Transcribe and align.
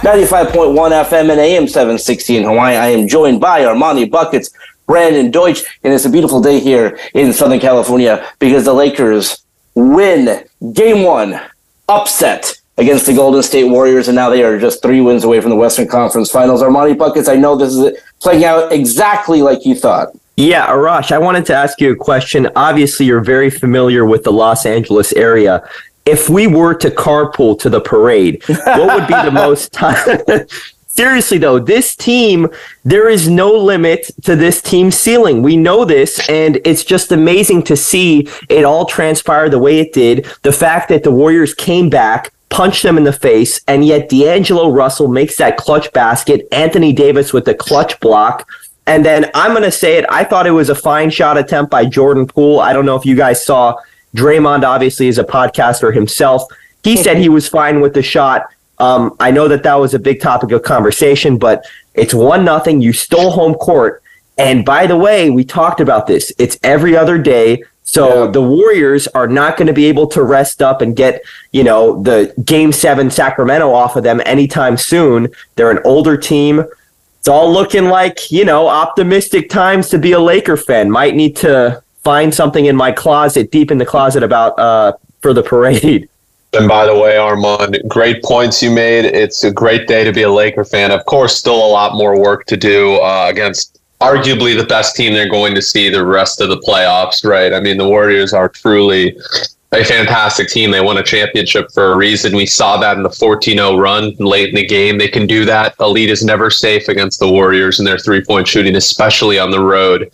95.1 0.00 0.74
FM 0.74 1.30
and 1.30 1.38
AM 1.38 1.68
760 1.68 2.38
in 2.38 2.44
Hawaii. 2.44 2.74
I 2.74 2.86
am 2.86 3.06
joined 3.06 3.38
by 3.38 3.60
Armani 3.60 4.10
Buckets, 4.10 4.50
Brandon 4.86 5.30
Deutsch, 5.30 5.62
and 5.84 5.92
it's 5.92 6.06
a 6.06 6.10
beautiful 6.10 6.40
day 6.40 6.58
here 6.58 6.98
in 7.12 7.34
Southern 7.34 7.60
California 7.60 8.26
because 8.38 8.64
the 8.64 8.72
Lakers 8.72 9.44
win 9.74 10.48
game 10.72 11.04
one, 11.04 11.38
upset 11.86 12.58
against 12.78 13.04
the 13.04 13.12
Golden 13.12 13.42
State 13.42 13.64
Warriors, 13.64 14.08
and 14.08 14.16
now 14.16 14.30
they 14.30 14.42
are 14.42 14.58
just 14.58 14.80
three 14.80 15.02
wins 15.02 15.24
away 15.24 15.38
from 15.38 15.50
the 15.50 15.56
Western 15.56 15.86
Conference 15.86 16.30
Finals. 16.30 16.62
Armani 16.62 16.96
Buckets, 16.96 17.28
I 17.28 17.36
know 17.36 17.54
this 17.54 17.74
is 17.74 17.98
playing 18.20 18.42
out 18.42 18.72
exactly 18.72 19.42
like 19.42 19.66
you 19.66 19.74
thought. 19.74 20.16
Yeah, 20.36 20.66
Arash, 20.68 21.12
I 21.12 21.18
wanted 21.18 21.44
to 21.46 21.54
ask 21.54 21.78
you 21.78 21.92
a 21.92 21.96
question. 21.96 22.48
Obviously, 22.56 23.04
you're 23.04 23.20
very 23.20 23.50
familiar 23.50 24.06
with 24.06 24.24
the 24.24 24.32
Los 24.32 24.64
Angeles 24.64 25.12
area. 25.12 25.62
If 26.06 26.28
we 26.28 26.46
were 26.46 26.74
to 26.74 26.90
carpool 26.90 27.58
to 27.60 27.70
the 27.70 27.80
parade, 27.80 28.42
what 28.46 29.00
would 29.00 29.06
be 29.06 29.14
the 29.14 29.30
most 29.32 29.72
time? 29.72 30.18
Seriously, 31.00 31.38
though, 31.38 31.60
this 31.60 31.94
team, 31.94 32.48
there 32.84 33.08
is 33.08 33.28
no 33.28 33.52
limit 33.52 34.10
to 34.24 34.34
this 34.34 34.60
team's 34.60 34.98
ceiling. 34.98 35.40
We 35.40 35.56
know 35.56 35.84
this, 35.84 36.28
and 36.28 36.60
it's 36.64 36.82
just 36.82 37.12
amazing 37.12 37.62
to 37.64 37.76
see 37.76 38.28
it 38.48 38.64
all 38.64 38.84
transpire 38.84 39.48
the 39.48 39.58
way 39.58 39.78
it 39.78 39.92
did. 39.92 40.26
The 40.42 40.52
fact 40.52 40.88
that 40.88 41.04
the 41.04 41.12
Warriors 41.12 41.54
came 41.54 41.90
back, 41.90 42.32
punched 42.48 42.82
them 42.82 42.98
in 42.98 43.04
the 43.04 43.12
face, 43.12 43.60
and 43.68 43.84
yet 43.84 44.08
D'Angelo 44.08 44.70
Russell 44.70 45.06
makes 45.06 45.36
that 45.36 45.56
clutch 45.56 45.90
basket. 45.92 46.46
Anthony 46.50 46.92
Davis 46.92 47.32
with 47.32 47.44
the 47.44 47.54
clutch 47.54 47.98
block. 48.00 48.46
And 48.86 49.04
then 49.04 49.30
I'm 49.32 49.52
going 49.52 49.62
to 49.62 49.70
say 49.70 49.96
it. 49.96 50.04
I 50.10 50.24
thought 50.24 50.46
it 50.46 50.50
was 50.50 50.68
a 50.68 50.74
fine 50.74 51.10
shot 51.10 51.38
attempt 51.38 51.70
by 51.70 51.84
Jordan 51.84 52.26
Poole. 52.26 52.58
I 52.58 52.72
don't 52.72 52.84
know 52.84 52.96
if 52.96 53.06
you 53.06 53.14
guys 53.14 53.44
saw. 53.44 53.76
Draymond 54.14 54.64
obviously 54.64 55.08
is 55.08 55.18
a 55.18 55.24
podcaster 55.24 55.94
himself. 55.94 56.44
He 56.82 56.96
said 56.96 57.18
he 57.18 57.28
was 57.28 57.48
fine 57.48 57.80
with 57.80 57.94
the 57.94 58.02
shot. 58.02 58.46
Um, 58.78 59.14
I 59.20 59.30
know 59.30 59.46
that 59.48 59.62
that 59.64 59.74
was 59.74 59.92
a 59.92 59.98
big 59.98 60.20
topic 60.20 60.52
of 60.52 60.62
conversation, 60.62 61.36
but 61.36 61.64
it's 61.94 62.14
one 62.14 62.44
nothing. 62.44 62.80
You 62.80 62.92
stole 62.92 63.30
home 63.30 63.54
court, 63.54 64.02
and 64.38 64.64
by 64.64 64.86
the 64.86 64.96
way, 64.96 65.28
we 65.28 65.44
talked 65.44 65.80
about 65.80 66.06
this. 66.06 66.32
It's 66.38 66.58
every 66.62 66.96
other 66.96 67.18
day. 67.18 67.62
So 67.82 68.24
yeah. 68.24 68.30
the 68.30 68.42
Warriors 68.42 69.06
are 69.08 69.26
not 69.26 69.56
going 69.56 69.66
to 69.66 69.72
be 69.72 69.86
able 69.86 70.06
to 70.08 70.22
rest 70.22 70.62
up 70.62 70.80
and 70.80 70.94
get, 70.94 71.22
you 71.50 71.64
know, 71.64 72.02
the 72.02 72.32
game 72.44 72.72
seven 72.72 73.10
Sacramento 73.10 73.72
off 73.72 73.96
of 73.96 74.04
them 74.04 74.22
anytime 74.24 74.76
soon. 74.76 75.28
They're 75.56 75.72
an 75.72 75.80
older 75.84 76.16
team. 76.16 76.64
It's 77.18 77.28
all 77.28 77.52
looking 77.52 77.86
like, 77.86 78.30
you 78.30 78.44
know, 78.44 78.68
optimistic 78.68 79.50
times 79.50 79.88
to 79.90 79.98
be 79.98 80.12
a 80.12 80.20
Laker 80.20 80.56
fan. 80.56 80.90
Might 80.90 81.16
need 81.16 81.36
to 81.36 81.82
find 82.02 82.34
something 82.34 82.66
in 82.66 82.76
my 82.76 82.92
closet, 82.92 83.50
deep 83.50 83.70
in 83.70 83.78
the 83.78 83.86
closet 83.86 84.22
about 84.22 84.58
uh 84.58 84.92
for 85.20 85.32
the 85.32 85.42
parade. 85.42 86.08
And 86.52 86.66
by 86.66 86.84
the 86.84 86.98
way, 86.98 87.16
Armand, 87.16 87.80
great 87.86 88.24
points 88.24 88.60
you 88.60 88.72
made. 88.72 89.04
It's 89.04 89.44
a 89.44 89.52
great 89.52 89.86
day 89.86 90.02
to 90.02 90.12
be 90.12 90.22
a 90.22 90.32
Laker 90.32 90.64
fan. 90.64 90.90
Of 90.90 91.04
course, 91.04 91.36
still 91.36 91.54
a 91.54 91.70
lot 91.70 91.94
more 91.94 92.20
work 92.20 92.44
to 92.46 92.56
do 92.56 92.96
uh, 92.96 93.26
against 93.30 93.80
arguably 94.00 94.56
the 94.56 94.66
best 94.66 94.96
team 94.96 95.12
they're 95.12 95.28
going 95.28 95.54
to 95.54 95.62
see 95.62 95.90
the 95.90 96.04
rest 96.04 96.40
of 96.40 96.48
the 96.48 96.58
playoffs, 96.58 97.24
right? 97.24 97.52
I 97.52 97.60
mean, 97.60 97.76
the 97.76 97.86
Warriors 97.86 98.32
are 98.32 98.48
truly 98.48 99.16
a 99.72 99.84
fantastic 99.84 100.48
team. 100.48 100.70
They 100.70 100.80
won 100.80 100.98
a 100.98 101.02
championship 101.02 101.70
for 101.72 101.92
a 101.92 101.96
reason. 101.96 102.34
We 102.34 102.46
saw 102.46 102.78
that 102.78 102.96
in 102.96 103.02
the 103.02 103.10
14 103.10 103.56
0 103.56 103.76
run 103.76 104.14
late 104.18 104.48
in 104.48 104.56
the 104.56 104.66
game. 104.66 104.98
They 104.98 105.08
can 105.08 105.26
do 105.26 105.44
that. 105.44 105.74
Elite 105.78 106.10
is 106.10 106.24
never 106.24 106.50
safe 106.50 106.88
against 106.88 107.20
the 107.20 107.30
Warriors 107.30 107.78
and 107.78 107.86
their 107.86 107.98
three 107.98 108.24
point 108.24 108.48
shooting, 108.48 108.74
especially 108.74 109.38
on 109.38 109.50
the 109.50 109.62
road. 109.62 110.10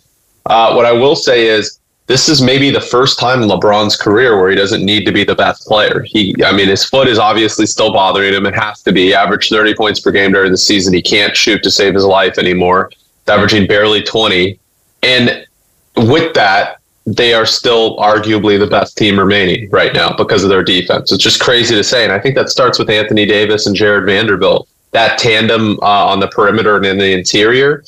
Uh, 0.47 0.73
what 0.73 0.85
I 0.85 0.91
will 0.91 1.15
say 1.15 1.47
is, 1.47 1.79
this 2.07 2.29
is 2.29 2.41
maybe 2.41 2.71
the 2.71 2.79
first 2.79 3.19
time 3.19 3.43
in 3.43 3.49
LeBron's 3.49 3.97
career 3.97 4.39
where 4.39 4.49
he 4.49 4.55
doesn't 4.55 4.83
need 4.83 5.05
to 5.05 5.11
be 5.11 5.25
the 5.25 5.35
best 5.35 5.67
player. 5.67 6.03
He, 6.03 6.33
I 6.43 6.53
mean, 6.53 6.69
his 6.69 6.85
foot 6.85 7.09
is 7.09 7.19
obviously 7.19 7.65
still 7.65 7.91
bothering 7.91 8.33
him. 8.33 8.45
It 8.45 8.55
has 8.55 8.81
to 8.83 8.93
be. 8.93 9.07
He 9.07 9.13
averaged 9.13 9.49
30 9.49 9.75
points 9.75 9.99
per 9.99 10.11
game 10.11 10.31
during 10.31 10.51
the 10.51 10.57
season. 10.57 10.93
He 10.93 11.01
can't 11.01 11.35
shoot 11.35 11.61
to 11.63 11.71
save 11.71 11.95
his 11.95 12.05
life 12.05 12.37
anymore. 12.37 12.91
Averaging 13.27 13.67
barely 13.67 14.01
20. 14.01 14.57
And 15.03 15.45
with 15.97 16.33
that, 16.35 16.79
they 17.05 17.33
are 17.33 17.45
still 17.45 17.97
arguably 17.97 18.57
the 18.57 18.67
best 18.67 18.97
team 18.97 19.19
remaining 19.19 19.69
right 19.69 19.93
now 19.93 20.15
because 20.15 20.45
of 20.45 20.49
their 20.49 20.63
defense. 20.63 21.11
It's 21.11 21.23
just 21.23 21.41
crazy 21.41 21.75
to 21.75 21.83
say. 21.83 22.05
And 22.05 22.13
I 22.13 22.19
think 22.19 22.35
that 22.35 22.49
starts 22.49 22.79
with 22.79 22.89
Anthony 22.89 23.25
Davis 23.25 23.67
and 23.67 23.75
Jarred 23.75 24.05
Vanderbilt. 24.05 24.69
That 24.91 25.17
tandem 25.17 25.77
uh, 25.81 26.07
on 26.07 26.21
the 26.21 26.29
perimeter 26.29 26.77
and 26.77 26.85
in 26.85 26.97
the 26.97 27.11
interior 27.11 27.83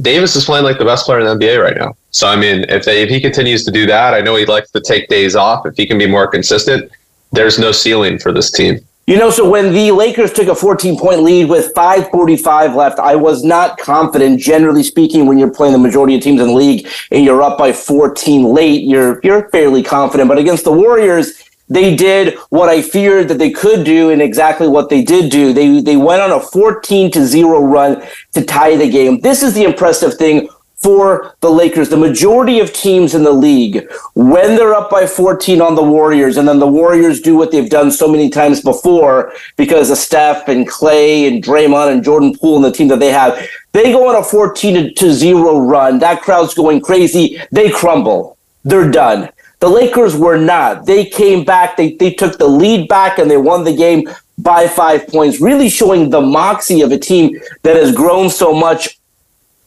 Davis 0.00 0.36
is 0.36 0.44
playing 0.44 0.64
like 0.64 0.78
the 0.78 0.84
best 0.84 1.06
player 1.06 1.20
in 1.20 1.26
the 1.26 1.44
NBA 1.44 1.62
right 1.62 1.76
now. 1.76 1.96
So 2.10 2.26
I 2.26 2.36
mean, 2.36 2.64
if 2.68 2.84
they, 2.84 3.02
if 3.02 3.10
he 3.10 3.20
continues 3.20 3.64
to 3.64 3.70
do 3.70 3.86
that, 3.86 4.14
I 4.14 4.20
know 4.20 4.36
he 4.36 4.46
likes 4.46 4.70
to 4.72 4.80
take 4.80 5.08
days 5.08 5.36
off. 5.36 5.66
If 5.66 5.76
he 5.76 5.86
can 5.86 5.98
be 5.98 6.06
more 6.06 6.26
consistent, 6.26 6.90
there's 7.32 7.58
no 7.58 7.72
ceiling 7.72 8.18
for 8.18 8.32
this 8.32 8.50
team. 8.50 8.80
You 9.08 9.16
know, 9.16 9.30
so 9.30 9.48
when 9.48 9.72
the 9.72 9.90
Lakers 9.92 10.34
took 10.34 10.48
a 10.48 10.54
14 10.54 10.98
point 10.98 11.22
lead 11.22 11.48
with 11.48 11.72
5:45 11.74 12.74
left, 12.74 12.98
I 12.98 13.16
was 13.16 13.42
not 13.42 13.78
confident. 13.78 14.38
Generally 14.38 14.82
speaking, 14.82 15.24
when 15.24 15.38
you're 15.38 15.50
playing 15.50 15.72
the 15.72 15.78
majority 15.78 16.14
of 16.14 16.22
teams 16.22 16.42
in 16.42 16.48
the 16.48 16.52
league 16.52 16.86
and 17.10 17.24
you're 17.24 17.40
up 17.40 17.56
by 17.56 17.72
14 17.72 18.44
late, 18.44 18.82
you're 18.82 19.18
you're 19.24 19.48
fairly 19.48 19.82
confident. 19.82 20.28
But 20.28 20.36
against 20.36 20.64
the 20.64 20.72
Warriors, 20.72 21.42
they 21.70 21.96
did 21.96 22.36
what 22.50 22.68
I 22.68 22.82
feared 22.82 23.28
that 23.28 23.38
they 23.38 23.50
could 23.50 23.84
do 23.84 24.10
and 24.10 24.20
exactly 24.20 24.68
what 24.68 24.90
they 24.90 25.02
did 25.02 25.30
do. 25.30 25.54
They 25.54 25.80
they 25.80 25.96
went 25.96 26.20
on 26.20 26.32
a 26.32 26.40
14 26.40 27.10
to 27.12 27.24
0 27.24 27.64
run 27.64 28.02
to 28.32 28.44
tie 28.44 28.76
the 28.76 28.90
game. 28.90 29.20
This 29.20 29.42
is 29.42 29.54
the 29.54 29.64
impressive 29.64 30.18
thing 30.18 30.50
for 30.78 31.34
the 31.40 31.50
Lakers. 31.50 31.88
The 31.88 31.96
majority 31.96 32.60
of 32.60 32.72
teams 32.72 33.14
in 33.14 33.24
the 33.24 33.32
league, 33.32 33.90
when 34.14 34.56
they're 34.56 34.74
up 34.74 34.90
by 34.90 35.06
14 35.06 35.60
on 35.60 35.74
the 35.74 35.82
Warriors, 35.82 36.36
and 36.36 36.46
then 36.46 36.58
the 36.58 36.66
Warriors 36.66 37.20
do 37.20 37.36
what 37.36 37.50
they've 37.50 37.70
done 37.70 37.90
so 37.90 38.08
many 38.08 38.30
times 38.30 38.62
before 38.62 39.32
because 39.56 39.90
of 39.90 39.98
Steph 39.98 40.48
and 40.48 40.66
Clay 40.66 41.26
and 41.26 41.42
Draymond 41.42 41.92
and 41.92 42.04
Jordan 42.04 42.36
Poole 42.36 42.56
and 42.56 42.64
the 42.64 42.72
team 42.72 42.88
that 42.88 43.00
they 43.00 43.10
have, 43.10 43.38
they 43.72 43.92
go 43.92 44.08
on 44.08 44.16
a 44.16 44.24
14 44.24 44.94
to 44.94 45.12
0 45.12 45.58
run. 45.60 45.98
That 45.98 46.22
crowd's 46.22 46.54
going 46.54 46.80
crazy. 46.80 47.40
They 47.50 47.70
crumble. 47.70 48.38
They're 48.64 48.90
done. 48.90 49.30
The 49.60 49.68
Lakers 49.68 50.16
were 50.16 50.38
not. 50.38 50.86
They 50.86 51.04
came 51.04 51.44
back, 51.44 51.76
they, 51.76 51.94
they 51.94 52.12
took 52.12 52.38
the 52.38 52.46
lead 52.46 52.88
back, 52.88 53.18
and 53.18 53.28
they 53.28 53.36
won 53.36 53.64
the 53.64 53.74
game 53.74 54.08
by 54.38 54.68
five 54.68 55.08
points, 55.08 55.40
really 55.40 55.68
showing 55.68 56.10
the 56.10 56.20
moxie 56.20 56.80
of 56.80 56.92
a 56.92 56.98
team 56.98 57.36
that 57.62 57.74
has 57.74 57.92
grown 57.94 58.30
so 58.30 58.52
much. 58.52 58.97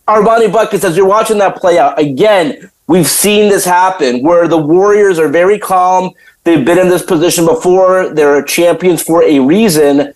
Armani 0.08 0.52
Buckets, 0.52 0.84
as 0.84 0.98
you're 0.98 1.08
watching 1.08 1.38
that 1.38 1.56
play 1.56 1.78
out, 1.78 2.00
again, 2.00 2.72
we've 2.88 3.08
seen 3.08 3.50
this 3.50 3.64
happen 3.64 4.24
where 4.24 4.48
the 4.48 4.58
Warriors 4.58 5.20
are 5.20 5.30
very 5.30 5.60
calm. 5.60 6.12
They've 6.44 6.66
been 6.66 6.80
in 6.80 6.90
this 6.90 7.04
position 7.04 7.46
before. 7.46 8.14
They're 8.14 8.42
champions 8.44 9.02
for 9.02 9.24
a 9.24 9.40
reason. 9.40 10.14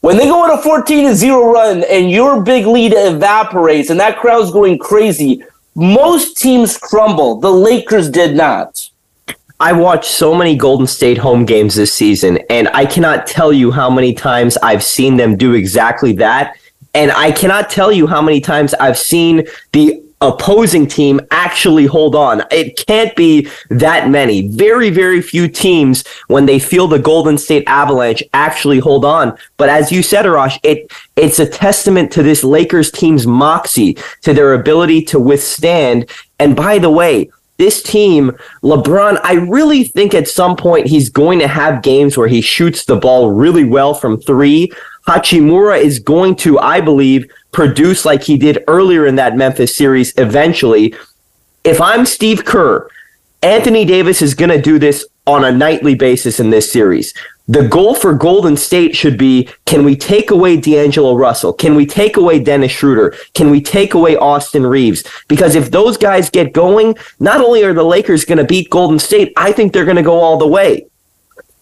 When 0.00 0.16
they 0.16 0.24
go 0.24 0.42
on 0.42 0.58
a 0.58 0.60
14 0.60 1.14
0 1.14 1.52
run 1.52 1.84
and 1.84 2.10
your 2.10 2.42
big 2.42 2.66
lead 2.66 2.92
evaporates 2.96 3.90
and 3.90 4.00
that 4.00 4.18
crowd's 4.18 4.50
going 4.50 4.78
crazy, 4.78 5.44
most 5.74 6.36
teams 6.38 6.76
crumble. 6.76 7.38
The 7.38 7.52
Lakers 7.52 8.10
did 8.10 8.34
not. 8.36 8.90
I 9.60 9.72
watched 9.72 10.10
so 10.10 10.34
many 10.34 10.56
Golden 10.56 10.88
State 10.88 11.18
home 11.18 11.44
games 11.44 11.76
this 11.76 11.94
season, 11.94 12.38
and 12.50 12.68
I 12.74 12.84
cannot 12.84 13.28
tell 13.28 13.52
you 13.52 13.70
how 13.70 13.88
many 13.88 14.12
times 14.12 14.56
I've 14.56 14.82
seen 14.82 15.16
them 15.16 15.36
do 15.36 15.54
exactly 15.54 16.12
that. 16.14 16.56
And 16.94 17.10
I 17.12 17.32
cannot 17.32 17.70
tell 17.70 17.90
you 17.90 18.06
how 18.06 18.20
many 18.20 18.40
times 18.40 18.74
I've 18.74 18.98
seen 18.98 19.46
the 19.72 20.02
opposing 20.20 20.86
team 20.86 21.20
actually 21.30 21.84
hold 21.84 22.14
on. 22.14 22.42
It 22.50 22.86
can't 22.86 23.14
be 23.16 23.48
that 23.70 24.08
many. 24.08 24.48
Very, 24.48 24.88
very 24.88 25.20
few 25.20 25.48
teams, 25.48 26.06
when 26.28 26.46
they 26.46 26.58
feel 26.58 26.86
the 26.86 26.98
Golden 26.98 27.36
State 27.36 27.64
Avalanche, 27.66 28.22
actually 28.32 28.78
hold 28.78 29.04
on. 29.04 29.36
But 29.56 29.68
as 29.68 29.90
you 29.90 30.02
said, 30.02 30.24
Arash, 30.24 30.58
it 30.62 30.92
it's 31.16 31.40
a 31.40 31.46
testament 31.46 32.12
to 32.12 32.22
this 32.22 32.44
Lakers 32.44 32.90
team's 32.90 33.26
moxie, 33.26 33.98
to 34.22 34.32
their 34.32 34.54
ability 34.54 35.02
to 35.06 35.18
withstand. 35.18 36.08
And 36.38 36.54
by 36.54 36.78
the 36.78 36.90
way, 36.90 37.30
this 37.58 37.82
team, 37.82 38.32
LeBron, 38.62 39.20
I 39.22 39.34
really 39.34 39.84
think 39.84 40.14
at 40.14 40.26
some 40.26 40.56
point 40.56 40.86
he's 40.86 41.10
going 41.10 41.38
to 41.40 41.48
have 41.48 41.82
games 41.82 42.16
where 42.16 42.28
he 42.28 42.40
shoots 42.40 42.84
the 42.84 42.96
ball 42.96 43.30
really 43.30 43.64
well 43.64 43.94
from 43.94 44.20
three. 44.20 44.72
Hachimura 45.06 45.80
is 45.80 45.98
going 45.98 46.36
to, 46.36 46.58
I 46.58 46.80
believe, 46.80 47.30
produce 47.52 48.04
like 48.04 48.22
he 48.22 48.36
did 48.36 48.64
earlier 48.68 49.06
in 49.06 49.16
that 49.16 49.36
Memphis 49.36 49.76
series 49.76 50.12
eventually. 50.16 50.94
If 51.64 51.80
I'm 51.80 52.06
Steve 52.06 52.44
Kerr, 52.44 52.88
Anthony 53.42 53.84
Davis 53.84 54.22
is 54.22 54.34
going 54.34 54.50
to 54.50 54.60
do 54.60 54.78
this 54.78 55.04
on 55.26 55.44
a 55.44 55.52
nightly 55.52 55.94
basis 55.94 56.40
in 56.40 56.50
this 56.50 56.70
series. 56.70 57.14
The 57.48 57.66
goal 57.66 57.94
for 57.94 58.14
Golden 58.14 58.56
State 58.56 58.94
should 58.94 59.18
be 59.18 59.48
can 59.66 59.84
we 59.84 59.96
take 59.96 60.30
away 60.30 60.56
D'Angelo 60.56 61.16
Russell? 61.16 61.52
Can 61.52 61.74
we 61.74 61.84
take 61.86 62.16
away 62.16 62.38
Dennis 62.38 62.70
Schroeder? 62.70 63.16
Can 63.34 63.50
we 63.50 63.60
take 63.60 63.94
away 63.94 64.16
Austin 64.16 64.64
Reaves? 64.64 65.04
Because 65.28 65.56
if 65.56 65.70
those 65.70 65.96
guys 65.96 66.30
get 66.30 66.52
going, 66.52 66.96
not 67.18 67.40
only 67.40 67.64
are 67.64 67.74
the 67.74 67.82
Lakers 67.82 68.24
going 68.24 68.38
to 68.38 68.44
beat 68.44 68.70
Golden 68.70 68.98
State, 68.98 69.32
I 69.36 69.52
think 69.52 69.72
they're 69.72 69.84
going 69.84 69.96
to 69.96 70.02
go 70.02 70.20
all 70.20 70.36
the 70.36 70.46
way. 70.46 70.86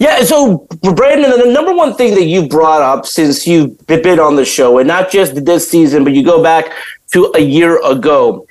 Yeah, 0.01 0.23
so 0.23 0.67
Brandon, 0.81 1.31
the 1.31 1.53
number 1.53 1.75
one 1.75 1.95
thing 1.95 2.15
that 2.15 2.25
you 2.25 2.49
brought 2.49 2.81
up 2.81 3.05
since 3.05 3.47
you've 3.47 3.87
been 3.87 4.19
on 4.19 4.35
the 4.35 4.47
show, 4.47 4.79
and 4.79 4.89
not 4.89 5.11
just 5.11 5.45
this 5.45 5.71
season, 5.71 6.05
but 6.05 6.15
you 6.15 6.25
go 6.25 6.43
back 6.43 6.73
to 7.13 7.31
a 7.37 7.41
year 7.41 7.85
ago, 7.85 8.47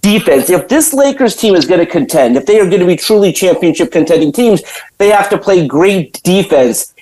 defense. 0.00 0.48
If 0.48 0.68
this 0.68 0.94
Lakers 0.94 1.36
team 1.36 1.54
is 1.54 1.66
going 1.66 1.80
to 1.80 1.86
contend, 1.86 2.38
if 2.38 2.46
they 2.46 2.58
are 2.58 2.66
going 2.66 2.80
to 2.80 2.86
be 2.86 2.96
truly 2.96 3.34
championship 3.34 3.92
contending 3.92 4.32
teams, 4.32 4.62
they 4.96 5.10
have 5.10 5.28
to 5.28 5.36
play 5.36 5.66
great 5.66 6.22
defense. 6.22 6.94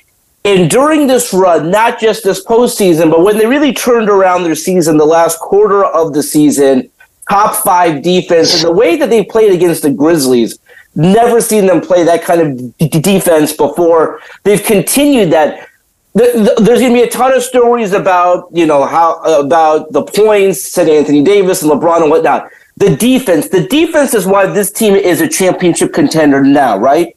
And 0.45 0.69
during 0.69 1.07
this 1.07 1.33
run, 1.33 1.71
not 1.71 2.01
just 2.01 2.25
this 2.25 2.45
postseason, 2.45 3.09
but 3.09 3.23
when 3.23 3.39
they 3.39 3.47
really 3.47 3.73
turned 3.73 4.09
around 4.09 4.43
their 4.43 4.57
season, 4.57 4.97
the 4.97 5.05
last 5.05 5.39
quarter 5.39 5.85
of 5.85 6.13
the 6.13 6.25
season, 6.25 6.91
top 7.31 7.55
five 7.55 8.03
defense, 8.03 8.53
and 8.53 8.65
the 8.65 8.73
way 8.73 8.97
that 8.97 9.11
they 9.11 9.25
played 9.25 9.53
against 9.53 9.83
the 9.83 9.91
Grizzlies, 9.91 10.59
Never 10.95 11.41
seen 11.41 11.67
them 11.67 11.81
play 11.81 12.05
that 12.05 12.23
kind 12.23 12.41
of 12.41 12.79
d- 12.79 12.89
defense 12.89 13.53
before. 13.53 14.21
They've 14.43 14.63
continued 14.63 15.31
that. 15.33 15.69
there's 16.13 16.81
going 16.81 16.93
to 16.93 16.95
be 16.95 17.03
a 17.03 17.11
ton 17.11 17.35
of 17.35 17.43
stories 17.43 17.93
about 17.93 18.49
you 18.53 18.67
know 18.67 18.85
how 18.85 19.23
about 19.23 19.93
the 19.93 20.03
points, 20.03 20.63
said 20.63 20.89
Anthony 20.89 21.25
Davis 21.25 21.63
and 21.63 21.71
LeBron 21.71 22.03
and 22.03 22.11
whatnot. 22.11 22.51
The 22.77 22.95
defense, 22.97 23.49
the 23.49 23.67
defense 23.67 24.15
is 24.15 24.27
why 24.27 24.47
this 24.47 24.71
team 24.71 24.95
is 24.95 25.21
a 25.21 25.29
championship 25.29 25.93
contender 25.93 26.43
now, 26.43 26.77
right? 26.79 27.17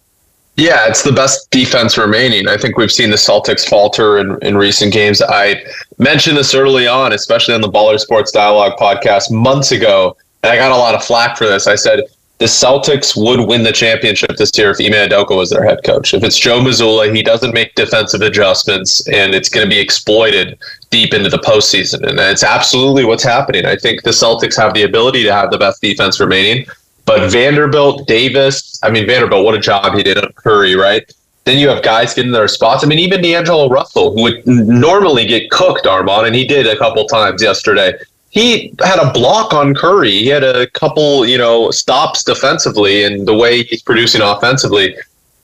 Yeah, 0.57 0.87
it's 0.87 1.03
the 1.03 1.11
best 1.11 1.51
defense 1.51 1.97
remaining. 1.97 2.47
I 2.47 2.55
think 2.55 2.77
we've 2.77 2.91
seen 2.91 3.09
the 3.09 3.17
Celtics 3.17 3.67
falter 3.67 4.19
in, 4.19 4.37
in 4.41 4.55
recent 4.55 4.93
games. 4.93 5.21
I 5.21 5.61
mentioned 5.97 6.37
this 6.37 6.55
early 6.55 6.87
on, 6.87 7.11
especially 7.11 7.55
on 7.55 7.61
the 7.61 7.69
Baller 7.69 7.99
Sports 7.99 8.31
Dialogue 8.31 8.77
podcast 8.79 9.31
months 9.31 9.73
ago, 9.73 10.15
and 10.43 10.53
I 10.53 10.55
got 10.55 10.71
a 10.71 10.77
lot 10.77 10.95
of 10.95 11.03
flack 11.03 11.37
for 11.37 11.45
this. 11.45 11.67
I 11.67 11.75
said 11.75 12.03
the 12.37 12.45
Celtics 12.45 13.15
would 13.15 13.47
win 13.47 13.63
the 13.63 13.71
championship 13.71 14.35
this 14.37 14.51
year 14.57 14.71
if 14.71 14.81
Ime 14.81 15.09
Udoka 15.09 15.35
was 15.37 15.49
their 15.49 15.63
head 15.63 15.79
coach. 15.85 16.13
If 16.13 16.23
it's 16.23 16.37
Joe 16.37 16.59
Mazzulla, 16.59 17.15
he 17.15 17.23
doesn't 17.23 17.53
make 17.53 17.73
defensive 17.75 18.21
adjustments, 18.21 19.07
and 19.07 19.33
it's 19.33 19.47
going 19.47 19.65
to 19.65 19.69
be 19.69 19.79
exploited 19.79 20.57
deep 20.89 21.13
into 21.13 21.29
the 21.29 21.37
postseason. 21.37 22.05
And 22.05 22.19
it's 22.19 22.43
absolutely 22.43 23.05
what's 23.05 23.23
happening. 23.23 23.65
I 23.65 23.77
think 23.77 24.03
the 24.03 24.11
Celtics 24.11 24.57
have 24.57 24.73
the 24.73 24.83
ability 24.83 25.23
to 25.23 25.33
have 25.33 25.49
the 25.49 25.57
best 25.57 25.81
defense 25.81 26.19
remaining, 26.19 26.65
but 27.05 27.31
Vanderbilt, 27.31 28.05
Davis, 28.05 28.79
I 28.83 28.89
mean 28.89 29.07
Vanderbilt, 29.07 29.45
what 29.45 29.55
a 29.55 29.59
job 29.59 29.95
he 29.95 30.03
did 30.03 30.17
on 30.17 30.33
Curry, 30.33 30.75
right? 30.75 31.09
Then 31.45 31.57
you 31.57 31.69
have 31.69 31.83
guys 31.83 32.13
getting 32.15 32.31
their 32.31 32.47
spots. 32.47 32.83
I 32.83 32.87
mean, 32.87 32.99
even 32.99 33.21
D'Angelo 33.21 33.69
Russell, 33.69 34.13
who 34.13 34.23
would 34.23 34.45
normally 34.47 35.25
get 35.25 35.51
cooked, 35.51 35.85
Armand, 35.85 36.25
and 36.25 36.35
he 36.35 36.45
did 36.45 36.67
a 36.67 36.75
couple 36.75 37.05
times 37.05 37.41
yesterday 37.41 37.93
he 38.35 38.73
had 38.83 38.99
a 38.99 39.13
block 39.13 39.53
on 39.53 39.73
Curry. 39.73 40.11
He 40.11 40.27
had 40.27 40.43
a 40.43 40.67
couple, 40.71 41.25
you 41.25 41.37
know, 41.37 41.71
stops 41.71 42.21
defensively, 42.21 43.05
and 43.05 43.25
the 43.25 43.33
way 43.33 43.63
he's 43.63 43.81
producing 43.81 44.21
offensively. 44.21 44.93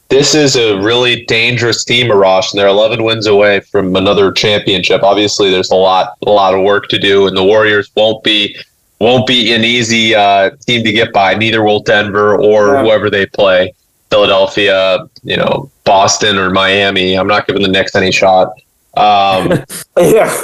This 0.09 0.35
is 0.35 0.57
a 0.57 0.77
really 0.81 1.23
dangerous 1.25 1.85
team, 1.85 2.07
Arash, 2.07 2.51
and 2.51 2.59
they're 2.59 2.67
11 2.67 3.01
wins 3.05 3.27
away 3.27 3.61
from 3.61 3.95
another 3.95 4.29
championship. 4.33 5.03
Obviously, 5.03 5.49
there's 5.49 5.71
a 5.71 5.75
lot, 5.75 6.17
a 6.27 6.29
lot 6.29 6.53
of 6.53 6.63
work 6.63 6.89
to 6.89 6.99
do, 6.99 7.27
and 7.27 7.37
the 7.37 7.43
Warriors 7.45 7.89
won't 7.95 8.21
be 8.25 8.57
won't 8.99 9.25
be 9.25 9.53
an 9.53 9.63
easy 9.63 10.13
uh, 10.13 10.51
team 10.67 10.83
to 10.83 10.91
get 10.91 11.13
by. 11.13 11.33
Neither 11.33 11.63
will 11.63 11.81
Denver 11.81 12.35
or 12.37 12.73
yeah. 12.73 12.83
whoever 12.83 13.09
they 13.09 13.25
play. 13.25 13.73
Philadelphia, 14.09 15.07
you 15.23 15.37
know, 15.37 15.71
Boston 15.85 16.37
or 16.37 16.49
Miami. 16.49 17.17
I'm 17.17 17.25
not 17.25 17.47
giving 17.47 17.61
the 17.61 17.69
Knicks 17.69 17.95
any 17.95 18.11
shot. 18.11 18.49
Um, 18.97 19.63
yeah. 19.97 20.41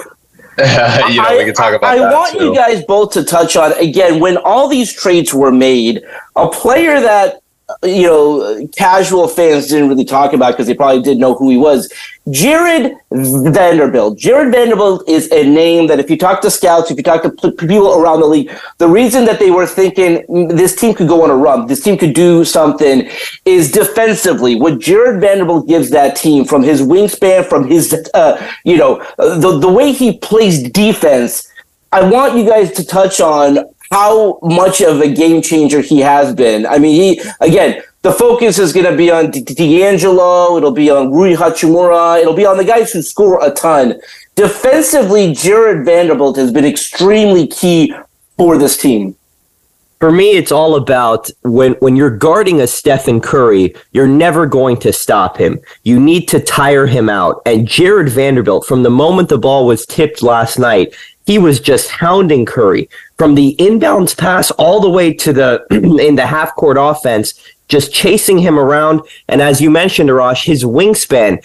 you 0.60 0.66
know, 0.66 1.24
I, 1.24 1.36
we 1.38 1.46
can 1.46 1.54
talk 1.54 1.74
about. 1.76 1.98
I 1.98 2.12
want 2.12 2.34
too. 2.34 2.46
you 2.46 2.56
guys 2.56 2.84
both 2.86 3.14
to 3.14 3.24
touch 3.24 3.56
on 3.56 3.74
again 3.74 4.20
when 4.20 4.38
all 4.38 4.68
these 4.68 4.92
trades 4.92 5.34
were 5.34 5.52
made. 5.52 6.04
A 6.36 6.50
player 6.50 7.00
that 7.00 7.42
you 7.84 8.04
know, 8.04 8.68
casual 8.78 9.28
fans 9.28 9.68
didn't 9.68 9.90
really 9.90 10.06
talk 10.06 10.32
about 10.32 10.52
because 10.52 10.68
they 10.68 10.74
probably 10.74 11.02
didn't 11.02 11.20
know 11.20 11.36
who 11.36 11.50
he 11.50 11.58
was. 11.58 11.92
Jarred 12.30 12.94
Vanderbilt. 13.12 14.18
Jarred 14.18 14.54
Vanderbilt 14.54 15.08
is 15.08 15.30
a 15.32 15.44
name 15.44 15.88
that 15.88 16.00
if 16.00 16.10
you 16.10 16.18
talk 16.18 16.42
to 16.42 16.50
scouts, 16.50 16.92
if 16.92 16.98
you 16.98 17.04
talk 17.04 17.24
to 17.24 17.52
people 17.52 18.00
around 18.00 18.22
the 18.22 18.26
league, 18.26 18.52
the 18.78 18.88
reason 18.88 19.26
that 19.26 19.40
they 19.40 19.52
were 19.52 19.68
thinking 19.68 20.48
this 20.48 20.76
team 20.76 20.94
could 20.94 21.10
go 21.10 21.24
on 21.24 21.30
a 21.30 21.36
run, 21.36 21.68
this 21.68 21.84
team 21.84 21.98
could 21.98 22.14
do 22.14 22.46
something 22.46 23.10
is 23.44 23.72
defensively. 23.72 24.56
What 24.56 24.80
Jarred 24.80 25.20
Vanderbilt 25.20 25.68
gives 25.68 25.90
that 25.90 26.16
team 26.16 26.46
from 26.46 26.64
his 26.64 26.82
wingspan, 26.82 27.48
from 27.48 27.68
his, 27.68 27.94
uh, 28.14 28.54
you 28.64 28.78
know, 28.78 29.04
the, 29.18 29.60
the 29.60 29.72
way 29.72 29.92
he 29.92 30.18
plays 30.20 30.70
defense, 30.70 31.50
I 31.92 32.10
want 32.10 32.38
you 32.38 32.46
guys 32.46 32.72
to 32.74 32.86
touch 32.86 33.22
on 33.22 33.60
how 33.92 34.40
much 34.42 34.82
of 34.82 35.02
a 35.02 35.10
game 35.14 35.42
changer 35.42 35.82
he 35.82 36.00
has 36.00 36.34
been. 36.34 36.66
I 36.66 36.78
mean, 36.78 37.02
he 37.02 37.32
again, 37.42 37.82
the 38.02 38.12
focus 38.12 38.60
is 38.60 38.74
going 38.74 38.90
to 38.90 38.96
be 38.96 39.12
on 39.12 39.32
D'Angelo. 39.32 40.58
It'll 40.58 40.72
be 40.72 40.90
on 40.90 41.12
Rui 41.12 41.36
Hachimura. 41.36 42.22
It'll 42.22 42.34
be 42.34 42.46
on 42.46 42.58
the 42.58 42.64
guys 42.64 42.94
who 42.94 43.02
score 43.02 43.44
a 43.46 43.52
ton. 43.52 44.00
Defensively, 44.36 45.34
Jarred 45.34 45.84
Vanderbilt 45.84 46.38
has 46.38 46.52
been 46.52 46.66
extremely 46.66 47.48
key 47.48 47.94
for 48.38 48.58
this 48.58 48.78
team. 48.78 49.16
For 50.00 50.12
me, 50.12 50.38
it's 50.38 50.52
all 50.52 50.76
about 50.76 51.28
when 51.42 51.74
when 51.80 51.96
you're 51.96 52.16
guarding 52.16 52.62
a 52.62 52.68
Stephen 52.68 53.20
Curry, 53.20 53.76
you're 53.94 54.08
never 54.08 54.46
going 54.46 54.78
to 54.78 54.94
stop 54.94 55.38
him. 55.38 55.60
You 55.84 56.00
need 56.00 56.28
to 56.28 56.40
tire 56.40 56.86
him 56.86 57.10
out. 57.10 57.42
And 57.48 57.68
Jarred 57.68 58.10
Vanderbilt, 58.10 58.68
from 58.68 58.84
the 58.84 58.92
moment 58.92 59.30
the 59.30 59.40
ball 59.40 59.66
was 59.66 59.88
tipped 59.88 60.22
last 60.22 60.60
night, 60.60 60.94
he 61.28 61.38
was 61.38 61.60
just 61.60 61.90
hounding 61.90 62.46
Curry 62.46 62.90
from 63.18 63.36
the 63.36 63.56
inbounds 63.60 64.18
pass 64.18 64.50
all 64.52 64.80
the 64.80 64.90
way 64.90 65.14
to 65.14 65.34
the 65.34 65.66
in 65.70 66.16
the 66.16 66.26
half 66.26 66.56
court 66.56 66.78
offense, 66.80 67.34
just 67.68 67.94
chasing 67.94 68.38
him 68.38 68.58
around. 68.58 69.02
And 69.28 69.42
as 69.42 69.60
you 69.60 69.70
mentioned, 69.70 70.10
Arash, 70.10 70.46
his 70.46 70.64
wingspan. 70.64 71.44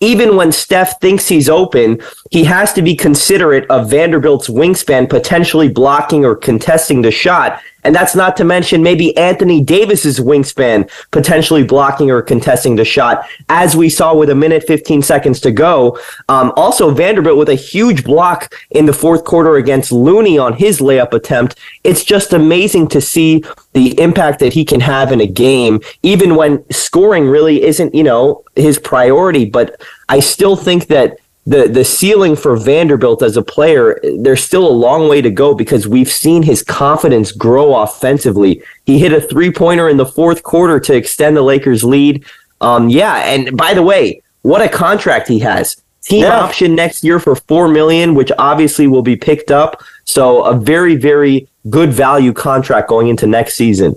Even 0.00 0.36
when 0.36 0.52
Steph 0.52 1.00
thinks 1.00 1.28
he's 1.28 1.48
open, 1.48 2.02
he 2.30 2.44
has 2.44 2.72
to 2.74 2.82
be 2.82 2.94
considerate 2.94 3.70
of 3.70 3.88
Vanderbilt's 3.88 4.48
wingspan 4.48 5.08
potentially 5.08 5.68
blocking 5.68 6.24
or 6.24 6.34
contesting 6.34 7.00
the 7.00 7.10
shot. 7.10 7.62
And 7.84 7.94
that's 7.94 8.14
not 8.14 8.36
to 8.36 8.44
mention 8.44 8.82
maybe 8.82 9.16
Anthony 9.16 9.60
Davis's 9.60 10.20
wingspan 10.20 10.90
potentially 11.10 11.64
blocking 11.64 12.10
or 12.10 12.22
contesting 12.22 12.76
the 12.76 12.84
shot, 12.84 13.26
as 13.48 13.76
we 13.76 13.88
saw 13.88 14.14
with 14.14 14.30
a 14.30 14.34
minute 14.34 14.64
15 14.66 15.02
seconds 15.02 15.40
to 15.40 15.50
go. 15.50 15.98
Um, 16.28 16.52
also, 16.56 16.90
Vanderbilt 16.92 17.38
with 17.38 17.48
a 17.48 17.54
huge 17.54 18.04
block 18.04 18.54
in 18.70 18.86
the 18.86 18.92
fourth 18.92 19.24
quarter 19.24 19.56
against 19.56 19.92
Looney 19.92 20.38
on 20.38 20.54
his 20.54 20.80
layup 20.80 21.12
attempt. 21.12 21.58
It's 21.84 22.04
just 22.04 22.32
amazing 22.32 22.88
to 22.88 23.00
see 23.00 23.44
the 23.72 23.98
impact 24.00 24.38
that 24.40 24.52
he 24.52 24.64
can 24.64 24.80
have 24.80 25.12
in 25.12 25.20
a 25.20 25.26
game, 25.26 25.80
even 26.02 26.36
when 26.36 26.64
scoring 26.70 27.26
really 27.26 27.62
isn't, 27.62 27.94
you 27.94 28.02
know, 28.02 28.44
his 28.54 28.78
priority. 28.78 29.44
But 29.44 29.80
I 30.08 30.20
still 30.20 30.56
think 30.56 30.86
that 30.88 31.18
the 31.44 31.66
the 31.66 31.84
ceiling 31.84 32.36
for 32.36 32.56
Vanderbilt 32.56 33.22
as 33.22 33.36
a 33.36 33.42
player, 33.42 33.98
there's 34.18 34.42
still 34.42 34.66
a 34.66 34.70
long 34.70 35.08
way 35.08 35.20
to 35.20 35.30
go 35.30 35.54
because 35.54 35.88
we've 35.88 36.10
seen 36.10 36.42
his 36.42 36.62
confidence 36.62 37.32
grow 37.32 37.74
offensively. 37.82 38.62
He 38.86 38.98
hit 38.98 39.12
a 39.12 39.20
three 39.20 39.50
pointer 39.50 39.88
in 39.88 39.96
the 39.96 40.06
fourth 40.06 40.42
quarter 40.42 40.78
to 40.80 40.94
extend 40.94 41.36
the 41.36 41.42
Lakers' 41.42 41.82
lead. 41.82 42.24
Um, 42.60 42.88
yeah, 42.88 43.16
and 43.16 43.56
by 43.56 43.74
the 43.74 43.82
way, 43.82 44.22
what 44.42 44.62
a 44.62 44.68
contract 44.68 45.26
he 45.26 45.40
has. 45.40 45.82
Team 46.02 46.22
yeah. 46.22 46.40
option 46.40 46.74
next 46.74 47.04
year 47.04 47.18
for 47.18 47.34
four 47.34 47.68
million, 47.68 48.14
which 48.14 48.30
obviously 48.38 48.86
will 48.86 49.02
be 49.02 49.16
picked 49.16 49.50
up. 49.50 49.82
So 50.04 50.44
a 50.44 50.54
very, 50.54 50.96
very 50.96 51.48
good 51.70 51.92
value 51.92 52.32
contract 52.32 52.88
going 52.88 53.08
into 53.08 53.26
next 53.26 53.54
season. 53.54 53.94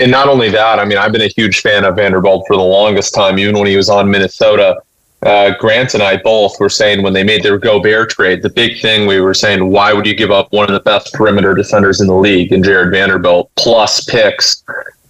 And 0.00 0.10
not 0.10 0.28
only 0.28 0.48
that, 0.50 0.78
I 0.78 0.84
mean, 0.84 0.98
I've 0.98 1.12
been 1.12 1.20
a 1.22 1.28
huge 1.28 1.60
fan 1.60 1.84
of 1.84 1.96
Vanderbilt 1.96 2.44
for 2.46 2.56
the 2.56 2.62
longest 2.62 3.14
time, 3.14 3.38
even 3.38 3.56
when 3.58 3.66
he 3.66 3.76
was 3.76 3.90
on 3.90 4.10
Minnesota 4.10 4.80
uh, 5.22 5.52
Grant 5.58 5.94
and 5.94 6.02
I 6.02 6.16
both 6.16 6.58
were 6.58 6.70
saying 6.70 7.02
when 7.02 7.12
they 7.12 7.24
made 7.24 7.42
their 7.42 7.58
Gobert 7.58 8.10
trade, 8.10 8.42
the 8.42 8.48
big 8.48 8.80
thing 8.80 9.06
we 9.06 9.20
were 9.20 9.34
saying, 9.34 9.70
why 9.70 9.92
would 9.92 10.06
you 10.06 10.14
give 10.14 10.30
up 10.30 10.50
one 10.52 10.68
of 10.68 10.72
the 10.72 10.80
best 10.80 11.12
perimeter 11.12 11.54
defenders 11.54 12.00
in 12.00 12.06
the 12.06 12.14
league 12.14 12.52
in 12.52 12.62
Jarred 12.62 12.90
Vanderbilt 12.90 13.50
plus 13.56 14.02
picks, 14.04 14.62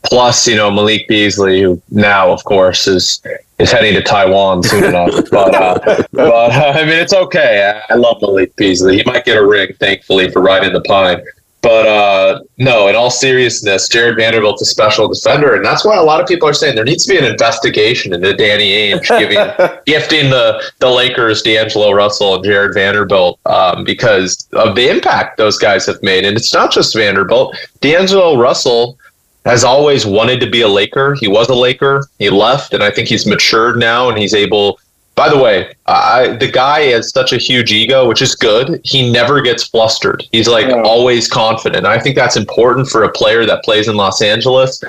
plus 0.03 0.49
you 0.49 0.57
know 0.57 0.71
Malik 0.71 1.07
Beasley, 1.07 1.63
who 1.63 1.81
now 1.91 2.33
of 2.33 2.43
course 2.45 2.89
is 2.89 3.23
is 3.59 3.71
heading 3.71 3.95
to 3.95 4.03
Taiwan 4.03 4.63
soon 4.65 4.85
enough. 4.91 5.13
But 5.31 5.55
uh, 5.55 6.03
but 6.13 6.33
uh, 6.33 6.73
I 6.75 6.85
mean 6.85 6.99
it's 6.99 7.15
okay. 7.15 7.81
I 7.89 7.95
love 7.95 8.21
Malik 8.21 8.57
Beasley. 8.57 8.97
He 8.97 9.05
might 9.07 9.25
get 9.25 9.37
a 9.37 9.47
ring, 9.47 9.73
thankfully, 9.79 10.31
for 10.31 10.43
riding 10.43 10.73
the 10.73 10.81
pine. 10.83 11.23
But 11.63 11.87
uh, 11.87 12.41
no, 12.57 12.89
in 12.89 12.97
all 12.97 13.11
seriousness, 13.11 13.87
Jarred 13.89 14.17
Vanderbilt's 14.17 14.63
a 14.63 14.65
special 14.65 15.09
defender, 15.09 15.55
and 15.55 15.65
that's 15.65 15.85
why 15.85 15.97
a 15.97 16.03
lot 16.03 16.21
of 16.21 16.27
people 16.27 16.49
are 16.49 16.55
saying 16.55 16.75
there 16.75 16.85
needs 16.85 17.05
to 17.05 17.13
be 17.13 17.19
an 17.19 17.25
investigation 17.25 18.15
into 18.15 18.33
Danny 18.35 18.73
Ainge 18.73 19.07
giving 19.19 19.79
gifting 19.87 20.31
the 20.31 20.63
the 20.79 20.89
Lakers 20.89 21.43
D'Angelo 21.43 21.93
Russell 21.93 22.37
and 22.37 22.45
Jarred 22.45 22.73
Vanderbilt 22.73 23.39
um, 23.45 23.85
because 23.85 24.49
of 24.55 24.75
the 24.75 24.89
impact 24.89 25.37
those 25.37 25.59
guys 25.59 25.85
have 25.85 26.03
made. 26.03 26.25
And 26.25 26.37
it's 26.37 26.55
not 26.55 26.73
just 26.73 26.95
Vanderbilt. 26.95 27.55
D'Angelo 27.81 28.39
Russell 28.39 28.99
has 29.45 29.63
always 29.63 30.07
wanted 30.07 30.41
to 30.41 30.51
be 30.51 30.63
a 30.63 30.69
Laker. 30.69 31.15
He 31.15 31.29
was 31.29 31.49
a 31.49 31.55
Laker. 31.55 32.07
He 32.19 32.31
left, 32.31 32.73
and 32.73 32.83
I 32.83 32.91
think 32.91 33.09
he's 33.09 33.27
matured 33.27 33.77
now, 33.77 34.09
and 34.09 34.19
he's 34.19 34.35
able 34.35 34.79
by 35.21 35.29
the 35.29 35.37
way, 35.37 35.75
I, 35.85 36.39
the 36.41 36.51
guy 36.51 36.85
has 36.93 37.11
such 37.11 37.35
a 37.35 37.37
huge 37.37 37.73
ego, 37.73 38.09
which 38.09 38.23
is 38.23 38.35
good. 38.35 38.81
He 38.85 39.13
never 39.13 39.43
gets 39.43 39.63
flustered. 39.63 40.27
He's 40.33 40.49
like 40.49 40.69
yeah. 40.69 40.81
always 40.81 41.29
confident. 41.29 41.85
I 41.85 41.99
think 41.99 42.17
that's 42.17 42.39
important 42.39 42.89
for 42.89 43.05
a 43.05 43.13
player 43.13 43.45
that 43.45 43.63
plays 43.63 43.87
in 43.87 43.97
Los 43.97 44.23
Angeles. 44.23 44.83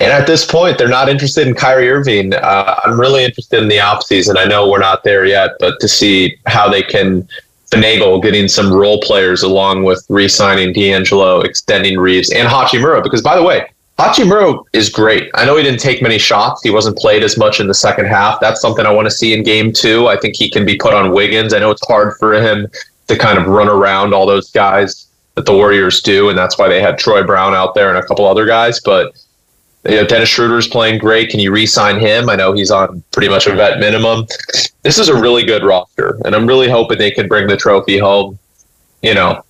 And 0.00 0.10
at 0.10 0.26
this 0.26 0.44
point, 0.44 0.78
they're 0.78 0.88
not 0.88 1.08
interested 1.08 1.46
in 1.46 1.54
Kyrie 1.54 1.88
Irving. 1.88 2.34
Uh, 2.34 2.80
I'm 2.82 2.98
really 2.98 3.22
interested 3.22 3.62
in 3.62 3.68
the 3.68 3.76
offseason. 3.76 4.36
I 4.36 4.46
know 4.46 4.68
we're 4.68 4.80
not 4.80 5.04
there 5.04 5.24
yet, 5.24 5.52
but 5.60 5.78
to 5.78 5.86
see 5.86 6.38
how 6.46 6.68
they 6.68 6.82
can 6.82 7.28
finagle 7.70 8.20
getting 8.20 8.48
some 8.48 8.72
role 8.72 9.00
players 9.00 9.44
along 9.44 9.84
with 9.84 10.04
re 10.08 10.26
signing 10.26 10.72
D'Angelo, 10.72 11.40
extending 11.42 12.00
Reaves, 12.00 12.32
and 12.32 12.48
Hachimura. 12.48 13.00
Because, 13.00 13.22
by 13.22 13.36
the 13.36 13.44
way, 13.44 13.70
Hachimura 13.98 14.64
is 14.72 14.88
great. 14.88 15.30
I 15.34 15.44
know 15.44 15.56
he 15.56 15.62
didn't 15.62 15.80
take 15.80 16.02
many 16.02 16.18
shots. 16.18 16.62
He 16.62 16.70
wasn't 16.70 16.96
played 16.96 17.22
as 17.22 17.36
much 17.36 17.60
in 17.60 17.68
the 17.68 17.74
second 17.74 18.06
half. 18.06 18.40
That's 18.40 18.60
something 18.60 18.86
I 18.86 18.90
want 18.90 19.06
to 19.06 19.10
see 19.10 19.32
in 19.34 19.42
game 19.42 19.72
two. 19.72 20.08
I 20.08 20.16
think 20.16 20.34
he 20.34 20.50
can 20.50 20.64
be 20.64 20.76
put 20.76 20.94
on 20.94 21.12
Wiggins. 21.12 21.54
I 21.54 21.58
know 21.58 21.70
it's 21.70 21.86
hard 21.86 22.14
for 22.18 22.34
him 22.34 22.66
to 23.08 23.16
kind 23.16 23.38
of 23.38 23.46
run 23.46 23.68
around 23.68 24.14
all 24.14 24.26
those 24.26 24.50
guys 24.50 25.06
that 25.34 25.46
the 25.46 25.52
Warriors 25.52 26.00
do, 26.00 26.28
and 26.30 26.38
that's 26.38 26.58
why 26.58 26.68
they 26.68 26.80
had 26.80 26.98
Troy 26.98 27.22
Brown 27.22 27.54
out 27.54 27.74
there 27.74 27.90
and 27.90 27.98
a 27.98 28.06
couple 28.06 28.26
other 28.26 28.46
guys. 28.46 28.80
But 28.80 29.14
you 29.84 29.96
know, 29.96 30.06
Dennis 30.06 30.28
Schroeder 30.28 30.58
is 30.58 30.68
playing 30.68 30.98
great. 30.98 31.30
Can 31.30 31.40
you 31.40 31.52
re-sign 31.52 31.98
him? 31.98 32.28
I 32.30 32.36
know 32.36 32.52
he's 32.52 32.70
on 32.70 33.02
pretty 33.10 33.28
much 33.28 33.46
a 33.46 33.54
vet 33.54 33.78
minimum. 33.78 34.26
This 34.82 34.98
is 34.98 35.08
a 35.08 35.20
really 35.20 35.44
good 35.44 35.64
roster, 35.64 36.18
and 36.24 36.34
I'm 36.34 36.46
really 36.46 36.68
hoping 36.68 36.98
they 36.98 37.10
can 37.10 37.28
bring 37.28 37.48
the 37.48 37.56
trophy 37.56 37.98
home. 37.98 38.38
You 39.02 39.14
know, 39.14 39.42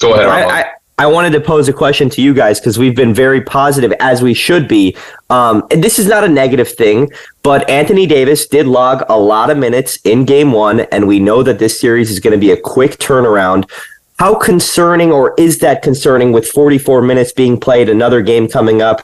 go 0.00 0.14
ahead. 0.14 0.26
I, 0.26 0.60
I 0.60 0.72
wanted 1.06 1.30
to 1.30 1.40
pose 1.40 1.68
a 1.68 1.72
question 1.72 2.10
to 2.10 2.22
you 2.22 2.34
guys 2.34 2.60
because 2.60 2.78
we've 2.78 2.94
been 2.94 3.14
very 3.14 3.40
positive 3.40 3.92
as 4.00 4.22
we 4.22 4.34
should 4.34 4.68
be. 4.68 4.96
Um, 5.30 5.66
and 5.70 5.82
this 5.82 5.98
is 5.98 6.06
not 6.06 6.24
a 6.24 6.28
negative 6.28 6.68
thing, 6.68 7.10
but 7.42 7.68
Anthony 7.68 8.06
Davis 8.06 8.46
did 8.46 8.66
log 8.66 9.04
a 9.08 9.18
lot 9.18 9.50
of 9.50 9.58
minutes 9.58 9.98
in 10.04 10.24
game 10.24 10.52
one, 10.52 10.80
and 10.92 11.08
we 11.08 11.18
know 11.18 11.42
that 11.42 11.58
this 11.58 11.80
series 11.80 12.10
is 12.10 12.20
going 12.20 12.32
to 12.32 12.38
be 12.38 12.52
a 12.52 12.60
quick 12.60 12.92
turnaround. 12.98 13.68
How 14.18 14.34
concerning, 14.34 15.10
or 15.10 15.34
is 15.38 15.58
that 15.58 15.82
concerning, 15.82 16.32
with 16.32 16.46
44 16.48 17.02
minutes 17.02 17.32
being 17.32 17.58
played, 17.58 17.88
another 17.88 18.22
game 18.22 18.48
coming 18.48 18.82
up? 18.82 19.02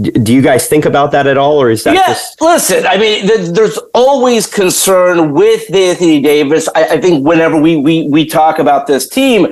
do 0.00 0.32
you 0.32 0.40
guys 0.40 0.66
think 0.66 0.84
about 0.84 1.10
that 1.12 1.26
at 1.26 1.36
all, 1.36 1.60
or 1.60 1.70
is 1.70 1.84
that 1.84 1.94
yeah, 1.94 2.06
just? 2.06 2.40
Listen, 2.40 2.86
I 2.86 2.96
mean, 2.96 3.26
th- 3.26 3.50
there's 3.50 3.76
always 3.92 4.46
concern 4.46 5.32
with 5.32 5.72
Anthony 5.74 6.22
Davis. 6.22 6.68
I, 6.74 6.84
I, 6.84 7.00
think 7.00 7.26
whenever 7.26 7.60
we 7.60 7.76
we 7.76 8.08
we 8.08 8.24
talk 8.24 8.60
about 8.60 8.86
this 8.86 9.08
team, 9.08 9.48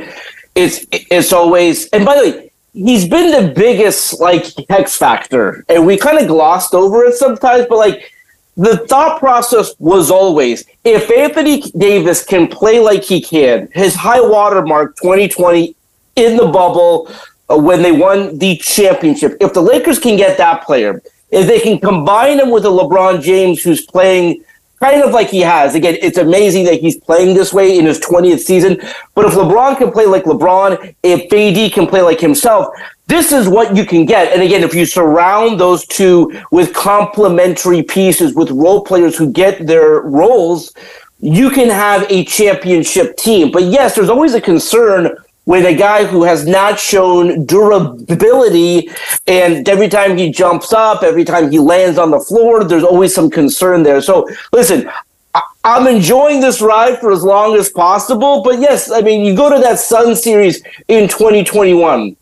it's 0.59 0.87
it's 0.91 1.33
always 1.33 1.89
and 1.91 2.05
by 2.05 2.17
the 2.17 2.31
way 2.31 2.51
he's 2.73 3.07
been 3.07 3.31
the 3.31 3.53
biggest 3.55 4.21
like 4.21 4.45
hex 4.69 4.97
factor 4.97 5.65
and 5.69 5.87
we 5.87 5.97
kind 5.97 6.19
of 6.19 6.27
glossed 6.27 6.75
over 6.75 7.05
it 7.05 7.15
sometimes 7.15 7.65
but 7.69 7.79
like 7.79 8.13
the 8.57 8.79
thought 8.89 9.21
process 9.21 9.75
was 9.79 10.11
always 10.11 10.65
if 10.83 11.11
Anthony 11.13 11.61
Davis 11.79 12.25
can 12.25 12.49
play 12.49 12.81
like 12.81 13.05
he 13.05 13.21
can 13.21 13.69
his 13.73 13.95
high 13.95 14.21
water 14.21 14.63
mark 14.63 14.97
2020 14.97 15.77
in 16.17 16.37
the 16.37 16.47
bubble 16.47 17.09
uh, 17.49 17.57
when 17.57 17.81
they 17.81 17.93
won 17.93 18.37
the 18.39 18.57
championship 18.57 19.37
if 19.41 19.53
the 19.53 19.63
Lakers 19.63 20.01
can 20.01 20.17
get 20.17 20.37
that 20.39 20.65
player 20.65 21.01
if 21.31 21.47
they 21.47 21.61
can 21.61 21.79
combine 21.79 22.41
him 22.41 22.51
with 22.51 22.65
a 22.65 22.69
LeBron 22.69 23.23
James 23.23 23.63
who's 23.63 23.87
playing 23.87 24.43
kind 24.81 25.03
of 25.03 25.13
like 25.13 25.29
he 25.29 25.41
has. 25.41 25.75
Again, 25.75 25.97
it's 26.01 26.19
amazing 26.19 26.65
that 26.65 26.81
he's 26.81 26.97
playing 26.97 27.35
this 27.35 27.53
way 27.53 27.79
in 27.79 27.87
his 27.87 28.01
20th 28.01 28.41
season. 28.41 28.81
But 29.15 29.27
if 29.27 29.33
LeBron 29.33 29.79
can 29.79 29.91
play 29.91 30.07
like 30.07 30.25
LeBron, 30.25 30.95
if 31.03 31.33
AD 31.33 31.73
can 31.73 31.87
play 31.87 32.03
like 32.03 32.21
himself, 32.21 32.69
this 33.07 33.33
is 33.33 33.49
what 33.49 33.75
you 33.75 33.87
can 33.87 34.05
get. 34.05 34.33
And 34.33 34.43
again, 34.43 34.63
if 34.63 34.75
you 34.75 34.85
surround 34.85 35.59
those 35.59 35.87
two 35.87 36.41
with 36.51 36.75
complementary 36.75 37.83
pieces, 37.83 38.35
with 38.35 38.51
role 38.51 38.85
players 38.85 39.17
who 39.17 39.33
get 39.33 39.67
their 39.67 40.03
roles, 40.03 40.73
you 41.21 41.51
can 41.51 41.69
have 41.69 42.07
a 42.11 42.25
championship 42.25 43.17
team. 43.17 43.51
But 43.51 43.65
yes, 43.65 43.95
there's 43.95 44.11
always 44.11 44.35
a 44.35 44.41
concern 44.41 45.17
with 45.49 45.65
a 45.65 45.75
guy 45.75 46.05
who 46.05 46.25
has 46.25 46.47
not 46.47 46.79
shown 46.79 47.47
durability. 47.47 48.91
And 49.27 49.67
every 49.67 49.89
time 49.89 50.19
he 50.19 50.31
jumps 50.31 50.75
up, 50.75 51.03
every 51.03 51.25
time 51.25 51.51
he 51.51 51.59
lands 51.59 51.97
on 51.97 52.11
the 52.11 52.21
floor, 52.21 52.65
there's 52.65 52.85
always 52.85 53.15
some 53.15 53.31
concern 53.31 53.83
there. 53.83 54.03
So 54.03 54.29
listen, 54.53 54.91
I'm 55.65 55.87
enjoying 55.87 56.41
this 56.41 56.61
ride 56.61 57.01
for 57.01 57.11
as 57.13 57.23
long 57.23 57.57
as 57.57 57.71
possible. 57.71 58.43
But 58.43 58.61
yes, 58.61 58.91
I 58.91 59.01
mean, 59.01 59.25
you 59.25 59.35
go 59.35 59.49
to 59.49 59.59
that 59.61 59.79
Sun 59.79 60.17
series 60.17 60.63
in 60.89 61.09
2021. 61.09 62.15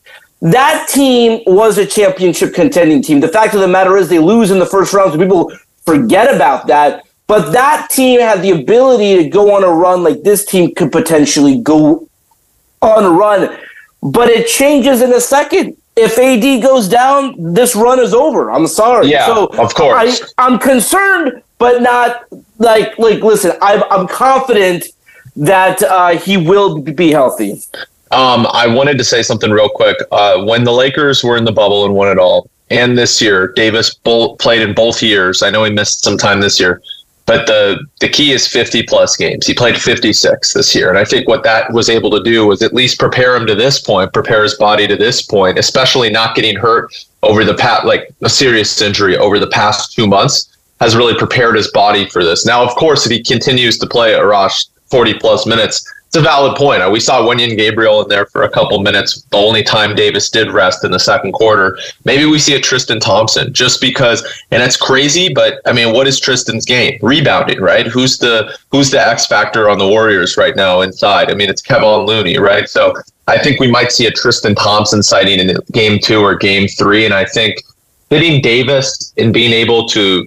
That 0.43 0.89
team 0.89 1.43
was 1.49 1.79
a 1.79 1.87
championship 1.87 2.55
contending 2.55 3.03
team. 3.03 3.19
The 3.19 3.27
fact 3.27 3.55
of 3.55 3.61
the 3.61 3.67
matter 3.67 3.97
is 3.97 4.09
they 4.09 4.21
lose 4.21 4.53
in 4.53 4.61
the 4.61 4.67
first 4.67 4.95
round, 4.95 5.13
so 5.13 5.19
people 5.19 5.51
forget 5.85 6.33
about 6.33 6.69
that. 6.69 7.03
But 7.27 7.51
that 7.51 7.91
team 7.91 8.21
had 8.21 8.43
the 8.43 8.53
ability 8.53 9.17
to 9.17 9.29
go 9.29 9.57
on 9.57 9.65
a 9.65 9.69
run 9.69 10.05
like 10.05 10.23
this 10.23 10.45
team 10.45 10.77
could 10.77 10.93
potentially 10.93 11.59
go 11.59 12.09
on 12.83 13.17
run, 13.17 13.59
but 14.03 14.29
it 14.29 14.49
changes 14.49 15.03
in 15.03 15.13
a 15.13 15.21
second. 15.21 15.77
If 15.97 16.19
AD 16.19 16.63
goes 16.63 16.89
down, 16.89 17.55
this 17.55 17.75
run 17.75 17.99
is 17.99 18.13
over. 18.13 18.51
I'm 18.51 18.67
sorry. 18.67 19.09
Yeah, 19.09 19.27
so 19.27 19.47
of 19.47 19.75
course. 19.75 20.35
I, 20.37 20.47
am 20.47 20.59
concerned, 20.59 21.43
but 21.59 21.81
not 21.81 22.25
like 22.59 22.99
like. 22.99 23.23
Listen, 23.23 23.53
I'm 23.63 23.83
I'm 23.91 24.07
confident 24.07 24.87
that 25.37 25.83
uh, 25.83 26.11
he 26.19 26.37
will 26.37 26.81
be 26.81 27.11
healthy. 27.11 27.61
Um, 28.11 28.47
I 28.53 28.67
wanted 28.67 28.99
to 28.99 29.05
say 29.05 29.23
something 29.23 29.51
real 29.51 29.69
quick. 29.69 29.97
Uh, 30.13 30.45
when 30.45 30.65
the 30.65 30.73
Lakers 30.73 31.25
were 31.25 31.37
in 31.37 31.45
the 31.45 31.53
bubble 31.53 31.87
and 31.87 31.95
won 31.95 32.09
it 32.09 32.19
all, 32.19 32.49
and 32.71 32.97
this 32.97 33.21
year, 33.23 33.53
Davis 33.53 33.95
played 33.95 34.63
in 34.63 34.75
both 34.75 35.03
years. 35.03 35.43
I 35.43 35.51
know 35.51 35.65
he 35.65 35.73
missed 35.73 36.05
some 36.05 36.19
time 36.19 36.41
this 36.41 36.59
year. 36.61 36.83
But 37.27 37.47
the 37.47 37.85
the 38.01 38.09
key 38.09 38.33
is 38.33 38.47
50 38.47 38.85
plus 38.85 39.17
games. 39.17 39.47
He 39.47 39.53
played 39.53 39.77
56 39.77 40.53
this 40.53 40.75
year, 40.75 40.89
and 40.89 40.99
I 40.99 41.05
think 41.05 41.27
what 41.27 41.43
that 41.43 41.73
was 41.73 41.91
able 41.91 42.11
to 42.13 42.23
do 42.23 42.47
was 42.47 42.63
at 42.63 42.73
least 42.73 43.01
prepare 43.01 43.35
him 43.35 43.47
to 43.47 43.55
this 43.55 43.81
point, 43.81 44.13
prepare 44.13 44.45
his 44.45 44.55
body 44.55 44.87
to 44.87 44.97
this 44.97 45.23
point, 45.23 45.59
especially 45.59 46.09
not 46.09 46.37
getting 46.37 46.57
hurt 46.57 46.95
over 47.25 47.45
the 47.45 47.55
past 47.55 47.85
like 47.85 48.15
a 48.23 48.29
serious 48.29 48.81
injury 48.81 49.17
over 49.17 49.41
the 49.41 49.49
past 49.49 49.93
two 49.93 50.07
months 50.07 50.57
has 50.81 50.97
really 50.97 51.17
prepared 51.17 51.57
his 51.57 51.71
body 51.73 52.09
for 52.09 52.23
this. 52.23 52.45
Now, 52.45 52.63
of 52.63 52.75
course, 52.77 53.07
if 53.07 53.13
he 53.13 53.23
continues 53.23 53.79
to 53.79 53.87
play 53.87 54.13
Arash 54.13 54.69
40 54.91 55.15
plus 55.15 55.47
minutes, 55.47 55.91
it's 56.09 56.17
a 56.17 56.21
valid 56.21 56.57
point. 56.57 56.83
Uh, 56.83 56.89
we 56.91 57.01
saw 57.01 57.23
Wenyen 57.23 57.57
Gabriel 57.57 58.03
in 58.03 58.09
there 58.09 58.27
for 58.27 58.45
a 58.45 58.49
couple 58.49 58.81
minutes. 58.81 59.23
The 59.23 59.37
only 59.37 59.63
time 59.63 59.95
Davis 59.95 60.31
did 60.31 60.53
rest 60.53 60.85
in 60.85 60.93
the 60.93 61.01
second 61.01 61.33
quarter. 61.33 61.79
Maybe 62.05 62.25
we 62.25 62.39
see 62.39 62.55
a 62.55 62.61
Tristan 62.61 63.01
Thompson 63.01 63.53
just 63.53 63.81
because, 63.81 64.23
and 64.51 64.63
it's 64.63 64.77
crazy, 64.77 65.33
but 65.33 65.61
I 65.67 65.73
mean, 65.73 65.93
what 65.93 66.07
is 66.07 66.21
Tristan's 66.21 66.65
game? 66.65 66.99
Rebounding, 67.03 67.61
right? 67.61 67.87
Who's 67.87 68.19
the 68.19 68.57
who's 68.71 68.91
the 68.91 69.05
X 69.05 69.27
factor 69.27 69.69
on 69.69 69.79
the 69.79 69.87
Warriors 69.87 70.37
right 70.37 70.55
now 70.55 70.81
inside? 70.81 71.31
I 71.31 71.35
mean, 71.35 71.51
it's 71.51 71.63
Kevon 71.63 72.07
Looney, 72.07 72.39
right? 72.39 72.69
So 72.69 72.95
I 73.27 73.39
think 73.39 73.59
we 73.59 73.71
might 73.71 73.91
see 73.91 74.07
a 74.07 74.13
Tristan 74.13 74.55
Thompson 74.55 75.03
sighting 75.03 75.41
in 75.41 75.59
game 75.73 75.99
two 76.01 76.21
or 76.21 76.37
game 76.37 76.69
three, 76.69 77.05
and 77.05 77.13
I 77.13 77.25
think 77.25 77.57
hitting 78.11 78.41
Davis 78.41 79.13
and 79.19 79.35
being 79.35 79.53
able 79.53 79.89
to 79.89 80.25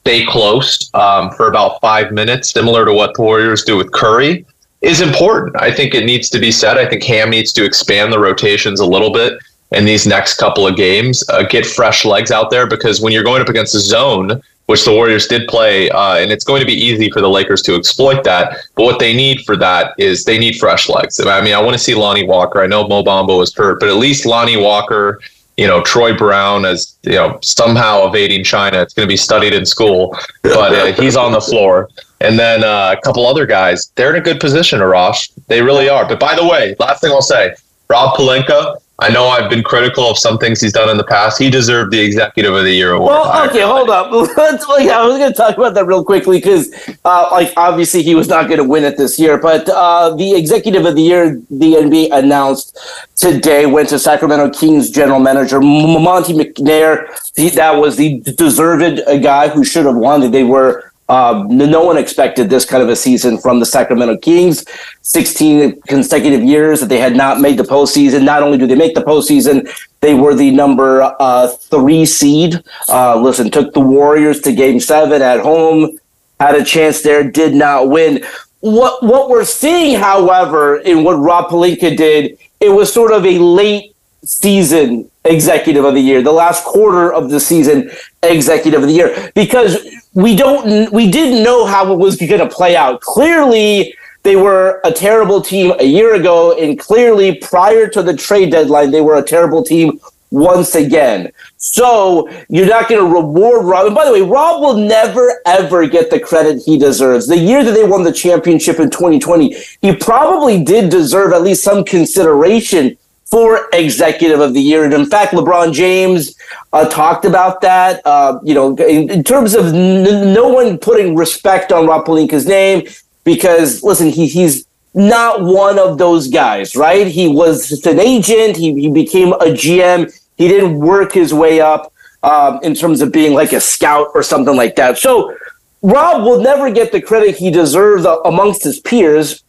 stay 0.00 0.24
close 0.24 0.90
um, 0.94 1.30
for 1.32 1.48
about 1.48 1.80
five 1.82 2.12
minutes, 2.12 2.50
similar 2.50 2.86
to 2.86 2.94
what 2.94 3.14
the 3.14 3.20
Warriors 3.20 3.62
do 3.62 3.76
with 3.76 3.92
Curry 3.92 4.46
is 4.80 5.00
important. 5.00 5.60
I 5.60 5.72
think 5.72 5.94
it 5.94 6.04
needs 6.04 6.28
to 6.30 6.38
be 6.38 6.52
said. 6.52 6.78
I 6.78 6.88
think 6.88 7.02
Ham 7.04 7.30
needs 7.30 7.52
to 7.54 7.64
expand 7.64 8.12
the 8.12 8.18
rotations 8.18 8.80
a 8.80 8.86
little 8.86 9.12
bit 9.12 9.38
in 9.72 9.84
these 9.84 10.06
next 10.06 10.34
couple 10.34 10.66
of 10.66 10.76
games, 10.76 11.24
uh, 11.28 11.42
get 11.42 11.66
fresh 11.66 12.04
legs 12.04 12.30
out 12.30 12.50
there 12.50 12.66
because 12.66 13.00
when 13.00 13.12
you're 13.12 13.24
going 13.24 13.42
up 13.42 13.48
against 13.48 13.74
a 13.74 13.80
zone, 13.80 14.40
which 14.66 14.84
the 14.84 14.92
Warriors 14.92 15.26
did 15.26 15.48
play, 15.48 15.88
uh, 15.90 16.16
and 16.16 16.30
it's 16.30 16.44
going 16.44 16.60
to 16.60 16.66
be 16.66 16.74
easy 16.74 17.10
for 17.10 17.22
the 17.22 17.28
Lakers 17.28 17.62
to 17.62 17.74
exploit 17.74 18.22
that. 18.24 18.58
But 18.74 18.84
what 18.84 18.98
they 18.98 19.14
need 19.14 19.40
for 19.46 19.56
that 19.56 19.94
is 19.98 20.24
they 20.24 20.38
need 20.38 20.58
fresh 20.58 20.88
legs. 20.90 21.18
I 21.20 21.42
mean, 21.42 21.54
I 21.54 21.60
want 21.60 21.72
to 21.72 21.78
see 21.78 21.94
Lonnie 21.94 22.26
Walker. 22.26 22.62
I 22.62 22.66
know 22.66 22.86
Mo 22.86 23.02
Bamba 23.02 23.38
was 23.38 23.54
hurt, 23.54 23.80
but 23.80 23.88
at 23.88 23.96
least 23.96 24.26
Lonnie 24.26 24.58
Walker 24.58 25.20
you 25.58 25.66
know 25.66 25.82
Troy 25.82 26.16
Brown 26.16 26.64
as 26.64 26.96
you 27.02 27.16
know 27.16 27.38
somehow 27.42 28.06
evading 28.06 28.44
China. 28.44 28.80
It's 28.80 28.94
going 28.94 29.06
to 29.06 29.12
be 29.12 29.16
studied 29.16 29.52
in 29.52 29.66
school, 29.66 30.16
but 30.42 30.72
uh, 30.72 30.92
he's 30.92 31.16
on 31.16 31.32
the 31.32 31.40
floor. 31.40 31.90
And 32.20 32.38
then 32.38 32.64
uh, 32.64 32.94
a 32.96 33.00
couple 33.02 33.26
other 33.26 33.46
guys, 33.46 33.92
they're 33.94 34.14
in 34.14 34.20
a 34.20 34.24
good 34.24 34.40
position, 34.40 34.80
Arash. 34.80 35.30
They 35.46 35.60
really 35.62 35.88
are. 35.88 36.08
But 36.08 36.18
by 36.18 36.34
the 36.34 36.46
way, 36.46 36.74
last 36.80 37.00
thing 37.00 37.12
I'll 37.12 37.22
say, 37.22 37.54
Rob 37.88 38.16
Pelinka, 38.16 38.76
I 39.00 39.10
know 39.10 39.28
I've 39.28 39.48
been 39.48 39.62
critical 39.62 40.10
of 40.10 40.18
some 40.18 40.38
things 40.38 40.60
he's 40.60 40.72
done 40.72 40.88
in 40.88 40.96
the 40.96 41.04
past. 41.04 41.38
He 41.38 41.50
deserved 41.50 41.92
the 41.92 42.00
Executive 42.00 42.52
of 42.52 42.64
the 42.64 42.72
Year 42.72 42.92
award. 42.92 43.12
Well, 43.12 43.48
okay, 43.48 43.60
hold 43.60 43.90
up. 43.90 44.10
Let's, 44.36 44.66
yeah, 44.80 44.98
I 44.98 45.06
was 45.06 45.18
going 45.18 45.30
to 45.30 45.36
talk 45.36 45.56
about 45.56 45.74
that 45.74 45.86
real 45.86 46.04
quickly 46.04 46.38
because, 46.38 46.72
uh, 47.04 47.28
like, 47.30 47.52
obviously 47.56 48.02
he 48.02 48.16
was 48.16 48.26
not 48.26 48.48
going 48.48 48.58
to 48.58 48.64
win 48.64 48.82
it 48.82 48.96
this 48.96 49.16
year. 49.16 49.38
But 49.38 49.68
uh, 49.68 50.16
the 50.16 50.34
Executive 50.34 50.84
of 50.84 50.96
the 50.96 51.02
Year, 51.02 51.40
the 51.48 51.74
NBA 51.74 52.08
announced 52.10 52.76
today, 53.14 53.66
went 53.66 53.88
to 53.90 54.00
Sacramento 54.00 54.50
Kings 54.50 54.90
general 54.90 55.20
manager 55.20 55.60
Monte 55.60 56.32
McNair. 56.32 57.06
He, 57.36 57.50
that 57.50 57.76
was 57.76 57.96
the 57.96 58.18
deserved 58.20 59.00
guy 59.22 59.46
who 59.46 59.64
should 59.64 59.86
have 59.86 59.96
won. 59.96 60.24
it. 60.24 60.32
They 60.32 60.42
were 60.42 60.87
um, 61.08 61.56
no 61.56 61.84
one 61.84 61.96
expected 61.96 62.50
this 62.50 62.64
kind 62.64 62.82
of 62.82 62.88
a 62.88 62.96
season 62.96 63.38
from 63.38 63.60
the 63.60 63.66
Sacramento 63.66 64.18
Kings. 64.18 64.64
16 65.02 65.80
consecutive 65.82 66.42
years 66.42 66.80
that 66.80 66.88
they 66.88 66.98
had 66.98 67.16
not 67.16 67.40
made 67.40 67.58
the 67.58 67.62
postseason. 67.62 68.24
Not 68.24 68.42
only 68.42 68.58
do 68.58 68.66
they 68.66 68.74
make 68.74 68.94
the 68.94 69.00
postseason, 69.02 69.68
they 70.00 70.12
were 70.12 70.34
the 70.34 70.50
number 70.50 71.02
uh, 71.18 71.48
three 71.48 72.04
seed. 72.04 72.62
Uh, 72.88 73.18
listen, 73.18 73.50
took 73.50 73.72
the 73.72 73.80
Warriors 73.80 74.42
to 74.42 74.52
game 74.52 74.80
seven 74.80 75.22
at 75.22 75.40
home, 75.40 75.98
had 76.38 76.54
a 76.54 76.64
chance 76.64 77.00
there, 77.00 77.24
did 77.24 77.54
not 77.54 77.88
win. 77.88 78.22
What, 78.60 79.02
what 79.02 79.30
we're 79.30 79.44
seeing, 79.44 79.98
however, 79.98 80.76
in 80.78 81.04
what 81.04 81.14
Rob 81.14 81.48
Pelinka 81.48 81.96
did, 81.96 82.38
it 82.60 82.68
was 82.68 82.92
sort 82.92 83.12
of 83.12 83.24
a 83.24 83.38
late 83.38 83.94
season 84.24 85.10
executive 85.28 85.84
of 85.84 85.94
the 85.94 86.00
year, 86.00 86.22
the 86.22 86.32
last 86.32 86.64
quarter 86.64 87.12
of 87.12 87.30
the 87.30 87.40
season 87.40 87.90
executive 88.22 88.82
of 88.82 88.88
the 88.88 88.94
year, 88.94 89.30
because 89.34 89.78
we 90.14 90.34
don't 90.34 90.92
we 90.92 91.10
didn't 91.10 91.42
know 91.42 91.66
how 91.66 91.92
it 91.92 91.98
was 91.98 92.16
going 92.16 92.40
to 92.40 92.48
play 92.48 92.76
out. 92.76 93.00
Clearly, 93.00 93.94
they 94.22 94.36
were 94.36 94.80
a 94.84 94.92
terrible 94.92 95.40
team 95.40 95.74
a 95.78 95.84
year 95.84 96.14
ago, 96.14 96.56
and 96.58 96.78
clearly 96.78 97.36
prior 97.36 97.88
to 97.88 98.02
the 98.02 98.16
trade 98.16 98.50
deadline, 98.50 98.90
they 98.90 99.00
were 99.00 99.16
a 99.16 99.22
terrible 99.22 99.62
team 99.62 100.00
once 100.30 100.74
again. 100.74 101.32
So 101.56 102.28
you're 102.48 102.66
not 102.66 102.88
going 102.88 103.00
to 103.00 103.14
reward 103.14 103.64
Rob. 103.64 103.86
And 103.86 103.94
by 103.94 104.04
the 104.04 104.12
way, 104.12 104.22
Rob 104.22 104.60
will 104.60 104.76
never 104.76 105.40
ever 105.46 105.86
get 105.86 106.10
the 106.10 106.20
credit 106.20 106.62
he 106.64 106.78
deserves. 106.78 107.26
The 107.26 107.38
year 107.38 107.64
that 107.64 107.72
they 107.72 107.84
won 107.84 108.02
the 108.02 108.12
championship 108.12 108.78
in 108.78 108.90
2020, 108.90 109.56
he 109.80 109.94
probably 109.96 110.62
did 110.62 110.90
deserve 110.90 111.32
at 111.32 111.42
least 111.42 111.62
some 111.62 111.84
consideration 111.84 112.96
for 113.30 113.68
executive 113.72 114.40
of 114.40 114.54
the 114.54 114.60
year. 114.60 114.84
And 114.84 114.94
in 114.94 115.06
fact, 115.06 115.32
LeBron 115.32 115.72
James 115.72 116.34
uh, 116.72 116.88
talked 116.88 117.24
about 117.24 117.60
that. 117.60 118.00
Uh, 118.04 118.38
you 118.42 118.54
know, 118.54 118.74
in, 118.76 119.10
in 119.10 119.22
terms 119.22 119.54
of 119.54 119.66
n- 119.66 120.32
no 120.32 120.48
one 120.48 120.78
putting 120.78 121.14
respect 121.14 121.70
on 121.70 121.86
Rob 121.86 122.06
Pelinka's 122.06 122.46
name, 122.46 122.86
because 123.24 123.82
listen, 123.82 124.08
he, 124.08 124.26
he's 124.26 124.66
not 124.94 125.42
one 125.42 125.78
of 125.78 125.98
those 125.98 126.28
guys, 126.28 126.74
right? 126.74 127.06
He 127.06 127.28
was 127.28 127.68
just 127.68 127.86
an 127.86 128.00
agent. 128.00 128.56
He, 128.56 128.72
he 128.80 128.90
became 128.90 129.32
a 129.34 129.52
GM. 129.52 130.12
He 130.36 130.48
didn't 130.48 130.78
work 130.78 131.12
his 131.12 131.34
way 131.34 131.60
up 131.60 131.92
um, 132.22 132.60
in 132.62 132.74
terms 132.74 133.02
of 133.02 133.12
being 133.12 133.34
like 133.34 133.52
a 133.52 133.60
scout 133.60 134.08
or 134.14 134.22
something 134.22 134.56
like 134.56 134.76
that. 134.76 134.96
So 134.96 135.36
Rob 135.82 136.22
will 136.22 136.40
never 136.40 136.70
get 136.70 136.92
the 136.92 137.00
credit 137.00 137.36
he 137.36 137.50
deserves 137.50 138.06
amongst 138.24 138.64
his 138.64 138.80
peers. 138.80 139.44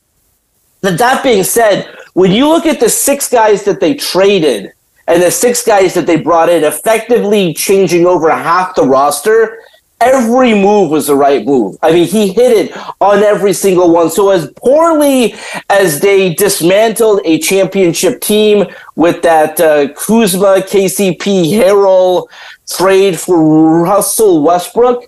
But 0.81 0.97
that 0.97 1.23
being 1.23 1.43
said, 1.43 1.95
when 2.13 2.31
you 2.31 2.47
look 2.47 2.65
at 2.65 2.79
the 2.79 2.89
six 2.89 3.29
guys 3.29 3.63
that 3.63 3.79
they 3.79 3.93
traded 3.93 4.73
and 5.07 5.21
the 5.23 5.31
six 5.31 5.63
guys 5.63 5.93
that 5.93 6.05
they 6.05 6.17
brought 6.17 6.49
in, 6.49 6.63
effectively 6.63 7.53
changing 7.53 8.05
over 8.05 8.29
half 8.29 8.75
the 8.75 8.83
roster, 8.83 9.59
every 10.01 10.53
move 10.53 10.91
was 10.91 11.07
the 11.07 11.15
right 11.15 11.45
move. 11.45 11.77
I 11.81 11.91
mean, 11.91 12.07
he 12.07 12.31
hit 12.31 12.51
it 12.51 12.77
on 13.01 13.23
every 13.23 13.53
single 13.53 13.91
one. 13.91 14.09
So 14.09 14.29
as 14.29 14.51
poorly 14.55 15.35
as 15.69 15.99
they 15.99 16.33
dismantled 16.33 17.21
a 17.25 17.39
championship 17.39 18.21
team 18.21 18.65
with 18.95 19.21
that 19.23 19.59
uh, 19.59 19.89
Kuzma, 19.93 20.61
KCP, 20.61 21.51
Harrell 21.51 22.27
trade 22.67 23.19
for 23.19 23.83
Russell 23.83 24.43
Westbrook, 24.43 25.05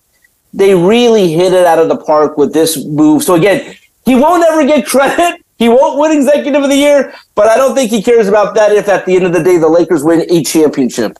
they 0.54 0.76
really 0.76 1.32
hit 1.32 1.54
it 1.54 1.66
out 1.66 1.80
of 1.80 1.88
the 1.88 1.98
park 1.98 2.38
with 2.38 2.54
this 2.54 2.84
move. 2.86 3.24
So 3.24 3.36
again, 3.36 3.76
he 4.04 4.16
won't 4.16 4.44
ever 4.44 4.66
get 4.66 4.86
credit 4.88 5.42
he 5.62 5.70
won't 5.70 6.00
win 6.00 6.12
Executive 6.12 6.64
of 6.64 6.70
the 6.70 6.76
Year, 6.76 7.14
but 7.36 7.48
I 7.48 7.56
don't 7.56 7.76
think 7.76 7.92
he 7.92 8.02
cares 8.02 8.28
about 8.28 8.56
that 8.56 8.72
if 8.72 8.88
at 8.90 9.06
the 9.06 9.16
end 9.16 9.28
of 9.28 9.32
the 9.32 9.44
day 9.44 9.58
the 9.58 9.70
Lakers 9.70 10.04
win 10.04 10.26
a 10.32 10.44
championship. 10.44 11.20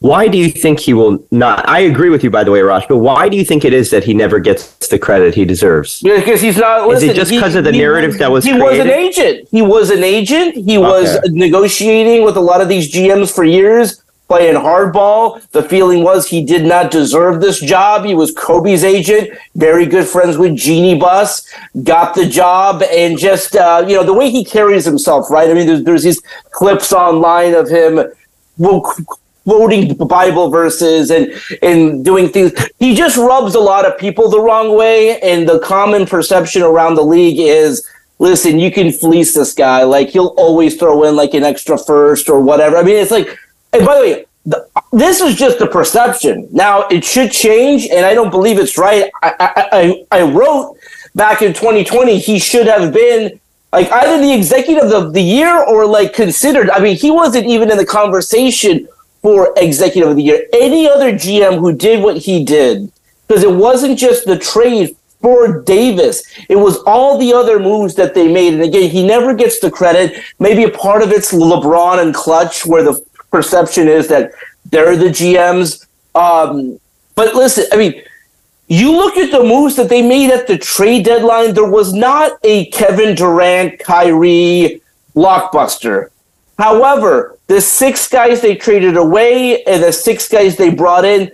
Why 0.00 0.28
do 0.28 0.36
you 0.36 0.50
think 0.50 0.80
he 0.80 0.92
will 0.92 1.26
not? 1.30 1.66
I 1.66 1.80
agree 1.80 2.10
with 2.10 2.22
you, 2.22 2.30
by 2.30 2.44
the 2.44 2.50
way, 2.50 2.60
Rosh, 2.60 2.84
but 2.86 2.98
why 2.98 3.30
do 3.30 3.38
you 3.38 3.46
think 3.46 3.64
it 3.64 3.72
is 3.72 3.90
that 3.90 4.04
he 4.04 4.12
never 4.12 4.38
gets 4.38 4.86
the 4.88 4.98
credit 4.98 5.34
he 5.34 5.46
deserves? 5.46 6.02
Because 6.02 6.42
he's 6.42 6.58
not. 6.58 6.86
Listen, 6.86 7.08
is 7.08 7.14
it 7.14 7.16
just 7.16 7.30
because 7.30 7.54
of 7.54 7.64
the 7.64 7.72
narrative 7.72 8.10
was, 8.10 8.18
that 8.18 8.30
was 8.30 8.44
He 8.44 8.50
created? 8.50 8.68
was 8.68 8.78
an 8.80 8.90
agent. 8.90 9.48
He 9.50 9.62
was 9.62 9.90
an 9.90 10.04
agent. 10.04 10.54
He 10.54 10.76
okay. 10.76 10.86
was 10.86 11.18
negotiating 11.30 12.24
with 12.24 12.36
a 12.36 12.40
lot 12.40 12.60
of 12.60 12.68
these 12.68 12.92
GMs 12.92 13.34
for 13.34 13.44
years 13.44 14.02
playing 14.28 14.54
hardball. 14.54 15.42
The 15.50 15.62
feeling 15.62 16.04
was 16.04 16.28
he 16.28 16.44
did 16.44 16.64
not 16.64 16.90
deserve 16.90 17.40
this 17.40 17.60
job. 17.60 18.04
He 18.04 18.14
was 18.14 18.32
Kobe's 18.32 18.84
agent, 18.84 19.30
very 19.54 19.86
good 19.86 20.06
friends 20.06 20.36
with 20.36 20.54
Jeanie 20.54 20.98
Buss, 20.98 21.48
got 21.82 22.14
the 22.14 22.26
job, 22.26 22.82
and 22.82 23.18
just 23.18 23.56
uh, 23.56 23.84
you 23.88 23.96
know 23.96 24.04
the 24.04 24.14
way 24.14 24.30
he 24.30 24.44
carries 24.44 24.84
himself, 24.84 25.30
right? 25.30 25.50
I 25.50 25.54
mean, 25.54 25.66
there's, 25.66 25.82
there's 25.82 26.02
these 26.04 26.22
clips 26.50 26.92
online 26.92 27.54
of 27.54 27.68
him. 27.68 28.00
quoting 29.44 29.94
Bible 29.94 30.50
verses 30.50 31.10
and 31.10 31.32
and 31.62 32.04
doing 32.04 32.28
things. 32.28 32.52
He 32.78 32.94
just 32.94 33.16
rubs 33.16 33.54
a 33.54 33.60
lot 33.60 33.86
of 33.86 33.98
people 33.98 34.28
the 34.28 34.40
wrong 34.40 34.76
way, 34.76 35.18
and 35.20 35.48
the 35.48 35.58
common 35.60 36.04
perception 36.06 36.62
around 36.62 36.96
the 36.96 37.04
league 37.04 37.38
is 37.40 37.86
listen, 38.18 38.58
you 38.58 38.70
can 38.70 38.92
fleece 38.92 39.34
this 39.34 39.54
guy. 39.54 39.84
Like 39.84 40.10
he'll 40.10 40.34
always 40.36 40.76
throw 40.76 41.04
in 41.04 41.16
like 41.16 41.34
an 41.34 41.44
extra 41.44 41.78
first 41.78 42.28
or 42.28 42.40
whatever. 42.40 42.76
I 42.76 42.82
mean, 42.82 42.96
it's 42.96 43.10
like 43.10 43.28
and 43.72 43.84
by 43.84 43.94
the 43.96 44.00
way, 44.00 44.24
the, 44.46 44.66
this 44.92 45.20
is 45.20 45.36
just 45.36 45.60
a 45.60 45.66
perception. 45.66 46.48
Now 46.50 46.86
it 46.88 47.04
should 47.04 47.32
change, 47.32 47.86
and 47.86 48.06
I 48.06 48.14
don't 48.14 48.30
believe 48.30 48.58
it's 48.58 48.78
right. 48.78 49.10
I, 49.22 50.04
I, 50.10 50.20
I, 50.20 50.22
wrote 50.22 50.78
back 51.14 51.42
in 51.42 51.52
2020 51.52 52.18
he 52.18 52.38
should 52.38 52.66
have 52.66 52.94
been 52.94 53.38
like 53.72 53.90
either 53.90 54.20
the 54.20 54.32
executive 54.32 54.90
of 54.92 55.12
the 55.12 55.20
year 55.20 55.64
or 55.64 55.86
like 55.86 56.14
considered. 56.14 56.70
I 56.70 56.80
mean, 56.80 56.96
he 56.96 57.10
wasn't 57.10 57.46
even 57.46 57.70
in 57.70 57.76
the 57.76 57.84
conversation 57.84 58.88
for 59.20 59.52
executive 59.56 60.10
of 60.10 60.16
the 60.16 60.22
year. 60.22 60.46
Any 60.54 60.88
other 60.88 61.12
GM 61.12 61.58
who 61.58 61.74
did 61.74 62.02
what 62.02 62.16
he 62.16 62.44
did, 62.44 62.90
because 63.26 63.42
it 63.42 63.52
wasn't 63.52 63.98
just 63.98 64.24
the 64.24 64.38
trade 64.38 64.96
for 65.20 65.62
Davis. 65.62 66.22
It 66.48 66.56
was 66.56 66.78
all 66.86 67.18
the 67.18 67.32
other 67.32 67.58
moves 67.58 67.94
that 67.96 68.14
they 68.14 68.32
made. 68.32 68.54
And 68.54 68.62
again, 68.62 68.88
he 68.88 69.06
never 69.06 69.34
gets 69.34 69.58
the 69.60 69.70
credit. 69.70 70.22
Maybe 70.38 70.64
a 70.64 70.70
part 70.70 71.02
of 71.02 71.10
it's 71.10 71.32
LeBron 71.32 72.00
and 72.00 72.14
clutch 72.14 72.64
where 72.64 72.82
the 72.82 73.04
perception 73.30 73.88
is 73.88 74.08
that 74.08 74.32
they're 74.66 74.96
the 74.96 75.06
GMs. 75.06 75.86
Um, 76.14 76.78
but 77.14 77.34
listen, 77.34 77.64
I 77.72 77.76
mean, 77.76 78.02
you 78.68 78.92
look 78.92 79.16
at 79.16 79.30
the 79.30 79.42
moves 79.42 79.76
that 79.76 79.88
they 79.88 80.02
made 80.02 80.30
at 80.30 80.46
the 80.46 80.58
trade 80.58 81.04
deadline, 81.04 81.54
there 81.54 81.70
was 81.70 81.92
not 81.92 82.38
a 82.44 82.66
Kevin 82.66 83.14
Durant, 83.14 83.78
Kyrie 83.78 84.82
blockbuster. 85.14 86.10
However, 86.58 87.38
the 87.46 87.60
six 87.60 88.08
guys 88.08 88.40
they 88.40 88.56
traded 88.56 88.96
away 88.96 89.62
and 89.64 89.82
the 89.82 89.92
six 89.92 90.28
guys 90.28 90.56
they 90.56 90.70
brought 90.70 91.04
in, 91.04 91.30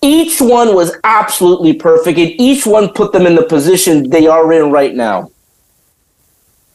each 0.00 0.40
one 0.40 0.74
was 0.74 0.96
absolutely 1.04 1.74
perfect, 1.74 2.18
and 2.18 2.30
each 2.40 2.66
one 2.66 2.92
put 2.92 3.12
them 3.12 3.26
in 3.26 3.36
the 3.36 3.44
position 3.44 4.10
they 4.10 4.26
are 4.26 4.52
in 4.52 4.72
right 4.72 4.94
now. 4.94 5.30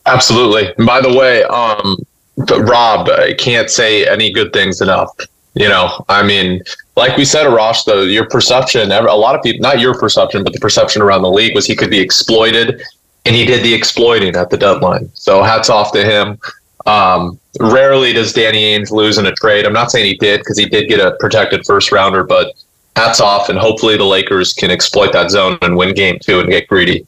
Absolutely. 0.06 0.74
And 0.78 0.88
by 0.88 1.02
the 1.02 1.14
way, 1.14 1.44
um, 1.44 1.98
but 2.38 2.62
Rob, 2.62 3.10
I 3.10 3.34
can't 3.34 3.70
say 3.70 4.08
any 4.08 4.32
good 4.32 4.54
things 4.54 4.82
enough. 4.82 5.10
You 5.56 5.68
know, 5.68 6.06
I 6.08 6.22
mean, 6.22 6.62
like 6.96 7.18
we 7.18 7.26
said, 7.26 7.48
Arash, 7.48 7.84
though, 7.86 8.04
your 8.04 8.28
perception, 8.30 8.92
a 8.92 9.02
lot 9.02 9.36
of 9.36 9.42
people, 9.42 9.62
not 9.62 9.80
your 9.80 9.98
perception, 9.98 10.44
but 10.44 10.54
the 10.54 10.60
perception 10.60 11.02
around 11.02 11.24
the 11.24 11.32
league 11.32 11.56
was 11.56 11.66
he 11.66 11.76
could 11.76 11.90
be 11.90 12.00
exploited, 12.00 12.80
and 13.26 13.36
he 13.36 13.44
did 13.44 13.64
the 13.64 13.74
exploiting 13.74 14.36
at 14.36 14.52
the 14.52 14.58
deadline. 14.58 15.10
So 15.16 15.42
hats 15.42 15.70
off 15.72 15.92
to 15.94 16.04
him. 16.04 16.38
Um, 16.86 17.40
rarely 17.60 18.14
does 18.14 18.34
Danny 18.34 18.78
Ainge 18.78 18.92
lose 18.92 19.18
in 19.18 19.26
a 19.26 19.32
trade. 19.34 19.66
I'm 19.66 19.74
not 19.74 19.90
saying 19.90 20.06
he 20.06 20.18
did 20.18 20.42
because 20.42 20.60
he 20.60 20.66
did 20.66 20.88
get 20.88 21.00
a 21.00 21.18
protected 21.20 21.66
first 21.66 21.92
rounder, 21.92 22.24
but 22.24 22.54
hats 22.96 23.20
off, 23.20 23.50
and 23.50 23.58
hopefully 23.58 23.98
the 23.98 24.04
Lakers 24.04 24.54
can 24.54 24.70
exploit 24.70 25.12
that 25.14 25.32
zone 25.32 25.58
and 25.64 25.76
win 25.76 25.96
game 25.96 26.20
two 26.22 26.40
and 26.40 26.50
get 26.50 26.68
greedy. 26.68 27.08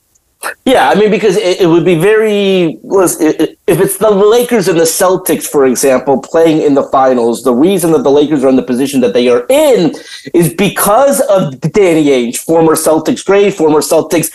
Yeah, 0.65 0.89
I 0.89 0.95
mean, 0.95 1.11
because 1.11 1.35
it, 1.35 1.61
it, 1.61 1.67
would 1.67 1.83
be 1.83 1.95
very. 1.95 2.79
If 2.83 3.79
it's 3.79 3.97
the 3.97 4.09
Lakers 4.09 4.67
and 4.67 4.79
the 4.79 4.83
Celtics, 4.83 5.45
for 5.45 5.65
example, 5.65 6.21
playing 6.21 6.61
in 6.61 6.75
the 6.75 6.83
finals, 6.83 7.43
the 7.43 7.53
reason 7.53 7.91
that 7.91 8.03
the 8.03 8.11
Lakers 8.11 8.43
are 8.43 8.49
in 8.49 8.55
the 8.55 8.63
position 8.63 9.01
that 9.01 9.13
they 9.13 9.27
are 9.27 9.45
in 9.49 9.93
is 10.33 10.53
because 10.53 11.19
of 11.21 11.59
Danny 11.59 12.05
Ainge, 12.05 12.37
former 12.37 12.75
Celtics 12.75 13.25
great, 13.25 13.53
former 13.53 13.79
Celtics 13.79 14.31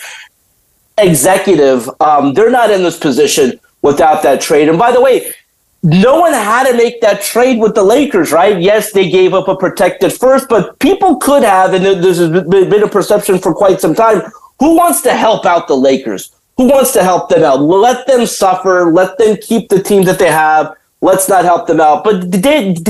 executive. 0.97 1.89
Um, 1.99 2.33
they're 2.33 2.51
not 2.51 2.69
in 2.69 2.83
this 2.83 2.99
position 2.99 3.59
without 3.81 4.21
that 4.23 4.41
trade. 4.41 4.69
And 4.69 4.77
by 4.77 4.91
the 4.91 5.01
way, 5.01 5.33
no 5.81 6.19
one 6.19 6.33
had 6.33 6.69
to 6.69 6.75
make 6.75 7.01
that 7.01 7.21
trade 7.21 7.59
with 7.59 7.75
the 7.75 7.83
Lakers, 7.83 8.31
right? 8.31 8.59
Yes, 8.59 8.91
they 8.91 9.09
gave 9.09 9.33
up 9.33 9.47
a 9.47 9.55
protected 9.55 10.13
first, 10.13 10.49
but 10.49 10.77
people 10.79 11.17
could 11.17 11.43
have, 11.43 11.73
and 11.73 11.85
there's 11.85 12.19
been 12.29 12.83
a 12.83 12.87
perception 12.87 13.37
for 13.37 13.53
quite 13.53 13.79
some 13.79 13.93
time. 13.93 14.23
Who 14.59 14.75
wants 14.75 15.01
to 15.01 15.13
help 15.13 15.45
out 15.45 15.67
the 15.67 15.75
Lakers? 15.75 16.31
Who 16.57 16.67
wants 16.67 16.93
to 16.93 17.03
help 17.03 17.29
them 17.29 17.43
out? 17.43 17.61
Let 17.61 18.07
them 18.07 18.25
suffer. 18.25 18.91
Let 18.91 19.17
them 19.17 19.37
keep 19.41 19.69
the 19.69 19.81
team 19.81 20.03
that 20.03 20.19
they 20.19 20.29
have. 20.29 20.75
Let's 21.01 21.27
not 21.27 21.43
help 21.43 21.67
them 21.67 21.81
out. 21.81 22.03
But 22.03 22.31
Danny 22.31 22.81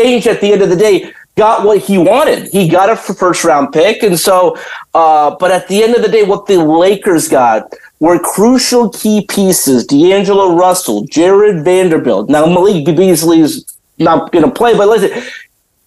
Ainge, 0.00 0.26
at 0.26 0.40
the 0.40 0.52
end 0.52 0.62
of 0.62 0.68
the 0.68 0.76
day, 0.76 1.12
got 1.36 1.64
what 1.64 1.78
he 1.78 1.96
wanted. 1.98 2.48
He 2.48 2.68
got 2.68 2.90
a 2.90 2.96
first 2.96 3.44
round 3.44 3.72
pick. 3.72 4.02
And 4.02 4.18
so, 4.18 4.56
uh, 4.94 5.36
but 5.38 5.50
at 5.50 5.68
the 5.68 5.82
end 5.82 5.94
of 5.94 6.02
the 6.02 6.08
day, 6.08 6.24
what 6.24 6.46
the 6.46 6.58
Lakers 6.58 7.28
got 7.28 7.72
were 8.00 8.18
crucial 8.18 8.90
key 8.90 9.24
pieces 9.28 9.86
D'Angelo 9.86 10.56
Russell, 10.56 11.04
Jarred 11.04 11.64
Vanderbilt. 11.64 12.28
Now, 12.28 12.46
Malik 12.46 12.84
Beasley 12.84 13.40
is 13.40 13.64
not 13.98 14.32
going 14.32 14.44
to 14.44 14.50
play, 14.50 14.76
but 14.76 14.88
listen, 14.88 15.22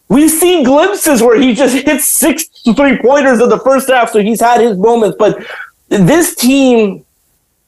we've 0.07 0.31
seen 0.31 0.63
glimpses 0.63 1.21
where 1.21 1.39
he 1.39 1.53
just 1.53 1.75
hits 1.75 2.05
six 2.07 2.47
three 2.73 2.97
pointers 2.97 3.41
in 3.41 3.49
the 3.49 3.59
first 3.59 3.89
half. 3.89 4.11
So 4.11 4.19
he's 4.19 4.41
had 4.41 4.61
his 4.61 4.77
moments. 4.77 5.17
But 5.17 5.45
this 5.89 6.35
team 6.35 7.05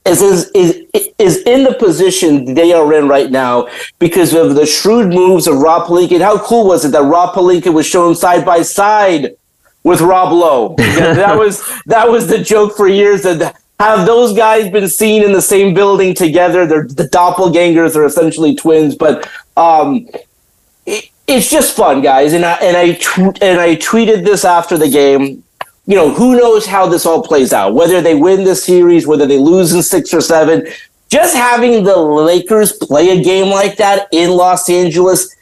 is, 0.06 0.21
is, 0.21 0.52
is, 0.52 1.12
is 1.17 1.38
in 1.43 1.63
the 1.63 1.73
position 1.73 2.54
they 2.54 2.73
are 2.73 2.93
in 2.93 3.08
right 3.08 3.30
now 3.30 3.67
because 4.00 4.34
of 4.34 4.56
the 4.56 4.65
shrewd 4.65 5.13
moves 5.13 5.47
of 5.47 5.58
Rob 5.58 5.88
Pelinka. 5.88 6.21
How 6.21 6.39
cool 6.39 6.67
was 6.67 6.86
it 6.86 6.89
that 6.89 7.04
Rob 7.04 7.36
Pelinka 7.36 7.73
was 7.73 7.86
shown 7.86 8.15
side 8.15 8.45
by 8.45 8.62
side 8.62 9.36
with 9.84 10.02
Rob 10.02 10.32
Lowe? 10.32 10.76
that 10.78 11.38
was 11.38 11.62
that 11.86 12.10
was 12.10 12.28
the 12.28 12.39
joke 12.41 12.76
for 12.76 12.88
years. 12.88 13.23
That 13.23 13.56
have 13.80 14.08
those 14.08 14.36
guys 14.36 14.71
been 14.71 14.88
seen 14.89 15.23
in 15.23 15.34
the 15.34 15.41
same 15.41 15.73
building 15.73 16.15
together? 16.15 16.65
They're 16.65 16.88
the 16.88 17.10
doppelgangers. 17.10 17.93
They're 17.93 18.06
essentially 18.06 18.56
twins, 18.56 18.95
but 18.95 19.30
um, 19.56 20.08
it's 21.27 21.49
just 21.49 21.75
fun, 21.75 22.01
guys. 22.01 22.33
And 22.33 22.45
I 22.45 22.53
and 22.55 22.77
I 22.77 22.93
tw- 22.93 23.41
and 23.41 23.59
I 23.59 23.75
tweeted 23.75 24.23
this 24.23 24.45
after 24.45 24.77
the 24.77 24.89
game 24.89 25.43
you 25.87 25.95
know, 25.95 26.13
who 26.13 26.35
knows 26.37 26.65
how 26.65 26.85
this 26.85 27.05
all 27.05 27.23
plays 27.23 27.53
out, 27.53 27.73
whether 27.73 28.01
they 28.01 28.13
win 28.13 28.43
the 28.43 28.55
series, 28.55 29.07
whether 29.07 29.25
they 29.25 29.37
lose 29.37 29.73
in 29.73 29.81
six 29.81 30.13
or 30.13 30.19
seven. 30.19 30.67
Just 31.09 31.33
having 31.33 31.85
the 31.85 31.97
Lakers 31.97 32.73
play 32.73 33.17
a 33.17 33.23
game 33.23 33.47
like 33.47 33.77
that 33.77 34.09
in 34.11 34.31
Los 34.31 34.69
Angeles, 34.69 35.33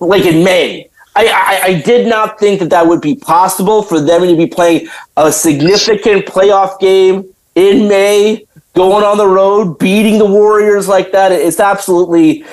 like 0.00 0.24
in 0.24 0.42
May, 0.42 0.88
I, 1.14 1.26
I, 1.26 1.60
I, 1.64 1.80
did 1.82 2.06
not 2.06 2.38
think 2.38 2.60
that 2.60 2.70
that 2.70 2.86
would 2.86 3.02
be 3.02 3.16
possible 3.16 3.82
for 3.82 4.00
them 4.00 4.22
to 4.22 4.36
be 4.36 4.46
playing 4.46 4.88
a 5.18 5.30
significant 5.30 6.24
playoff 6.24 6.80
game 6.80 7.34
in 7.54 7.86
May, 7.86 8.46
going 8.74 9.04
on 9.04 9.18
the 9.18 9.26
road, 9.26 9.78
beating 9.78 10.18
the 10.18 10.24
Warriors 10.24 10.88
like 10.88 11.12
that. 11.12 11.32
It's 11.32 11.60
absolutely 11.60 12.44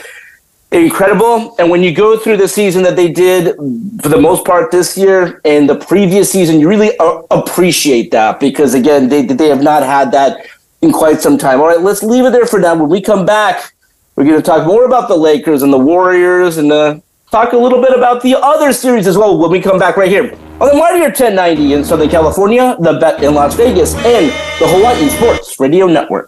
incredible. 0.72 1.56
And 1.60 1.70
when 1.70 1.82
you 1.82 1.94
go 1.94 2.18
through 2.18 2.38
the 2.38 2.48
season 2.48 2.84
that 2.84 2.96
they 2.96 3.12
did 3.12 3.56
for 4.02 4.10
the 4.10 4.20
most 4.20 4.46
part 4.46 4.72
this 4.72 4.98
year 4.98 5.42
and 5.46 5.70
the 5.70 5.76
previous 5.76 6.32
season, 6.32 6.60
you 6.60 6.68
really 6.68 6.98
uh, 6.98 7.22
appreciate 7.32 8.12
that 8.12 8.40
because 8.40 8.74
again, 8.74 9.10
they 9.10 9.26
they 9.26 9.50
have 9.50 9.64
not 9.64 9.84
had 9.84 10.12
that 10.12 10.48
in 10.82 10.92
quite 10.92 11.22
some 11.22 11.38
time. 11.38 11.60
All 11.60 11.68
right, 11.68 11.82
let's 11.82 12.04
leave 12.04 12.26
it 12.26 12.32
there 12.32 12.46
for 12.46 12.60
now. 12.60 12.76
When 12.76 12.90
we 12.90 13.02
come 13.02 13.26
back, 13.26 13.74
we're 14.16 14.26
going 14.26 14.36
to 14.36 14.46
talk 14.46 14.66
more 14.68 14.86
about 14.86 15.08
the 15.08 15.16
Lakers 15.16 15.64
and 15.64 15.72
the 15.72 15.78
Warriors 15.78 16.58
and 16.58 16.72
uh, 16.72 17.00
talk 17.32 17.54
a 17.54 17.58
little 17.58 17.82
bit 17.82 17.96
about 17.96 18.22
the 18.22 18.36
other 18.36 18.74
series 18.74 19.08
as 19.08 19.18
well 19.18 19.38
when 19.38 19.52
we 19.52 19.62
come 19.62 19.80
back 19.80 19.98
right 19.98 20.10
here 20.10 20.34
on 20.60 20.70
the 20.70 20.76
Mightier 20.76 21.10
1090 21.10 21.74
in 21.74 21.84
Southern 21.84 22.10
California, 22.10 22.76
the 22.80 22.94
Bet 22.94 23.24
in 23.24 23.36
Las 23.36 23.54
Vegas, 23.56 23.94
and 23.96 24.28
the 24.60 24.68
Hawaii 24.68 25.08
Sports 25.10 25.60
Radio 25.60 25.86
Network. 25.86 26.28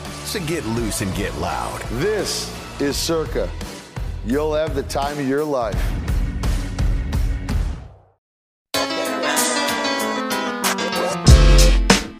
to 0.31 0.39
get 0.39 0.65
loose 0.67 1.01
and 1.01 1.13
get 1.13 1.35
loud. 1.39 1.81
This 1.99 2.49
is 2.79 2.95
Circa. 2.95 3.49
You'll 4.25 4.53
have 4.53 4.75
the 4.75 4.83
time 4.83 5.19
of 5.19 5.27
your 5.27 5.43
life. 5.43 5.75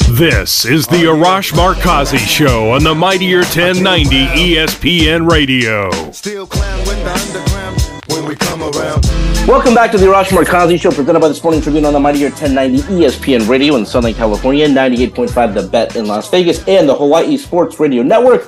This 0.09 0.65
is 0.65 0.87
the 0.87 1.05
Arash 1.05 1.53
Markazi 1.53 2.17
Show 2.17 2.71
on 2.71 2.83
the 2.83 2.93
Mightier 2.93 3.39
1090 3.39 4.25
ESPN 4.27 5.29
Radio. 5.29 5.89
Still 6.11 6.45
clown 6.45 6.79
with 6.79 7.01
the 7.03 7.13
underground 7.13 7.81
when 8.07 8.25
we 8.25 8.35
come 8.35 8.61
around. 8.61 9.20
Welcome 9.47 9.73
back 9.73 9.91
to 9.91 9.97
the 9.97 10.05
Arash 10.05 10.29
Markazi 10.29 10.79
Show, 10.79 10.91
presented 10.91 11.19
by 11.19 11.27
the 11.27 11.33
Sporting 11.33 11.61
Tribune 11.61 11.83
on 11.83 11.93
the 11.93 11.99
Mighty 11.99 12.19
Mightier 12.19 12.29
1090 12.29 12.77
ESPN 12.93 13.49
Radio 13.49 13.75
in 13.75 13.87
Southern 13.87 14.13
California, 14.13 14.67
98.5 14.67 15.53
The 15.55 15.67
Bet 15.67 15.95
in 15.95 16.05
Las 16.05 16.29
Vegas, 16.29 16.65
and 16.67 16.87
the 16.87 16.95
Hawaii 16.95 17.37
Sports 17.37 17.79
Radio 17.79 18.03
Network, 18.03 18.43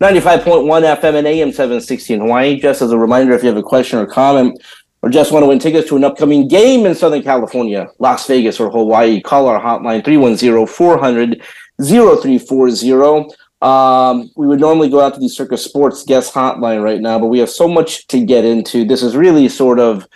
95.1 0.00 0.64
FM 1.00 1.14
and 1.16 1.26
AM 1.26 1.52
760 1.52 2.14
in 2.14 2.20
Hawaii. 2.20 2.58
Just 2.58 2.80
as 2.80 2.92
a 2.92 2.98
reminder, 2.98 3.34
if 3.34 3.42
you 3.42 3.48
have 3.48 3.58
a 3.58 3.62
question 3.62 3.98
or 3.98 4.06
comment, 4.06 4.58
or 5.02 5.10
just 5.10 5.32
want 5.32 5.42
to 5.42 5.46
win 5.46 5.58
tickets 5.58 5.86
to 5.90 5.96
an 5.96 6.04
upcoming 6.04 6.48
game 6.48 6.86
in 6.86 6.94
Southern 6.94 7.22
California, 7.22 7.86
Las 7.98 8.26
Vegas, 8.26 8.58
or 8.58 8.70
Hawaii, 8.70 9.20
call 9.20 9.46
our 9.48 9.60
hotline 9.60 10.02
310 10.02 10.66
400 10.66 11.42
0340. 11.80 13.36
Um, 13.60 14.30
we 14.36 14.46
would 14.46 14.60
normally 14.60 14.88
go 14.88 15.00
out 15.00 15.14
to 15.14 15.20
the 15.20 15.28
Circa 15.28 15.56
Sports 15.56 16.04
guest 16.04 16.32
hotline 16.32 16.82
right 16.82 17.00
now, 17.00 17.18
but 17.18 17.26
we 17.26 17.40
have 17.40 17.50
so 17.50 17.66
much 17.66 18.06
to 18.08 18.24
get 18.24 18.44
into. 18.44 18.84
This 18.84 19.02
is 19.02 19.16
really 19.16 19.48
sort 19.48 19.80
of 19.80 20.06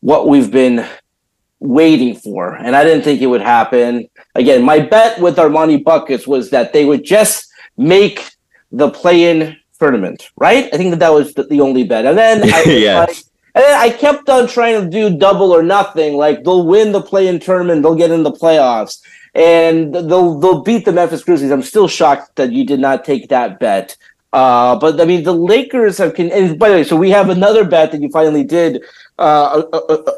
what 0.00 0.28
we've 0.28 0.50
been 0.50 0.86
waiting 1.58 2.14
for, 2.14 2.54
and 2.54 2.76
I 2.76 2.84
didn't 2.84 3.02
think 3.02 3.20
it 3.20 3.26
would 3.26 3.40
happen. 3.40 4.08
Again, 4.36 4.62
my 4.62 4.78
bet 4.78 5.20
with 5.20 5.36
Armani 5.36 5.82
Buckets 5.82 6.26
was 6.26 6.50
that 6.50 6.72
they 6.72 6.84
would 6.84 7.04
just 7.04 7.50
make 7.76 8.30
the 8.70 8.90
play-in 8.90 9.56
tournament, 9.78 10.30
right? 10.36 10.72
I 10.72 10.76
think 10.76 10.90
that 10.90 11.00
that 11.00 11.12
was 11.12 11.34
the, 11.34 11.42
the 11.44 11.60
only 11.60 11.82
bet, 11.82 12.06
and 12.06 12.16
then 12.16 12.42
I, 12.54 12.62
yes. 12.66 13.08
like, 13.08 13.16
and 13.54 13.64
then 13.64 13.80
I 13.80 13.90
kept 13.90 14.28
on 14.28 14.46
trying 14.46 14.80
to 14.80 14.88
do 14.88 15.18
double 15.18 15.50
or 15.50 15.62
nothing. 15.62 16.14
Like 16.16 16.44
they'll 16.44 16.66
win 16.66 16.92
the 16.92 17.02
play-in 17.02 17.40
tournament, 17.40 17.82
they'll 17.82 17.96
get 17.96 18.12
in 18.12 18.22
the 18.22 18.32
playoffs 18.32 19.00
and 19.34 19.94
they'll 19.94 20.38
they'll 20.38 20.62
beat 20.62 20.84
the 20.84 20.92
Memphis 20.92 21.24
Grizzlies. 21.24 21.50
I'm 21.50 21.62
still 21.62 21.88
shocked 21.88 22.36
that 22.36 22.52
you 22.52 22.64
did 22.64 22.80
not 22.80 23.04
take 23.04 23.28
that 23.28 23.58
bet. 23.58 23.96
Uh, 24.32 24.76
but 24.76 25.00
I 25.00 25.04
mean, 25.04 25.24
the 25.24 25.34
Lakers 25.34 25.98
have. 25.98 26.14
Con- 26.14 26.32
and 26.32 26.58
by 26.58 26.70
the 26.70 26.76
way, 26.76 26.84
so 26.84 26.96
we 26.96 27.10
have 27.10 27.28
another 27.28 27.64
bet 27.64 27.92
that 27.92 28.00
you 28.00 28.08
finally 28.10 28.44
did 28.44 28.82
uh, 29.18 29.62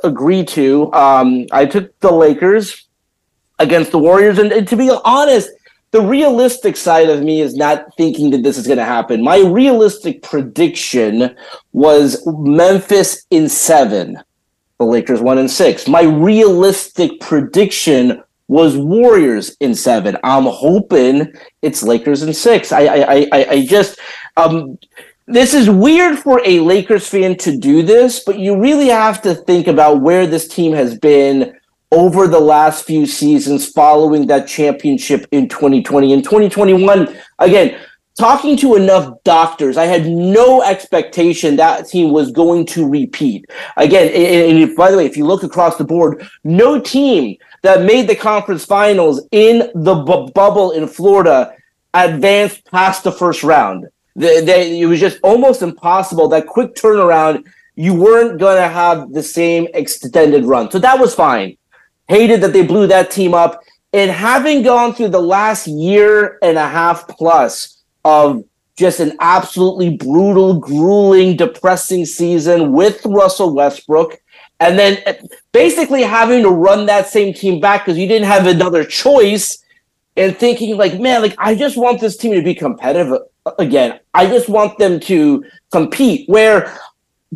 agree 0.05 0.45
to. 0.45 0.93
Um, 0.93 1.47
I 1.51 1.67
took 1.67 1.99
the 2.01 2.13
Lakers 2.13 2.87
against 3.59 3.91
the 3.91 3.99
Warriors, 3.99 4.39
and, 4.39 4.53
and 4.53 4.69
to 4.69 4.77
be 4.77 4.91
honest, 5.05 5.51
the 5.91 6.01
realistic 6.01 6.77
side 6.77 7.09
of 7.09 7.23
me 7.23 7.41
is 7.41 7.55
not 7.55 7.87
thinking 7.97 8.31
that 8.31 8.43
this 8.43 8.59
is 8.59 8.67
going 8.67 8.79
to 8.79 8.85
happen. 8.85 9.23
My 9.23 9.39
realistic 9.39 10.23
prediction 10.23 11.37
was 11.73 12.25
Memphis 12.27 13.27
in 13.31 13.49
seven, 13.49 14.21
the 14.79 14.87
Lakers 14.87 15.21
one 15.21 15.39
and 15.39 15.51
six. 15.51 15.87
My 15.87 16.03
realistic 16.03 17.21
prediction 17.21 18.23
was 18.49 18.77
Warriors 18.77 19.57
in 19.61 19.75
seven. 19.75 20.17
I'm 20.23 20.45
hoping 20.45 21.33
it's 21.63 21.83
Lakers 21.83 22.23
in 22.23 22.33
six. 22.35 22.73
I 22.73 22.83
I 22.83 23.27
I, 23.33 23.47
I 23.51 23.67
just 23.67 23.99
um 24.37 24.79
this 25.27 25.55
is 25.55 25.71
weird 25.71 26.19
for 26.19 26.43
a 26.45 26.61
Lakers 26.61 27.09
fan 27.09 27.37
to 27.39 27.57
do 27.57 27.83
this, 27.83 28.23
but 28.25 28.39
you 28.39 28.61
really 28.61 28.89
have 28.89 29.23
to 29.23 29.35
think 29.35 29.67
about 29.67 30.03
where 30.03 30.27
this 30.27 30.47
team 30.47 30.75
has 30.75 30.99
been 30.99 31.59
over 31.91 32.27
the 32.27 32.41
last 32.41 32.85
few 32.85 33.07
seasons 33.07 33.71
following 33.71 34.27
that 34.27 34.47
championship 34.47 35.27
in 35.31 35.49
2020 35.49 36.13
and 36.13 36.25
2021 36.25 37.17
again 37.39 37.79
talking 38.19 38.57
to 38.57 38.77
enough 38.77 39.13
doctors, 39.25 39.77
I 39.77 39.87
had 39.87 40.07
no 40.07 40.63
expectation 40.63 41.57
that 41.57 41.89
team 41.89 42.13
was 42.13 42.31
going 42.31 42.67
to 42.67 42.89
repeat. 42.89 43.47
Again, 43.77 44.09
and, 44.09 44.63
and, 44.63 44.77
by 44.77 44.91
the 44.91 44.97
way, 44.97 45.07
if 45.07 45.17
you 45.17 45.27
look 45.27 45.43
across 45.43 45.77
the 45.77 45.85
board, 45.85 46.27
no 46.45 46.81
team 46.81 47.37
that 47.65 47.81
made 47.81 48.07
the 48.07 48.15
conference 48.15 48.67
finals 48.67 49.27
in 49.33 49.71
the 49.75 49.95
bu- 49.95 50.31
bubble 50.33 50.73
in 50.73 50.87
Florida 50.87 51.55
advanced 51.95 52.63
past 52.71 53.05
the 53.05 53.11
first 53.11 53.43
round. 53.43 53.87
They, 54.15 54.43
they, 54.43 54.81
it 54.83 54.85
was 54.85 55.01
just 55.01 55.19
almost 55.23 55.63
impossible. 55.63 56.29
That 56.29 56.47
quick 56.47 56.75
turnaround, 56.75 57.47
you 57.75 57.95
weren't 57.95 58.39
going 58.39 58.61
to 58.61 58.69
have 58.69 59.15
the 59.15 59.23
same 59.23 59.67
extended 59.73 60.45
run. 60.45 60.71
So 60.71 60.79
that 60.79 61.01
was 61.01 61.15
fine. 61.15 61.57
Hated 62.07 62.43
that 62.43 62.53
they 62.53 62.67
blew 62.67 62.87
that 62.89 63.11
team 63.11 63.33
up. 63.33 63.63
And 63.95 64.11
having 64.11 64.63
gone 64.63 64.93
through 64.93 65.09
the 65.09 65.23
last 65.23 65.67
year 65.67 66.39
and 66.43 66.59
a 66.59 66.69
half 66.69 67.09
plus 67.09 67.83
of 68.05 68.45
just 68.77 69.01
an 69.01 69.17
absolutely 69.21 69.97
brutal, 69.97 70.61
grueling, 70.61 71.35
depressing 71.37 72.05
season 72.05 72.73
with 72.73 73.01
Russell 73.07 73.55
Westbrook. 73.55 74.19
And 74.65 74.79
then 74.79 75.03
uh, 75.07 75.13
basically 75.53 76.03
having 76.03 76.43
to 76.43 76.49
run 76.49 76.87
that 76.87 77.07
same 77.07 77.35
team 77.35 77.61
back 77.61 77.85
because 77.85 77.99
you 77.99 78.09
didn't 78.09 78.27
have 78.27 78.47
another 78.47 78.83
choice 78.83 79.63
and 80.17 80.35
thinking 80.35 80.79
like, 80.79 80.99
man, 80.99 81.21
like 81.21 81.35
I 81.37 81.55
just 81.55 81.77
want 81.77 82.01
this 82.01 82.17
team 82.17 82.33
to 82.33 82.43
be 82.43 82.55
competitive 82.55 83.13
again. 83.59 84.01
I 84.15 84.27
just 84.27 84.49
want 84.49 84.79
them 84.79 85.01
to 85.01 85.45
compete 85.71 86.27
where 86.31 86.75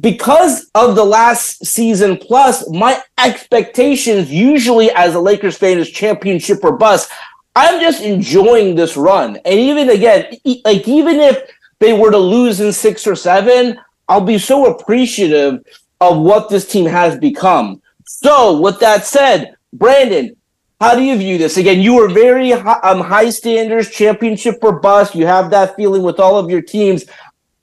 because 0.00 0.70
of 0.74 0.94
the 0.96 1.04
last 1.04 1.66
season 1.66 2.16
plus 2.16 2.66
my 2.70 2.98
expectations 3.18 4.32
usually 4.32 4.90
as 4.92 5.14
a 5.14 5.20
Lakers 5.20 5.58
fan 5.58 5.78
is 5.78 5.90
championship 5.90 6.64
or 6.64 6.78
bust. 6.78 7.10
I'm 7.54 7.78
just 7.78 8.02
enjoying 8.02 8.74
this 8.74 8.96
run. 8.96 9.36
And 9.44 9.60
even 9.60 9.90
again, 9.90 10.34
like 10.64 10.88
even 10.88 11.20
if 11.20 11.42
they 11.78 11.92
were 11.92 12.10
to 12.10 12.18
lose 12.18 12.60
in 12.60 12.72
6 12.72 13.06
or 13.06 13.16
7, 13.16 13.78
I'll 14.08 14.22
be 14.22 14.38
so 14.38 14.66
appreciative 14.66 15.62
of 16.00 16.18
what 16.18 16.48
this 16.48 16.66
team 16.66 16.86
has 16.86 17.18
become. 17.18 17.82
So, 18.04 18.60
with 18.60 18.78
that 18.80 19.04
said, 19.04 19.56
Brandon, 19.72 20.34
how 20.80 20.94
do 20.94 21.02
you 21.02 21.16
view 21.16 21.38
this? 21.38 21.56
Again, 21.56 21.80
you 21.80 21.94
were 21.94 22.08
very 22.08 22.50
high, 22.52 22.78
um, 22.84 23.00
high 23.00 23.30
standards, 23.30 23.90
championship 23.90 24.58
or 24.62 24.78
bust. 24.78 25.14
You 25.14 25.26
have 25.26 25.50
that 25.50 25.74
feeling 25.76 26.02
with 26.02 26.20
all 26.20 26.38
of 26.38 26.50
your 26.50 26.62
teams. 26.62 27.04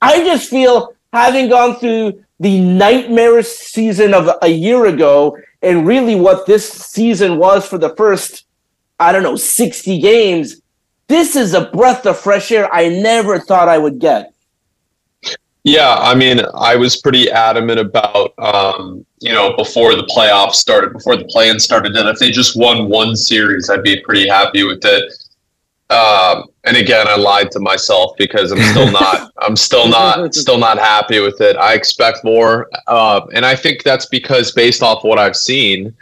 I 0.02 0.22
just 0.22 0.50
feel 0.50 0.94
having 1.12 1.48
gone 1.48 1.76
through 1.76 2.22
the 2.40 2.60
nightmarish 2.60 3.46
season 3.46 4.12
of 4.12 4.28
a 4.42 4.48
year 4.48 4.86
ago 4.86 5.38
and 5.62 5.86
really 5.86 6.14
what 6.14 6.46
this 6.46 6.68
season 6.70 7.38
was 7.38 7.66
for 7.66 7.78
the 7.78 7.94
first, 7.96 8.44
I 9.00 9.12
don't 9.12 9.22
know, 9.22 9.36
60 9.36 9.98
games, 10.00 10.60
this 11.08 11.36
is 11.36 11.54
a 11.54 11.70
breath 11.70 12.04
of 12.04 12.18
fresh 12.18 12.52
air 12.52 12.72
I 12.72 12.88
never 12.88 13.38
thought 13.38 13.68
I 13.68 13.78
would 13.78 13.98
get. 13.98 14.34
Yeah, 15.66 15.96
I 15.96 16.14
mean, 16.14 16.40
I 16.54 16.76
was 16.76 16.98
pretty 16.98 17.28
adamant 17.28 17.80
about, 17.80 18.32
um, 18.38 19.04
you 19.18 19.32
know, 19.32 19.56
before 19.56 19.96
the 19.96 20.04
playoffs 20.04 20.54
started, 20.54 20.92
before 20.92 21.16
the 21.16 21.24
play-in 21.24 21.58
started, 21.58 21.92
that 21.96 22.06
if 22.06 22.20
they 22.20 22.30
just 22.30 22.56
won 22.56 22.88
one 22.88 23.16
series, 23.16 23.68
I'd 23.68 23.82
be 23.82 24.00
pretty 24.00 24.28
happy 24.28 24.62
with 24.62 24.84
it. 24.84 25.12
Um, 25.90 26.44
and 26.62 26.76
again, 26.76 27.08
I 27.08 27.16
lied 27.16 27.50
to 27.50 27.58
myself 27.58 28.12
because 28.16 28.52
I'm 28.52 28.62
still 28.62 28.92
not, 28.92 29.32
I'm 29.38 29.56
still 29.56 29.88
not, 29.88 30.32
still 30.36 30.56
not 30.56 30.78
happy 30.78 31.18
with 31.18 31.40
it. 31.40 31.56
I 31.56 31.74
expect 31.74 32.22
more, 32.22 32.70
uh, 32.86 33.26
and 33.34 33.44
I 33.44 33.56
think 33.56 33.82
that's 33.82 34.06
because 34.06 34.52
based 34.52 34.84
off 34.84 35.02
what 35.02 35.18
I've 35.18 35.34
seen, 35.34 35.92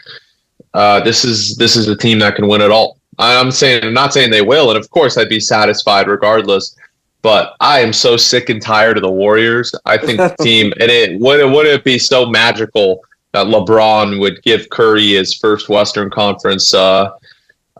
uh, 0.75 1.01
this 1.01 1.25
is 1.25 1.57
this 1.57 1.75
is 1.75 1.89
a 1.89 1.97
team 1.97 2.19
that 2.19 2.37
can 2.37 2.49
win 2.49 2.61
it 2.61 2.71
all. 2.71 2.99
I'm 3.19 3.51
saying, 3.51 3.83
I'm 3.83 3.95
not 3.95 4.13
saying 4.13 4.31
they 4.31 4.43
will, 4.43 4.69
and 4.69 4.79
of 4.79 4.91
course, 4.91 5.17
I'd 5.17 5.31
be 5.31 5.41
satisfied 5.41 6.07
regardless. 6.07 6.77
But 7.25 7.57
I 7.59 7.81
am 7.81 7.95
so 7.95 8.19
sick 8.19 8.51
and 8.51 8.61
tired 8.61 8.99
of 8.99 9.03
the 9.03 9.11
Warriors. 9.11 9.75
I 9.87 9.97
think 9.97 10.19
the 10.19 10.37
team 10.43 10.75
and 10.79 10.91
it 10.91 11.19
would 11.19 11.41
it 11.41 11.49
would 11.49 11.67
it 11.67 11.83
be 11.83 11.99
so 11.99 12.27
magical 12.27 13.03
that 13.33 13.47
LeBron 13.47 14.21
would 14.21 14.43
give 14.43 14.69
Curry 14.69 15.15
his 15.15 15.33
first 15.33 15.71
Western 15.71 16.11
Conference 16.11 16.75
uh, 16.75 17.13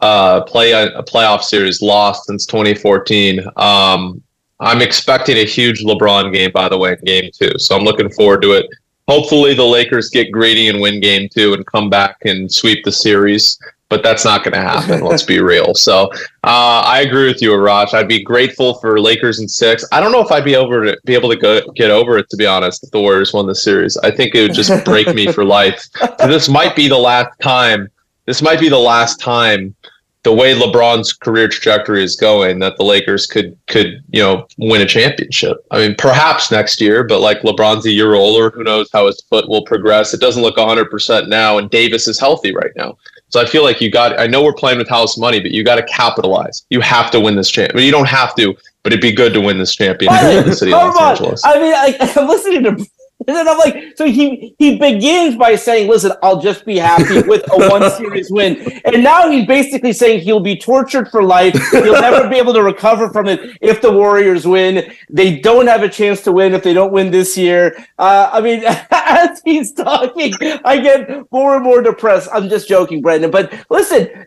uh, 0.01 0.41
play 0.45 0.73
a, 0.73 0.97
a, 0.97 1.03
playoff 1.03 1.43
series 1.43 1.83
lost 1.83 2.25
since 2.25 2.47
2014. 2.47 3.41
Um, 3.57 4.23
I'm 4.61 4.81
expecting 4.81 5.37
a 5.37 5.45
huge 5.45 5.85
LeBron 5.85 6.33
game, 6.33 6.51
by 6.51 6.71
the 6.71 6.79
way, 6.79 6.93
in 6.93 7.05
Game 7.05 7.31
Two. 7.31 7.53
So 7.59 7.77
I'm 7.77 7.85
looking 7.85 8.11
forward 8.11 8.41
to 8.43 8.53
it. 8.53 8.67
Hopefully, 9.09 9.53
the 9.53 9.63
Lakers 9.63 10.09
get 10.09 10.33
greedy 10.33 10.69
and 10.69 10.81
win 10.81 11.01
Game 11.01 11.29
Two 11.29 11.53
and 11.53 11.67
come 11.67 11.91
back 11.91 12.17
and 12.25 12.51
sweep 12.51 12.83
the 12.83 12.93
series 12.93 13.59
but 13.95 14.03
that's 14.03 14.25
not 14.25 14.43
going 14.43 14.55
to 14.55 14.61
happen. 14.61 15.05
let's 15.05 15.23
be 15.23 15.41
real. 15.41 15.73
So 15.73 16.11
uh, 16.43 16.83
I 16.85 17.03
agree 17.03 17.29
with 17.29 17.41
you, 17.41 17.53
Arash. 17.53 17.95
I'd 17.95 18.09
be 18.09 18.25
grateful 18.25 18.75
for 18.81 18.99
Lakers 18.99 19.39
in 19.39 19.47
six. 19.47 19.85
I 19.93 20.01
don't 20.01 20.11
know 20.11 20.21
if 20.21 20.33
I'd 20.33 20.45
be 20.45 20.57
over 20.57 20.85
to 20.85 20.99
be 21.05 21.15
able 21.15 21.29
to 21.29 21.37
go, 21.37 21.61
get 21.77 21.93
over 21.93 22.19
it. 22.19 22.29
To 22.31 22.37
be 22.37 22.45
honest, 22.45 22.83
if 22.83 22.91
the 22.91 23.01
Warriors 23.01 23.33
won 23.33 23.47
the 23.47 23.55
series, 23.55 23.97
I 23.99 24.11
think 24.11 24.35
it 24.35 24.43
would 24.43 24.53
just 24.55 24.85
break 24.85 25.15
me 25.15 25.31
for 25.31 25.45
life. 25.45 25.87
So 26.01 26.27
this 26.27 26.49
might 26.49 26.75
be 26.75 26.89
the 26.89 26.99
last 26.99 27.31
time. 27.41 27.89
This 28.27 28.43
might 28.43 28.59
be 28.59 28.69
the 28.69 28.79
last 28.79 29.21
time. 29.21 29.77
The 30.25 30.33
way 30.33 30.55
LeBron's 30.55 31.13
career 31.13 31.49
trajectory 31.49 32.03
is 32.03 32.17
going, 32.17 32.59
that 32.61 32.79
the 32.79 32.83
Lakers 32.83 33.27
could 33.27 33.57
could 33.69 34.03
you 34.11 34.23
know 34.23 34.49
win 34.59 34.81
a 34.81 34.87
championship. 34.87 35.59
I 35.71 35.87
mean, 35.87 35.95
perhaps 35.97 36.51
next 36.51 36.81
year, 36.81 37.05
but 37.05 37.21
like 37.21 37.43
LeBron's 37.43 37.87
a 37.87 37.93
year 37.93 38.15
older. 38.15 38.51
Who 38.51 38.65
knows 38.65 38.89
how 38.93 39.07
his 39.07 39.23
foot 39.29 39.49
will 39.49 39.65
progress? 39.67 40.15
It 40.15 40.21
doesn't 40.21 40.43
look 40.43 40.57
100 40.57 40.91
percent 40.91 41.29
now, 41.29 41.59
and 41.59 41.71
Davis 41.71 42.09
is 42.09 42.19
healthy 42.19 42.53
right 42.55 42.73
now. 42.75 42.97
So 43.35 43.41
I 43.41 43.47
feel 43.47 43.65
like 43.65 43.81
you 43.81 43.91
got. 43.91 44.21
I 44.21 44.29
know 44.29 44.45
we're 44.45 44.53
playing 44.53 44.79
with 44.79 44.89
house 44.89 45.19
money, 45.19 45.41
but 45.41 45.51
you 45.51 45.65
got 45.65 45.75
to 45.75 45.83
capitalize. 45.83 46.65
You 46.71 46.81
have 46.83 47.11
to 47.11 47.19
win 47.19 47.35
this 47.35 47.51
champ. 47.51 47.73
I 47.75 47.79
mean, 47.79 47.85
you 47.85 47.91
don't 47.91 48.09
have 48.09 48.33
to, 48.37 48.55
but 48.85 48.93
it'd 48.93 49.03
be 49.03 49.11
good 49.11 49.33
to 49.33 49.41
win 49.41 49.59
this 49.59 49.75
championship 49.75 50.23
in 50.23 50.49
the 50.49 50.55
city 50.55 50.73
of 50.73 50.95
Los 50.95 51.01
Angeles. 51.01 51.43
I 51.45 51.59
mean, 51.59 51.75
I, 51.75 52.13
I'm 52.17 52.29
listening 52.29 52.63
to 52.63 52.87
and 53.27 53.37
then 53.37 53.49
I'm 53.49 53.59
like, 53.59 53.97
so 53.97 54.07
he 54.07 54.55
he 54.59 54.77
begins 54.79 55.37
by 55.37 55.55
saying, 55.55 55.89
"Listen, 55.89 56.13
I'll 56.23 56.41
just 56.41 56.67
be 56.67 56.77
happy 56.77 57.23
with 57.23 57.43
a 57.53 57.71
one 57.71 57.89
series 57.97 58.31
win," 58.31 58.57
and 58.85 59.03
now 59.03 59.31
he's 59.31 59.47
basically 59.47 59.93
saying 59.93 60.21
he'll 60.21 60.41
be 60.41 60.59
tortured 60.59 61.09
for 61.11 61.23
life. 61.23 61.55
He'll 61.71 62.01
never 62.01 62.29
be 62.29 62.37
able 62.37 62.53
to 62.55 62.63
recover 62.63 63.11
from 63.11 63.29
it 63.29 63.57
if 63.63 63.81
the 63.81 63.91
Warriors 63.91 64.47
win. 64.47 64.93
They 65.09 65.39
don't 65.39 65.69
have 65.69 65.83
a 65.83 65.89
chance 65.89 66.21
to 66.23 66.33
win 66.33 66.55
if 66.55 66.63
they 66.63 66.75
don't 66.75 66.93
win 66.93 67.11
this 67.11 67.39
year. 67.39 67.77
Uh, 67.99 68.31
I 68.33 68.41
mean, 68.41 68.63
as 68.91 69.41
he's 69.45 69.73
talking, 69.73 70.35
I 70.65 70.81
get 70.81 71.33
more 71.33 71.55
and 71.55 71.65
more 71.65 71.81
depressed. 71.81 72.29
I'm 72.33 72.49
just 72.49 72.69
joking, 72.69 73.01
Brandon. 73.01 73.31
But 73.31 73.55
listen, 73.71 74.27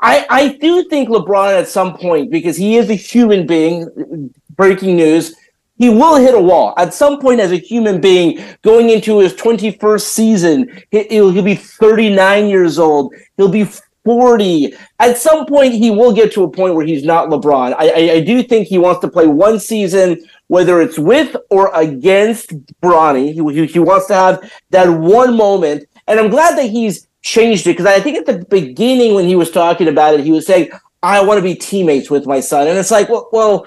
I 0.00 0.26
I 0.30 0.56
do 0.58 0.88
think 0.88 1.10
LeBron 1.10 1.58
at 1.58 1.68
some 1.68 1.98
point 1.98 2.30
because 2.30 2.56
he 2.56 2.76
is 2.76 2.88
a 2.88 2.94
human 2.94 3.46
being. 3.46 4.32
Breaking 4.56 4.96
news 4.96 5.36
he 5.78 5.88
will 5.88 6.16
hit 6.16 6.34
a 6.34 6.40
wall 6.40 6.74
at 6.76 6.92
some 6.92 7.20
point 7.20 7.40
as 7.40 7.52
a 7.52 7.56
human 7.56 8.00
being 8.00 8.44
going 8.62 8.90
into 8.90 9.20
his 9.20 9.32
21st 9.34 10.00
season. 10.02 10.82
He'll, 10.90 11.30
he'll 11.30 11.42
be 11.42 11.54
39 11.54 12.48
years 12.48 12.78
old. 12.78 13.14
He'll 13.36 13.48
be 13.48 13.68
40. 14.04 14.74
At 14.98 15.18
some 15.18 15.46
point, 15.46 15.74
he 15.74 15.90
will 15.90 16.12
get 16.12 16.32
to 16.32 16.42
a 16.42 16.50
point 16.50 16.74
where 16.74 16.86
he's 16.86 17.04
not 17.04 17.28
LeBron. 17.28 17.74
I, 17.78 17.88
I, 17.88 18.12
I 18.14 18.20
do 18.20 18.42
think 18.42 18.66
he 18.66 18.78
wants 18.78 19.00
to 19.02 19.08
play 19.08 19.26
one 19.26 19.60
season, 19.60 20.18
whether 20.48 20.80
it's 20.80 20.98
with 20.98 21.36
or 21.50 21.70
against 21.74 22.54
Bronny. 22.80 23.32
He, 23.32 23.60
he, 23.60 23.66
he 23.66 23.78
wants 23.78 24.06
to 24.06 24.14
have 24.14 24.52
that 24.70 24.88
one 24.88 25.36
moment. 25.36 25.84
And 26.06 26.18
I'm 26.18 26.30
glad 26.30 26.56
that 26.56 26.70
he's 26.70 27.06
changed 27.22 27.66
it 27.66 27.76
because 27.76 27.86
I 27.86 28.00
think 28.00 28.16
at 28.16 28.26
the 28.26 28.44
beginning 28.46 29.14
when 29.14 29.26
he 29.26 29.36
was 29.36 29.50
talking 29.50 29.88
about 29.88 30.14
it, 30.14 30.24
he 30.24 30.32
was 30.32 30.46
saying, 30.46 30.70
I 31.02 31.22
want 31.22 31.38
to 31.38 31.42
be 31.42 31.54
teammates 31.54 32.10
with 32.10 32.26
my 32.26 32.40
son. 32.40 32.66
And 32.66 32.78
it's 32.78 32.90
like, 32.90 33.08
well, 33.08 33.28
well 33.30 33.66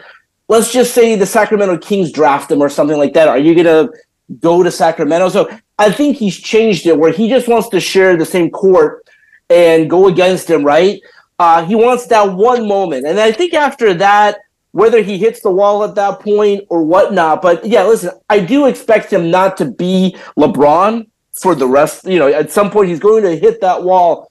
let's 0.51 0.73
just 0.73 0.93
say 0.93 1.15
the 1.15 1.25
Sacramento 1.25 1.77
Kings 1.77 2.11
draft 2.11 2.51
him 2.51 2.61
or 2.61 2.67
something 2.67 2.97
like 2.97 3.13
that. 3.13 3.29
Are 3.29 3.39
you 3.39 3.55
going 3.55 3.65
to 3.67 3.93
go 4.41 4.61
to 4.61 4.69
Sacramento? 4.69 5.29
So 5.29 5.49
I 5.79 5.89
think 5.89 6.17
he's 6.17 6.37
changed 6.37 6.85
it 6.87 6.97
where 6.97 7.13
he 7.13 7.29
just 7.29 7.47
wants 7.47 7.69
to 7.69 7.79
share 7.79 8.17
the 8.17 8.25
same 8.25 8.51
court 8.51 9.07
and 9.49 9.89
go 9.89 10.09
against 10.09 10.49
him, 10.49 10.65
right? 10.65 10.99
Uh, 11.39 11.63
he 11.63 11.73
wants 11.73 12.05
that 12.07 12.33
one 12.33 12.67
moment. 12.67 13.07
And 13.07 13.17
I 13.17 13.31
think 13.31 13.53
after 13.53 13.93
that, 13.93 14.39
whether 14.71 15.01
he 15.01 15.17
hits 15.17 15.39
the 15.39 15.49
wall 15.49 15.85
at 15.85 15.95
that 15.95 16.19
point 16.19 16.65
or 16.67 16.83
whatnot, 16.83 17.41
but 17.41 17.63
yeah, 17.65 17.83
listen, 17.83 18.11
I 18.29 18.39
do 18.39 18.65
expect 18.65 19.11
him 19.11 19.31
not 19.31 19.55
to 19.57 19.65
be 19.65 20.17
LeBron 20.37 21.07
for 21.31 21.55
the 21.55 21.65
rest. 21.65 22.05
You 22.05 22.19
know, 22.19 22.27
at 22.27 22.51
some 22.51 22.69
point 22.69 22.89
he's 22.89 22.99
going 22.99 23.23
to 23.23 23.37
hit 23.37 23.61
that 23.61 23.83
wall. 23.83 24.29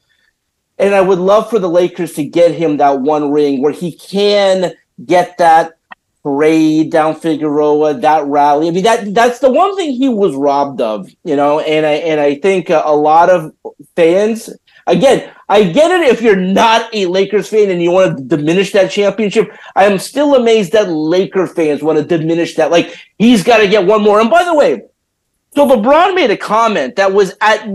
And 0.79 0.95
I 0.95 1.01
would 1.01 1.19
love 1.19 1.49
for 1.49 1.59
the 1.59 1.69
Lakers 1.69 2.13
to 2.15 2.25
get 2.25 2.55
him 2.55 2.77
that 2.77 3.01
one 3.01 3.31
ring 3.31 3.63
where 3.63 3.73
he 3.73 3.93
can 3.93 4.75
get 5.07 5.39
that 5.39 5.79
parade 6.23 6.91
down 6.91 7.15
Figueroa, 7.15 7.95
that 7.95 8.27
rally. 8.27 8.69
I 8.69 8.71
mean, 8.71 8.85
that 8.85 9.15
that's 9.15 9.39
the 9.39 9.51
one 9.51 9.77
thing 9.77 9.93
he 9.93 10.09
was 10.09 10.35
robbed 10.35 10.81
of, 10.81 11.09
you 11.25 11.37
know. 11.37 11.61
And 11.61 11.87
I 11.87 11.93
and 11.93 12.21
I 12.21 12.35
think 12.37 12.71
a, 12.71 12.83
a 12.85 12.95
lot 12.95 13.31
of 13.31 13.55
fans, 13.97 14.51
again, 14.87 15.33
I 15.49 15.65
get 15.65 15.91
it 15.91 16.09
if 16.09 16.23
you're 16.23 16.37
not 16.37 16.95
a 16.95 17.07
Lakers 17.07 17.49
fan 17.49 17.71
and 17.71 17.83
you 17.83 17.91
want 17.91 18.17
to 18.17 18.37
diminish 18.37 18.73
that 18.73 18.91
championship. 18.91 19.51
I 19.75 19.85
am 19.85 19.99
still 19.99 20.35
amazed 20.35 20.73
that 20.73 20.91
Laker 20.91 21.47
fans 21.47 21.83
want 21.83 21.99
to 21.99 22.05
diminish 22.05 22.55
that. 22.57 22.71
Like 22.71 22.95
he's 23.19 23.43
got 23.43 23.59
to 23.59 23.69
get 23.69 23.87
one 23.87 24.03
more. 24.03 24.21
And 24.21 24.31
by 24.31 24.45
the 24.45 24.55
way. 24.55 24.83
So 25.53 25.67
LeBron 25.67 26.15
made 26.15 26.31
a 26.31 26.37
comment 26.37 26.95
that 26.95 27.13
was 27.13 27.35
at 27.41 27.67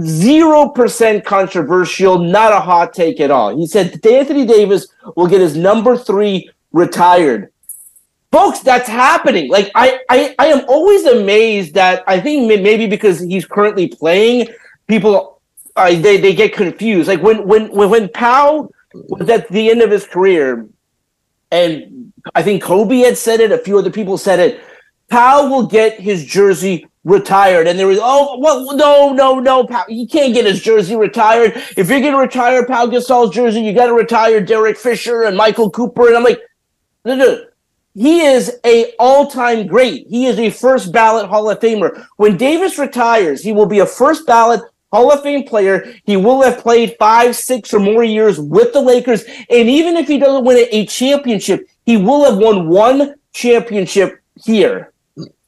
zero 0.00 0.70
percent 0.70 1.22
controversial, 1.22 2.18
not 2.18 2.54
a 2.54 2.60
hot 2.60 2.94
take 2.94 3.20
at 3.20 3.30
all. 3.30 3.54
He 3.54 3.66
said 3.66 4.00
Anthony 4.06 4.46
Davis 4.46 4.86
will 5.14 5.26
get 5.26 5.42
his 5.42 5.54
number 5.54 5.98
three 5.98 6.50
retired 6.72 7.52
folks 8.34 8.60
that's 8.60 8.88
happening. 8.88 9.48
Like 9.48 9.70
I, 9.74 10.00
I 10.10 10.34
i 10.38 10.46
am 10.46 10.62
always 10.68 11.04
amazed 11.06 11.74
that 11.74 12.02
i 12.06 12.20
think 12.20 12.48
maybe 12.48 12.86
because 12.86 13.20
he's 13.20 13.46
currently 13.46 13.86
playing 13.86 14.48
people 14.88 15.40
uh, 15.76 15.90
they, 16.06 16.16
they 16.18 16.34
get 16.34 16.52
confused. 16.52 17.08
Like 17.08 17.22
when 17.22 17.46
when 17.46 17.70
when, 17.70 17.90
when 17.90 18.08
Pau 18.08 18.68
was 18.92 19.28
at 19.28 19.48
the 19.48 19.70
end 19.70 19.82
of 19.82 19.90
his 19.90 20.06
career 20.06 20.68
and 21.50 22.12
i 22.34 22.42
think 22.42 22.62
kobe 22.62 22.98
had 22.98 23.18
said 23.18 23.38
it 23.40 23.50
a 23.52 23.58
few 23.58 23.76
other 23.78 23.90
people 23.90 24.16
said 24.16 24.38
it 24.38 24.62
pau 25.10 25.48
will 25.50 25.66
get 25.66 26.00
his 26.00 26.24
jersey 26.24 26.86
retired. 27.04 27.66
And 27.66 27.78
there 27.78 27.86
was 27.86 27.98
oh 28.00 28.38
well 28.40 28.74
no 28.76 29.12
no 29.12 29.38
no 29.38 29.66
Pau, 29.66 29.84
he 29.88 30.06
can't 30.06 30.32
get 30.32 30.46
his 30.46 30.60
jersey 30.62 30.96
retired. 30.96 31.52
If 31.76 31.88
you're 31.88 32.00
gonna 32.00 32.18
retire 32.18 32.64
Pau 32.66 32.86
Gasol's 32.86 33.34
jersey 33.34 33.60
you 33.60 33.74
got 33.74 33.86
to 33.86 33.94
retire 33.94 34.40
Derek 34.40 34.78
Fisher 34.78 35.24
and 35.24 35.36
Michael 35.36 35.70
Cooper. 35.70 36.08
And 36.08 36.16
I'm 36.16 36.24
like 36.24 36.40
no 37.04 37.14
no 37.14 37.44
he 37.94 38.20
is 38.20 38.58
a 38.64 38.92
all-time 38.98 39.66
great. 39.66 40.06
He 40.08 40.26
is 40.26 40.38
a 40.38 40.50
first 40.50 40.92
ballot 40.92 41.28
Hall 41.28 41.48
of 41.48 41.60
Famer. 41.60 42.06
When 42.16 42.36
Davis 42.36 42.78
retires, 42.78 43.42
he 43.42 43.52
will 43.52 43.66
be 43.66 43.78
a 43.78 43.86
first 43.86 44.26
ballot 44.26 44.62
Hall 44.92 45.12
of 45.12 45.22
Fame 45.22 45.44
player. 45.44 45.94
He 46.04 46.16
will 46.16 46.42
have 46.42 46.58
played 46.58 46.96
five, 46.98 47.34
six, 47.36 47.74
or 47.74 47.80
more 47.80 48.04
years 48.04 48.38
with 48.38 48.72
the 48.72 48.80
Lakers. 48.80 49.24
And 49.50 49.68
even 49.68 49.96
if 49.96 50.08
he 50.08 50.18
doesn't 50.18 50.44
win 50.44 50.68
a 50.70 50.86
championship, 50.86 51.66
he 51.84 51.96
will 51.96 52.24
have 52.24 52.38
won 52.38 52.68
one 52.68 53.14
championship 53.32 54.20
here. 54.44 54.92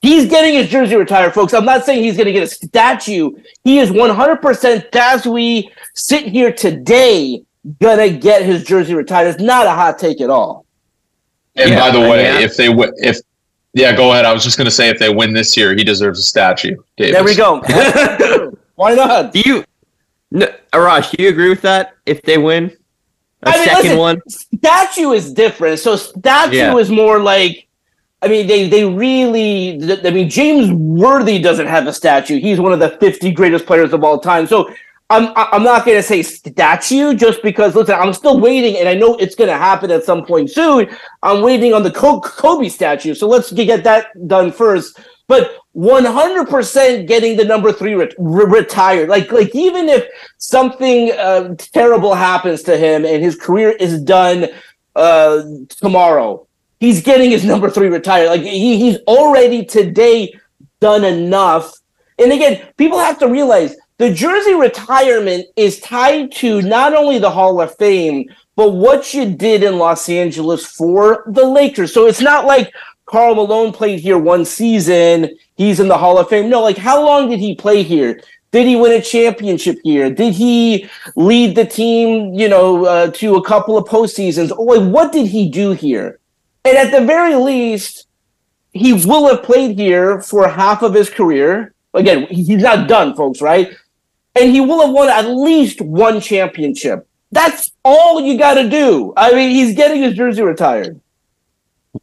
He's 0.01 0.29
getting 0.29 0.55
his 0.55 0.69
jersey 0.69 0.95
retired, 0.95 1.35
folks. 1.35 1.55
I'm 1.55 1.65
not 1.65 1.85
saying 1.85 2.05
he's 2.05 2.17
going 2.17 2.27
to 2.27 2.33
get 2.33 2.45
a 2.45 2.47
statue. 2.49 3.31
He 3.65 3.79
is 3.79 3.91
100% 3.91 4.95
as 4.95 5.27
we 5.27 5.71
sit 5.95 6.27
here 6.27 6.53
today 6.53 7.43
going 7.81 7.99
to 7.99 8.19
get 8.19 8.43
his 8.45 8.63
jersey 8.63 8.95
retired. 8.95 9.29
It's 9.29 9.43
not 9.43 9.67
a 9.67 9.71
hot 9.71 9.99
take 9.99 10.21
at 10.21 10.31
all. 10.31 10.66
And 11.57 11.71
yeah, 11.71 11.81
by 11.81 11.91
the 11.91 12.01
way, 12.01 12.23
yeah. 12.23 12.41
if 12.41 12.57
they 12.57 12.69
w- 12.69 12.93
if 12.97 13.21
yeah, 13.77 13.95
go 13.95 14.13
ahead. 14.13 14.25
I 14.25 14.33
was 14.33 14.43
just 14.43 14.57
going 14.57 14.65
to 14.65 14.71
say 14.71 14.89
if 14.89 14.99
they 14.99 15.13
win 15.13 15.35
this 15.35 15.55
year, 15.55 15.75
he 15.77 15.85
deserves 15.85 16.19
a 16.19 16.23
statue. 16.23 16.77
Davis. 16.97 17.15
There 17.15 17.25
we 17.25 17.37
go. 17.37 17.61
Why 18.77 18.95
not? 18.95 19.33
Do 19.33 19.41
you, 19.45 19.65
no, 20.31 20.47
Arash? 20.73 21.15
Do 21.15 21.23
you 21.23 21.29
agree 21.29 21.51
with 21.51 21.61
that? 21.61 21.95
If 22.07 22.23
they 22.23 22.39
win, 22.39 22.75
a 23.43 23.49
I 23.51 23.53
mean, 23.53 23.65
second 23.65 23.83
listen, 23.83 23.99
one. 23.99 24.23
Statue 24.29 25.11
is 25.13 25.31
different. 25.31 25.79
So 25.79 25.97
statue 25.97 26.57
yeah. 26.57 26.77
is 26.77 26.91
more 26.91 27.19
like. 27.19 27.67
I 28.23 28.29
mean, 28.29 28.47
they 28.47 28.67
they 28.67 28.87
really. 28.87 29.75
I 30.05 30.11
mean, 30.11 30.31
James 30.31 30.73
Worthy 30.73 31.39
doesn't 31.39 31.67
have 31.67 31.87
a 31.87 31.93
statue. 31.93 32.41
He's 32.41 32.59
one 32.59 32.73
of 32.73 32.79
the 32.79 32.97
50 32.99 33.31
greatest 33.33 33.67
players 33.67 33.93
of 33.93 34.03
all 34.03 34.19
time. 34.19 34.47
So 34.47 34.71
I'm 35.09 35.33
I'm 35.37 35.63
not 35.63 35.85
going 35.85 35.99
to 35.99 36.03
say 36.03 36.23
statue 36.23 37.15
just 37.15 37.43
because 37.43 37.77
listen, 37.77 37.95
I'm 37.95 38.13
still 38.13 38.41
waiting, 38.41 38.77
and 38.77 38.89
I 38.89 38.95
know 38.95 39.15
it's 39.17 39.37
going 39.37 39.51
to 39.51 39.57
happen 39.57 39.91
at 39.93 40.05
some 40.05 40.27
point 40.27 40.51
soon. 40.51 40.89
I'm 41.23 41.43
waiting 41.43 41.73
on 41.73 41.85
the 41.85 41.93
Kobe 41.93 42.69
statue, 42.69 43.15
so 43.15 43.29
let's 43.29 43.53
get 43.53 43.85
that 43.85 44.07
done 44.27 44.51
first. 44.51 44.99
But 45.29 45.59
100% 45.77 47.07
getting 47.07 47.37
the 47.37 47.45
number 47.45 47.73
three 47.73 47.95
re- 47.95 48.15
retired, 48.19 49.09
like 49.09 49.31
like 49.31 49.55
even 49.55 49.89
if 49.89 50.07
something 50.39 51.13
uh, 51.13 51.55
terrible 51.57 52.15
happens 52.15 52.63
to 52.65 52.77
him 52.77 53.05
and 53.05 53.23
his 53.23 53.37
career 53.37 53.71
is 53.71 54.01
done 54.01 54.49
uh, 54.97 55.43
tomorrow, 55.69 56.47
he's 56.81 57.03
getting 57.03 57.31
his 57.31 57.45
number 57.45 57.71
three 57.71 57.89
retired. 57.89 58.29
Like 58.29 58.43
he, 58.43 58.79
he's 58.79 58.99
already 59.07 59.65
today 59.65 60.35
done 60.81 61.05
enough. 61.05 61.73
And 62.19 62.33
again, 62.33 62.67
people 62.77 62.99
have 62.99 63.19
to 63.19 63.29
realize 63.29 63.77
the 63.99 64.13
jersey 64.13 64.55
retirement 64.55 65.47
is 65.57 65.81
tied 65.81 66.31
to 66.33 66.61
not 66.63 66.95
only 66.95 67.19
the 67.19 67.31
Hall 67.31 67.61
of 67.61 67.75
Fame, 67.77 68.29
but 68.55 68.73
what 68.73 69.15
you 69.15 69.35
did 69.35 69.63
in 69.63 69.79
Los 69.79 70.09
Angeles 70.09 70.67
for 70.67 71.25
the 71.27 71.47
Lakers. 71.47 71.93
So 71.93 72.07
it's 72.07 72.21
not 72.21 72.47
like 72.47 72.73
Karl 73.07 73.35
Malone 73.35 73.73
played 73.73 74.01
here 74.01 74.19
one 74.19 74.45
season, 74.45 75.31
he's 75.55 75.81
in 75.81 75.89
the 75.89 75.97
Hall 75.97 76.19
of 76.19 76.29
Fame. 76.29 76.51
No, 76.51 76.63
like 76.63 76.77
how 76.77 77.05
long 77.05 77.31
did 77.31 77.41
he 77.41 77.55
play 77.55 77.83
here? 77.83 78.21
Did 78.53 78.67
he 78.67 78.77
win 78.77 78.93
a 78.93 79.03
championship 79.03 79.79
here? 79.83 80.11
Did 80.11 80.35
he 80.35 80.89
lead 81.15 81.57
the 81.57 81.65
team, 81.65 82.35
you 82.35 82.49
know, 82.49 82.85
uh, 82.87 83.11
to 83.13 83.37
a 83.37 83.45
couple 83.45 83.77
of 83.77 83.87
postseasons? 83.87 84.57
Like, 84.57 84.91
what 84.91 85.13
did 85.13 85.27
he 85.27 85.49
do 85.49 85.73
here? 85.73 86.21
And 86.65 86.77
at 86.77 86.91
the 86.91 87.05
very 87.05 87.35
least, 87.35 88.07
he 88.73 88.93
will 88.93 89.29
have 89.29 89.43
played 89.43 89.79
here 89.79 90.21
for 90.21 90.49
half 90.49 90.83
of 90.83 90.95
his 90.95 91.11
career. 91.11 91.75
Again, 91.93 92.27
he's 92.29 92.49
not 92.49 92.89
done, 92.89 93.15
folks, 93.15 93.41
right? 93.41 93.75
And 94.39 94.51
he 94.51 94.61
will 94.61 94.85
have 94.85 94.95
won 94.95 95.09
at 95.09 95.29
least 95.29 95.81
one 95.81 96.21
championship. 96.21 97.09
That's 97.33 97.73
all 97.85 98.21
you 98.21 98.39
got 98.39 98.55
to 98.55 98.69
do. 98.69 99.13
I 99.17 99.33
mean, 99.33 99.51
he's 99.51 99.75
getting 99.75 100.03
his 100.03 100.15
jersey 100.15 100.43
retired. 100.43 101.01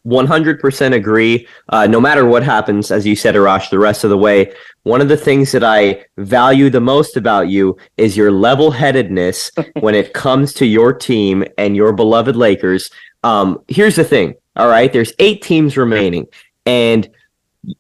100% 0.06 0.94
agree. 0.94 1.48
Uh, 1.70 1.88
no 1.88 2.02
matter 2.02 2.26
what 2.26 2.44
happens, 2.44 2.92
as 2.92 3.06
you 3.06 3.16
said, 3.16 3.36
Arash, 3.36 3.70
the 3.70 3.80
rest 3.80 4.04
of 4.04 4.10
the 4.10 4.18
way, 4.18 4.54
one 4.84 5.02
of 5.02 5.08
the 5.08 5.18
things 5.18 5.52
that 5.52 5.64
I 5.64 6.06
value 6.18 6.70
the 6.70 6.82
most 6.82 7.16
about 7.16 7.50
you 7.50 7.78
is 7.98 8.18
your 8.18 8.32
level 8.32 8.72
headedness 8.72 9.52
when 9.80 9.96
it 9.96 10.14
comes 10.14 10.54
to 10.56 10.66
your 10.66 10.94
team 10.94 11.44
and 11.58 11.76
your 11.76 11.94
beloved 11.94 12.36
Lakers. 12.36 12.90
Um, 13.24 13.62
here's 13.68 13.96
the 13.96 14.04
thing. 14.04 14.36
All 14.56 14.68
right. 14.68 14.92
There's 14.92 15.14
eight 15.20 15.42
teams 15.42 15.78
remaining. 15.78 16.28
And 16.66 17.10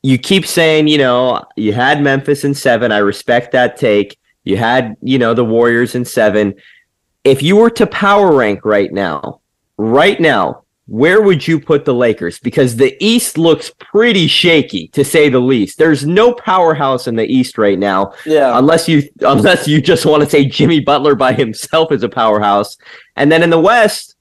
you 0.01 0.17
keep 0.17 0.45
saying, 0.45 0.87
you 0.87 0.97
know, 0.97 1.43
you 1.55 1.73
had 1.73 2.01
Memphis 2.01 2.43
in 2.43 2.53
seven. 2.53 2.91
I 2.91 2.99
respect 2.99 3.51
that 3.51 3.77
take. 3.77 4.17
You 4.43 4.58
had, 4.58 4.95
you 5.01 5.17
know, 5.17 5.34
the 5.34 5.45
Warriors 5.45 5.95
in 5.95 6.06
seven. 6.06 6.56
If 7.23 7.41
you 7.41 7.56
were 7.56 7.69
to 7.71 7.88
power 7.88 8.36
rank 8.36 8.65
right 8.65 8.91
now, 8.91 9.41
right 9.77 10.19
now, 10.19 10.63
where 10.88 11.21
would 11.21 11.47
you 11.47 11.60
put 11.60 11.86
the 11.86 11.93
Lakers? 11.93 12.39
Because 12.39 12.75
the 12.75 12.95
East 13.03 13.38
looks 13.38 13.71
pretty 13.79 14.27
shaky, 14.27 14.89
to 14.89 15.06
say 15.06 15.29
the 15.29 15.39
least. 15.39 15.77
There's 15.77 16.06
no 16.06 16.34
powerhouse 16.34 17.08
in 17.08 17.15
the 17.15 17.25
East 17.25 17.58
right 17.58 17.79
now. 17.79 18.13
Yeah. 18.25 18.58
Unless 18.58 18.89
you 18.89 19.03
unless 19.21 19.67
you 19.67 19.82
just 19.82 20.06
want 20.06 20.23
to 20.23 20.29
say 20.29 20.45
Jimmy 20.45 20.82
Butler 20.82 21.15
by 21.15 21.34
himself 21.34 21.91
is 21.91 22.03
a 22.03 22.10
powerhouse. 22.10 22.77
And 23.15 23.32
then 23.32 23.43
in 23.43 23.49
the 23.49 23.60
West, 23.60 24.15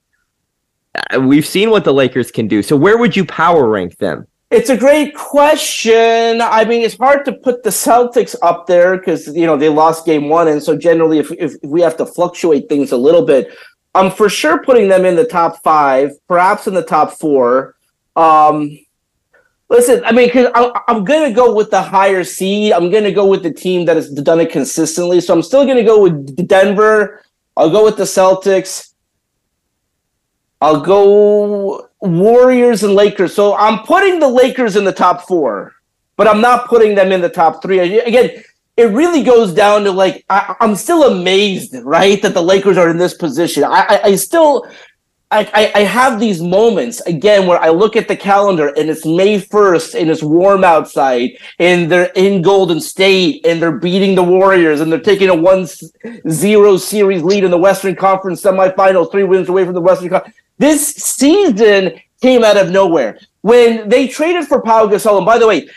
uh, 0.94 1.20
we've 1.20 1.46
seen 1.46 1.70
what 1.70 1.84
the 1.84 1.92
Lakers 1.92 2.30
can 2.30 2.46
do. 2.46 2.62
So 2.62 2.76
where 2.76 2.96
would 2.96 3.16
you 3.16 3.24
power 3.24 3.68
rank 3.68 3.98
them? 3.98 4.26
It's 4.52 4.68
a 4.68 4.76
great 4.76 5.14
question. 5.14 6.42
I 6.42 6.66
mean, 6.66 6.82
it's 6.82 6.98
hard 6.98 7.24
to 7.24 7.32
put 7.32 7.62
the 7.62 7.70
Celtics 7.70 8.36
up 8.42 8.66
there 8.66 8.98
because 8.98 9.26
you 9.34 9.46
know 9.46 9.56
they 9.56 9.70
lost 9.70 10.04
game 10.04 10.28
one, 10.28 10.48
and 10.48 10.62
so 10.62 10.76
generally, 10.76 11.18
if, 11.18 11.32
if 11.32 11.54
we 11.62 11.80
have 11.80 11.96
to 11.96 12.04
fluctuate 12.04 12.68
things 12.68 12.92
a 12.92 12.96
little 12.98 13.24
bit, 13.24 13.48
I'm 13.94 14.10
for 14.10 14.28
sure 14.28 14.62
putting 14.62 14.88
them 14.88 15.06
in 15.06 15.16
the 15.16 15.24
top 15.24 15.62
five, 15.62 16.10
perhaps 16.28 16.66
in 16.66 16.74
the 16.74 16.84
top 16.84 17.12
four. 17.18 17.76
Um, 18.14 18.78
listen, 19.70 20.04
I 20.04 20.12
mean, 20.12 20.28
because 20.28 20.50
I'm 20.54 21.06
to 21.06 21.32
go 21.34 21.54
with 21.54 21.70
the 21.70 21.80
higher 21.80 22.22
seed. 22.22 22.74
I'm 22.74 22.90
to 23.04 23.12
go 23.12 23.26
with 23.26 23.42
the 23.42 23.52
team 23.54 23.86
that 23.86 23.96
has 23.96 24.10
done 24.10 24.38
it 24.38 24.52
consistently. 24.52 25.22
So 25.22 25.32
I'm 25.32 25.42
still 25.42 25.64
to 25.78 25.82
go 25.82 26.02
with 26.02 26.46
Denver. 26.46 27.22
I'll 27.56 27.70
go 27.70 27.86
with 27.86 27.96
the 27.96 28.04
Celtics. 28.04 28.92
I'll 30.60 30.80
go 30.80 31.88
Warriors 32.02 32.82
and 32.82 32.94
Lakers. 32.94 33.34
So 33.34 33.54
I'm 33.54 33.84
putting 33.84 34.18
the 34.18 34.28
Lakers 34.28 34.76
in 34.76 34.84
the 34.84 34.92
top 34.92 35.26
four, 35.26 35.74
but 36.16 36.26
I'm 36.26 36.40
not 36.40 36.68
putting 36.68 36.94
them 36.94 37.12
in 37.12 37.20
the 37.20 37.28
top 37.28 37.62
three. 37.62 37.78
Again, 37.78 38.42
it 38.76 38.84
really 38.84 39.22
goes 39.22 39.54
down 39.54 39.84
to 39.84 39.92
like 39.92 40.24
I, 40.28 40.56
am 40.60 40.74
still 40.74 41.04
amazed, 41.04 41.74
right, 41.84 42.20
that 42.22 42.34
the 42.34 42.42
Lakers 42.42 42.76
are 42.76 42.90
in 42.90 42.96
this 42.96 43.14
position. 43.14 43.64
I, 43.64 43.86
I, 43.88 44.00
I 44.04 44.14
still. 44.16 44.66
I, 45.34 45.72
I, 45.74 45.80
have 45.80 46.20
these 46.20 46.42
moments 46.42 47.00
again 47.00 47.46
where 47.46 47.58
I 47.58 47.70
look 47.70 47.96
at 47.96 48.06
the 48.06 48.14
calendar 48.14 48.68
and 48.76 48.90
it's 48.90 49.06
May 49.06 49.40
1st 49.40 49.98
and 49.98 50.10
it's 50.10 50.22
warm 50.22 50.62
outside 50.62 51.30
and 51.58 51.90
they're 51.90 52.12
in 52.14 52.42
Golden 52.42 52.78
State 52.78 53.46
and 53.46 53.62
they're 53.62 53.78
beating 53.78 54.14
the 54.14 54.22
Warriors 54.22 54.82
and 54.82 54.92
they're 54.92 55.00
taking 55.00 55.30
a 55.30 55.34
1 55.34 55.68
0 56.28 56.76
series 56.76 57.22
lead 57.22 57.44
in 57.44 57.50
the 57.50 57.56
Western 57.56 57.96
Conference 57.96 58.42
semifinals, 58.42 59.10
three 59.10 59.24
wins 59.24 59.48
away 59.48 59.64
from 59.64 59.72
the 59.72 59.80
Western 59.80 60.10
Conference. 60.10 60.36
This 60.58 60.88
season 60.94 62.00
came 62.20 62.44
out 62.44 62.56
of 62.56 62.70
nowhere. 62.70 63.18
When 63.40 63.88
they 63.88 64.06
traded 64.06 64.46
for 64.46 64.62
Pau 64.62 64.86
Gasol, 64.86 65.18
and 65.18 65.26
by 65.26 65.38
the 65.38 65.46
way, 65.46 65.68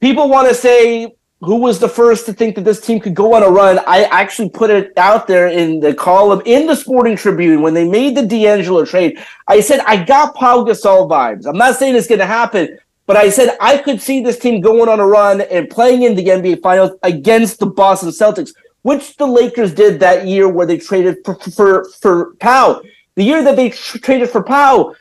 people 0.00 0.28
want 0.28 0.48
to 0.48 0.54
say 0.54 1.14
who 1.44 1.56
was 1.56 1.78
the 1.78 1.88
first 1.88 2.26
to 2.26 2.32
think 2.32 2.54
that 2.54 2.64
this 2.64 2.80
team 2.80 3.00
could 3.00 3.14
go 3.14 3.34
on 3.34 3.42
a 3.42 3.48
run. 3.48 3.78
I 3.86 4.04
actually 4.04 4.50
put 4.50 4.70
it 4.70 4.92
out 4.96 5.26
there 5.26 5.48
in 5.48 5.80
the 5.80 5.94
column 5.94 6.42
in 6.44 6.66
the 6.66 6.74
Sporting 6.74 7.16
Tribune 7.16 7.62
when 7.62 7.74
they 7.74 7.86
made 7.86 8.16
the 8.16 8.26
D'Angelo 8.26 8.84
trade. 8.84 9.18
I 9.48 9.60
said 9.60 9.80
I 9.80 10.02
got 10.02 10.34
Pau 10.34 10.64
Gasol 10.64 11.08
vibes. 11.08 11.46
I'm 11.46 11.58
not 11.58 11.76
saying 11.76 11.96
it's 11.96 12.06
going 12.06 12.20
to 12.20 12.26
happen, 12.26 12.78
but 13.06 13.16
I 13.16 13.30
said 13.30 13.56
I 13.60 13.78
could 13.78 14.00
see 14.00 14.22
this 14.22 14.38
team 14.38 14.60
going 14.60 14.88
on 14.88 15.00
a 15.00 15.06
run 15.06 15.42
and 15.42 15.68
playing 15.68 16.02
in 16.02 16.14
the 16.14 16.26
NBA 16.26 16.62
Finals 16.62 16.92
against 17.02 17.58
the 17.58 17.66
Boston 17.66 18.10
Celtics, 18.10 18.52
which 18.82 19.16
the 19.16 19.26
Lakers 19.26 19.74
did 19.74 20.00
that 20.00 20.26
year 20.26 20.48
where 20.48 20.66
they 20.66 20.78
traded 20.78 21.18
for 21.24 21.34
for, 21.34 21.84
for 22.00 22.34
Pau. 22.36 22.80
The 23.16 23.24
year 23.24 23.42
that 23.44 23.56
they 23.56 23.70
tr- 23.70 23.98
traded 23.98 24.30
for 24.30 24.42
Pau, 24.42 24.94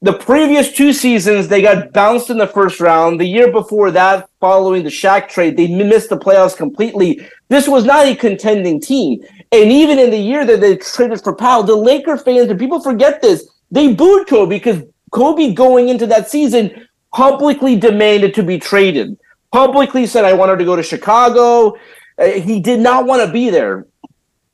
the 0.00 0.12
previous 0.12 0.72
two 0.72 0.92
seasons 0.92 1.48
they 1.48 1.62
got 1.62 1.92
bounced 1.92 2.30
in 2.30 2.38
the 2.38 2.46
first 2.46 2.78
round. 2.78 3.18
The 3.18 3.26
year 3.26 3.50
before 3.50 3.90
that, 3.90 4.28
following 4.38 4.84
the 4.84 4.90
Shaq 4.90 5.28
trade, 5.28 5.56
they 5.56 5.66
missed 5.66 6.10
the 6.10 6.18
playoffs 6.18 6.56
completely. 6.56 7.26
This 7.48 7.66
was 7.66 7.84
not 7.84 8.06
a 8.06 8.14
contending 8.14 8.80
team. 8.80 9.24
And 9.50 9.72
even 9.72 9.98
in 9.98 10.10
the 10.10 10.18
year 10.18 10.44
that 10.44 10.60
they 10.60 10.76
traded 10.76 11.22
for 11.22 11.34
Pau, 11.34 11.62
the 11.62 11.74
Laker 11.74 12.16
fans, 12.16 12.48
and 12.48 12.60
people 12.60 12.80
forget 12.80 13.20
this, 13.22 13.48
they 13.70 13.92
booed 13.92 14.28
Kobe 14.28 14.56
because 14.56 14.82
Kobe 15.10 15.52
going 15.52 15.88
into 15.88 16.06
that 16.06 16.30
season 16.30 16.86
publicly 17.12 17.74
demanded 17.74 18.34
to 18.34 18.42
be 18.42 18.58
traded. 18.58 19.18
Publicly 19.50 20.06
said, 20.06 20.24
I 20.24 20.34
wanted 20.34 20.58
to 20.58 20.64
go 20.64 20.76
to 20.76 20.82
Chicago. 20.82 21.76
Uh, 22.18 22.26
he 22.26 22.60
did 22.60 22.80
not 22.80 23.06
want 23.06 23.26
to 23.26 23.32
be 23.32 23.50
there. 23.50 23.86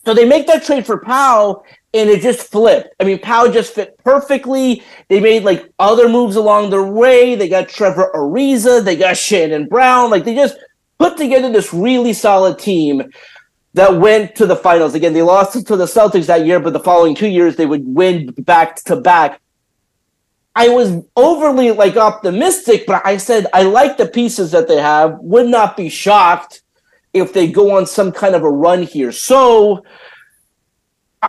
So 0.05 0.15
they 0.15 0.25
make 0.25 0.47
that 0.47 0.65
trade 0.65 0.87
for 0.87 0.99
Pau, 0.99 1.65
and 1.95 2.11
it 2.11 2.21
just 2.21 2.51
flipped. 2.51 2.89
I 3.01 3.05
mean, 3.05 3.21
Pau 3.21 3.49
just 3.49 3.75
fit 3.75 3.97
perfectly. 4.05 4.83
They 5.09 5.21
made 5.21 5.45
like 5.45 5.73
other 5.79 6.09
moves 6.09 6.35
along 6.35 6.71
the 6.71 6.83
way. 6.83 7.37
They 7.37 7.49
got 7.49 7.69
Trevor 7.69 8.11
Ariza, 8.15 8.85
they 8.85 8.97
got 8.97 9.17
Shannon 9.17 9.69
Brown. 9.69 10.11
Like 10.11 10.25
they 10.25 10.35
just 10.35 10.59
put 10.99 11.17
together 11.17 11.51
this 11.51 11.73
really 11.73 12.13
solid 12.13 12.59
team 12.59 13.03
that 13.75 13.97
went 13.99 14.35
to 14.37 14.47
the 14.47 14.57
finals. 14.57 14.95
Again, 14.95 15.13
they 15.13 15.23
lost 15.23 15.53
to 15.67 15.77
the 15.77 15.87
Celtics 15.87 16.27
that 16.27 16.47
year, 16.47 16.61
but 16.61 16.73
the 16.73 16.81
following 16.81 17.15
two 17.15 17.29
years 17.29 17.57
they 17.57 17.67
would 17.67 17.87
win 17.87 18.35
back 18.39 18.83
to 18.85 18.97
back. 18.97 19.41
I 20.57 20.69
was 20.69 21.03
overly 21.17 21.71
like 21.73 21.97
optimistic, 21.97 22.87
but 22.87 23.05
I 23.05 23.17
said 23.17 23.47
I 23.53 23.63
like 23.63 23.97
the 23.97 24.07
pieces 24.07 24.51
that 24.51 24.69
they 24.69 24.81
have. 24.81 25.19
Would 25.21 25.47
not 25.47 25.77
be 25.77 25.89
shocked 25.89 26.63
if 27.13 27.33
they 27.33 27.47
go 27.47 27.77
on 27.77 27.87
some 27.87 28.11
kind 28.11 28.35
of 28.35 28.43
a 28.43 28.51
run 28.51 28.83
here. 28.83 29.13
So 29.13 29.85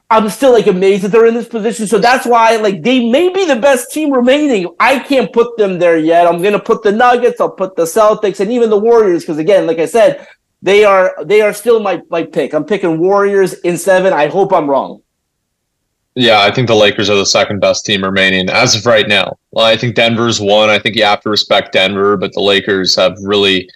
I'm 0.09 0.29
still 0.29 0.51
like 0.53 0.67
amazed 0.67 1.03
that 1.03 1.11
they're 1.11 1.25
in 1.25 1.33
this 1.33 1.47
position. 1.47 1.87
So 1.87 1.99
that's 1.99 2.25
why 2.25 2.55
like 2.57 2.81
they 2.81 3.09
may 3.09 3.29
be 3.29 3.45
the 3.45 3.55
best 3.55 3.91
team 3.91 4.11
remaining. 4.11 4.73
I 4.79 4.99
can't 4.99 5.31
put 5.31 5.57
them 5.57 5.79
there 5.79 5.97
yet. 5.97 6.27
I'm 6.27 6.41
gonna 6.41 6.59
put 6.59 6.83
the 6.83 6.91
Nuggets, 6.91 7.41
I'll 7.41 7.49
put 7.49 7.75
the 7.75 7.83
Celtics, 7.83 8.39
and 8.39 8.51
even 8.51 8.69
the 8.69 8.77
Warriors, 8.77 9.23
because 9.23 9.37
again, 9.37 9.67
like 9.67 9.79
I 9.79 9.85
said, 9.85 10.27
they 10.61 10.83
are 10.83 11.15
they 11.23 11.41
are 11.41 11.53
still 11.53 11.79
my 11.79 12.01
my 12.09 12.23
pick. 12.23 12.53
I'm 12.53 12.65
picking 12.65 12.99
Warriors 12.99 13.53
in 13.61 13.77
seven. 13.77 14.13
I 14.13 14.27
hope 14.27 14.53
I'm 14.53 14.69
wrong. 14.69 15.01
Yeah, 16.15 16.41
I 16.41 16.49
think 16.49 16.67
the 16.67 16.75
Lakers 16.75 17.09
are 17.09 17.17
the 17.17 17.25
second 17.25 17.59
best 17.59 17.85
team 17.85 18.01
remaining 18.01 18.49
as 18.49 18.73
of 18.73 18.85
right 18.85 19.07
now. 19.07 19.37
I 19.57 19.75
think 19.75 19.95
Denver's 19.95 20.39
one. 20.39 20.69
I 20.69 20.79
think 20.79 20.95
you 20.95 21.03
have 21.03 21.19
to 21.21 21.29
respect 21.29 21.73
Denver, 21.73 22.15
but 22.15 22.31
the 22.31 22.41
Lakers 22.41 22.95
have 22.95 23.17
really 23.21 23.69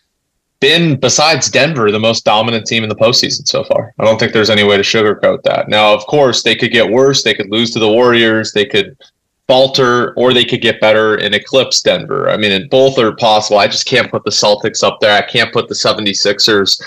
been, 0.60 1.00
besides 1.00 1.50
Denver, 1.50 1.92
the 1.92 2.00
most 2.00 2.26
dominant 2.26 2.66
team 2.66 2.84
in 2.84 2.90
the 2.90 2.96
postseason 2.96 3.48
so 3.48 3.64
far. 3.64 3.94
I 4.00 4.06
don't 4.06 4.20
think 4.20 4.34
there's 4.34 4.50
any 4.50 4.64
way 4.64 4.78
to 4.78 4.84
sugarcoat 4.84 5.44
that. 5.44 5.70
Now, 5.70 5.94
of 5.94 6.06
course, 6.08 6.44
they 6.44 6.56
could 6.56 6.72
get 6.72 6.90
worse. 6.90 7.24
They 7.24 7.34
could 7.34 7.50
lose 7.50 7.72
to 7.72 7.80
the 7.80 7.92
Warriors. 7.92 8.52
They 8.52 8.66
could 8.66 8.98
falter, 9.48 10.14
or 10.14 10.34
they 10.34 10.46
could 10.46 10.62
get 10.62 10.80
better 10.80 11.16
and 11.16 11.34
eclipse 11.34 11.82
Denver. 11.82 12.30
I 12.30 12.38
mean, 12.38 12.68
both 12.70 13.00
are 13.00 13.16
possible. 13.16 13.58
I 13.58 13.68
just 13.68 13.86
can't 13.86 14.12
put 14.12 14.24
the 14.24 14.32
Celtics 14.32 14.84
up 14.84 15.00
there. 15.00 15.18
I 15.18 15.26
can't 15.26 15.52
put 15.52 15.68
the 15.68 15.76
76ers 15.76 16.82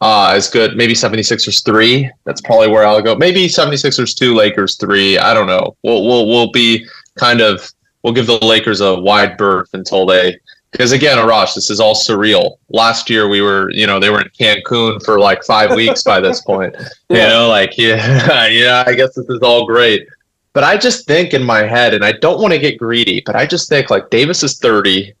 uh, 0.00 0.32
as 0.34 0.48
good. 0.48 0.76
Maybe 0.76 0.94
76ers 0.94 1.64
three. 1.64 2.10
That's 2.24 2.40
probably 2.40 2.68
where 2.68 2.86
I'll 2.86 3.02
go. 3.02 3.14
Maybe 3.14 3.46
76ers 3.46 4.16
two, 4.16 4.34
Lakers 4.34 4.76
three. 4.76 5.18
I 5.18 5.34
don't 5.34 5.46
know. 5.46 5.76
We'll 5.82 6.04
we'll 6.06 6.26
we'll 6.28 6.50
be 6.52 6.86
kind 7.18 7.40
of 7.40 7.70
we'll 8.02 8.12
give 8.12 8.26
the 8.26 8.38
Lakers 8.44 8.80
a 8.80 8.98
wide 8.98 9.36
berth 9.36 9.70
until 9.72 10.06
they 10.06 10.38
because 10.78 10.92
again, 10.92 11.18
Arash, 11.18 11.56
this 11.56 11.70
is 11.70 11.80
all 11.80 11.96
surreal. 11.96 12.56
Last 12.68 13.10
year 13.10 13.28
we 13.28 13.40
were, 13.40 13.68
you 13.72 13.84
know, 13.84 13.98
they 13.98 14.10
were 14.10 14.20
in 14.20 14.28
Cancun 14.28 15.04
for 15.04 15.18
like 15.18 15.42
five 15.42 15.74
weeks 15.74 16.04
by 16.04 16.20
this 16.20 16.40
point. 16.40 16.72
yeah. 17.08 17.24
You 17.24 17.28
know, 17.28 17.48
like 17.48 17.76
yeah, 17.76 18.46
yeah. 18.46 18.84
I 18.86 18.94
guess 18.94 19.12
this 19.16 19.28
is 19.28 19.40
all 19.40 19.66
great. 19.66 20.06
But 20.52 20.62
I 20.62 20.76
just 20.76 21.04
think 21.04 21.34
in 21.34 21.42
my 21.42 21.64
head, 21.64 21.94
and 21.94 22.04
I 22.04 22.12
don't 22.12 22.40
want 22.40 22.54
to 22.54 22.60
get 22.60 22.78
greedy, 22.78 23.20
but 23.26 23.34
I 23.34 23.44
just 23.44 23.68
think 23.68 23.90
like 23.90 24.10
Davis 24.10 24.44
is 24.44 24.60
30 24.60 25.12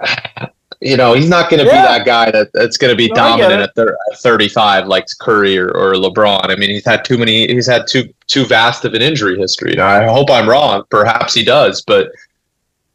you 0.82 0.98
know, 0.98 1.14
he's 1.14 1.30
not 1.30 1.48
going 1.48 1.64
to 1.64 1.66
yeah. 1.66 1.80
be 1.80 1.98
that 1.98 2.04
guy 2.04 2.30
that, 2.30 2.52
that's 2.52 2.76
going 2.76 2.90
to 2.90 2.96
be 2.96 3.08
no, 3.08 3.14
dominant 3.14 3.62
at, 3.62 3.74
thir- 3.74 3.96
at 4.12 4.18
35 4.18 4.86
like 4.86 5.06
Curry 5.18 5.58
or, 5.58 5.70
or 5.70 5.94
LeBron. 5.94 6.50
I 6.50 6.56
mean, 6.56 6.68
he's 6.68 6.84
had 6.84 7.06
too 7.06 7.16
many, 7.16 7.46
he's 7.46 7.66
had 7.66 7.86
too 7.86 8.12
too 8.26 8.44
vast 8.44 8.84
of 8.84 8.92
an 8.92 9.00
injury 9.00 9.38
history. 9.38 9.74
Now, 9.74 9.86
I 9.86 10.04
hope 10.04 10.30
I'm 10.30 10.48
wrong. 10.48 10.82
Perhaps 10.90 11.32
he 11.32 11.42
does, 11.42 11.80
but 11.80 12.10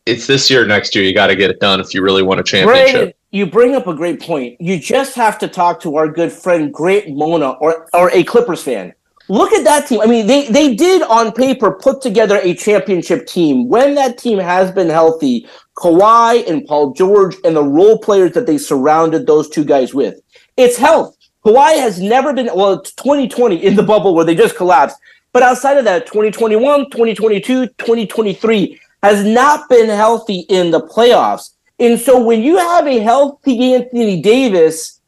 it's 0.05 0.27
this 0.27 0.49
year, 0.49 0.65
next 0.65 0.95
year. 0.95 1.03
You 1.03 1.13
got 1.13 1.27
to 1.27 1.35
get 1.35 1.49
it 1.49 1.59
done 1.59 1.79
if 1.79 1.93
you 1.93 2.01
really 2.01 2.23
want 2.23 2.39
a 2.39 2.43
championship. 2.43 3.15
you 3.31 3.45
bring 3.45 3.75
up 3.75 3.87
a 3.87 3.93
great 3.93 4.21
point. 4.21 4.59
You 4.59 4.79
just 4.79 5.15
have 5.15 5.37
to 5.39 5.47
talk 5.47 5.79
to 5.81 5.97
our 5.97 6.07
good 6.07 6.31
friend 6.31 6.73
Great 6.73 7.09
Mona 7.09 7.51
or 7.51 7.87
or 7.93 8.09
a 8.11 8.23
Clippers 8.23 8.63
fan. 8.63 8.93
Look 9.29 9.53
at 9.53 9.63
that 9.63 9.87
team. 9.87 10.01
I 10.01 10.07
mean, 10.07 10.27
they 10.27 10.47
they 10.47 10.75
did 10.75 11.03
on 11.03 11.31
paper 11.31 11.71
put 11.71 12.01
together 12.01 12.39
a 12.41 12.53
championship 12.53 13.27
team. 13.27 13.69
When 13.69 13.95
that 13.95 14.17
team 14.17 14.39
has 14.39 14.71
been 14.71 14.89
healthy, 14.89 15.47
Kawhi 15.77 16.47
and 16.49 16.65
Paul 16.65 16.93
George 16.93 17.35
and 17.43 17.55
the 17.55 17.63
role 17.63 17.99
players 17.99 18.33
that 18.33 18.47
they 18.47 18.57
surrounded 18.57 19.27
those 19.27 19.49
two 19.49 19.63
guys 19.63 19.93
with. 19.93 20.19
It's 20.57 20.77
health. 20.77 21.15
Kawhi 21.45 21.79
has 21.79 21.99
never 21.99 22.33
been, 22.33 22.49
well, 22.53 22.73
it's 22.73 22.93
2020 22.93 23.55
in 23.63 23.75
the 23.75 23.81
bubble 23.81 24.13
where 24.13 24.25
they 24.25 24.35
just 24.35 24.55
collapsed. 24.55 24.97
But 25.33 25.41
outside 25.41 25.77
of 25.77 25.85
that, 25.85 26.05
2021, 26.05 26.91
2022, 26.91 27.65
2023 27.65 28.79
has 29.01 29.25
not 29.25 29.69
been 29.69 29.89
healthy 29.89 30.45
in 30.49 30.71
the 30.71 30.81
playoffs. 30.81 31.51
And 31.79 31.99
so 31.99 32.23
when 32.23 32.41
you 32.41 32.57
have 32.57 32.87
a 32.87 32.99
healthy 32.99 33.73
Anthony 33.73 34.21
Davis, 34.21 35.01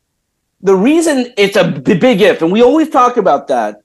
the 0.61 0.75
reason 0.75 1.33
it's 1.37 1.55
a 1.55 1.67
big 1.67 2.21
if, 2.21 2.41
and 2.41 2.51
we 2.51 2.63
always 2.63 2.89
talk 2.89 3.17
about 3.17 3.47
that, 3.47 3.81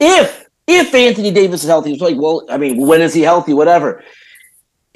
if 0.00 0.44
if 0.66 0.92
Anthony 0.92 1.30
Davis 1.30 1.62
is 1.62 1.68
healthy, 1.68 1.92
it's 1.92 2.02
like, 2.02 2.16
well, 2.16 2.44
I 2.50 2.58
mean, 2.58 2.86
when 2.86 3.00
is 3.00 3.14
he 3.14 3.22
healthy? 3.22 3.54
Whatever 3.54 4.02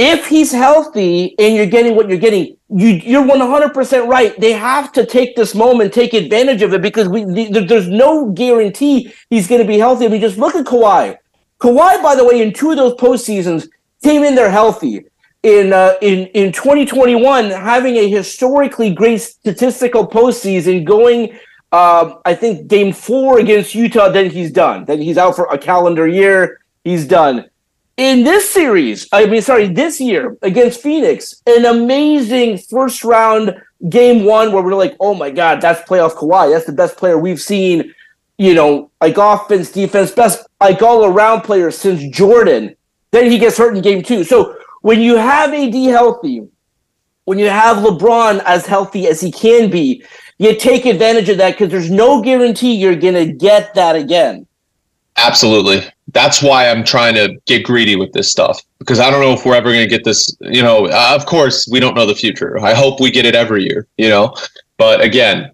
if 0.01 0.27
he's 0.29 0.51
healthy 0.51 1.35
and 1.39 1.55
you're 1.55 1.67
getting 1.67 1.95
what 1.95 2.09
you're 2.09 2.17
getting, 2.17 2.57
you 2.71 2.89
you're 2.89 3.23
100% 3.23 4.09
right. 4.09 4.39
They 4.41 4.53
have 4.53 4.93
to 4.93 5.05
take 5.05 5.37
this 5.37 5.55
moment, 5.55 5.93
take 5.93 6.15
advantage 6.15 6.63
of 6.63 6.73
it 6.73 6.81
because 6.81 7.07
we 7.07 7.25
there's 7.51 7.87
no 7.87 8.31
guarantee 8.31 9.13
he's 9.29 9.47
going 9.47 9.61
to 9.61 9.69
be 9.69 9.77
healthy. 9.77 10.07
I 10.07 10.09
mean, 10.09 10.23
just 10.23 10.39
look 10.39 10.55
at 10.55 10.65
Kawhi. 10.65 11.19
Kawhi, 11.61 12.03
by 12.03 12.15
the 12.15 12.25
way, 12.25 12.41
in 12.41 12.55
two 12.55 12.71
of 12.71 12.79
those 12.79 12.95
postseasons 12.95 13.69
came 14.03 14.25
in 14.25 14.35
there 14.35 14.51
healthy. 14.51 15.05
In 15.43 15.73
uh, 15.73 15.95
in 16.03 16.27
in 16.29 16.53
2021, 16.53 17.51
having 17.51 17.97
a 17.97 18.09
historically 18.09 18.93
great 18.93 19.23
statistical 19.23 20.07
postseason, 20.07 20.85
going 20.85 21.39
uh, 21.73 22.17
I 22.27 22.35
think 22.35 22.69
game 22.69 22.93
four 22.93 23.39
against 23.39 23.75
Utah, 23.75 24.11
then 24.11 24.29
he's 24.29 24.51
done. 24.51 24.85
Then 24.85 25.01
he's 25.01 25.17
out 25.17 25.37
for 25.37 25.47
a 25.47 25.57
calendar 25.57 26.07
year. 26.07 26.61
He's 26.85 27.07
done 27.07 27.49
in 28.01 28.25
this 28.25 28.51
series, 28.51 29.07
I 29.13 29.27
mean, 29.27 29.43
sorry, 29.43 29.69
this 29.69 30.01
year 30.01 30.39
against 30.41 30.81
Phoenix, 30.81 31.43
an 31.47 31.67
amazing 31.67 32.57
first 32.57 33.05
round 33.05 33.55
game 33.91 34.25
one 34.25 34.53
where 34.53 34.63
we're 34.63 34.75
like, 34.75 34.97
oh 35.01 35.15
my 35.15 35.31
God, 35.31 35.61
that's 35.61 35.87
playoff 35.87 36.13
Kawhi. 36.13 36.51
That's 36.51 36.65
the 36.65 36.73
best 36.73 36.97
player 36.97 37.19
we've 37.19 37.41
seen, 37.41 37.93
you 38.39 38.55
know, 38.55 38.91
like 39.03 39.19
offense, 39.19 39.71
defense, 39.71 40.13
best, 40.13 40.47
like 40.63 40.81
all 40.81 41.05
around 41.05 41.43
player 41.43 41.71
since 41.71 42.03
Jordan. 42.09 42.75
Then 43.13 43.31
he 43.31 43.39
gets 43.39 43.59
hurt 43.59 43.77
in 43.77 43.83
game 43.83 44.03
two. 44.03 44.25
So 44.25 44.57
when 44.83 45.01
you 45.01 45.17
have 45.17 45.53
AD 45.53 45.75
healthy, 45.75 46.47
when 47.25 47.39
you 47.39 47.49
have 47.49 47.79
LeBron 47.79 48.43
as 48.45 48.67
healthy 48.67 49.07
as 49.07 49.21
he 49.21 49.31
can 49.31 49.71
be, 49.71 50.05
you 50.39 50.57
take 50.57 50.87
advantage 50.87 51.29
of 51.29 51.39
that 51.39 51.53
because 51.53 51.71
there's 51.71 51.91
no 51.91 52.23
guarantee 52.23 52.75
you're 52.75 52.97
going 52.97 53.15
to 53.15 53.33
get 53.33 53.75
that 53.75 53.95
again. 53.95 54.47
Absolutely. 55.17 55.87
That's 56.13 56.43
why 56.43 56.69
I'm 56.69 56.83
trying 56.83 57.15
to 57.15 57.37
get 57.47 57.65
greedy 57.65 57.95
with 57.95 58.13
this 58.13 58.31
stuff 58.31 58.61
because 58.79 59.01
I 59.01 59.11
don't 59.11 59.21
know 59.21 59.33
if 59.33 59.45
we're 59.45 59.55
ever 59.55 59.71
going 59.71 59.85
to 59.85 59.89
get 59.89 60.03
this. 60.03 60.35
You 60.41 60.63
know, 60.63 60.87
uh, 60.87 61.13
of 61.15 61.27
course, 61.27 61.69
we 61.71 61.79
don't 61.79 61.95
know 61.95 62.07
the 62.07 62.15
future. 62.15 62.59
I 62.59 62.75
hope 62.75 63.01
we 63.01 63.11
get 63.11 63.27
it 63.27 63.35
every 63.35 63.65
year, 63.65 63.87
you 63.99 64.09
know, 64.09 64.35
but 64.79 65.03
again, 65.03 65.51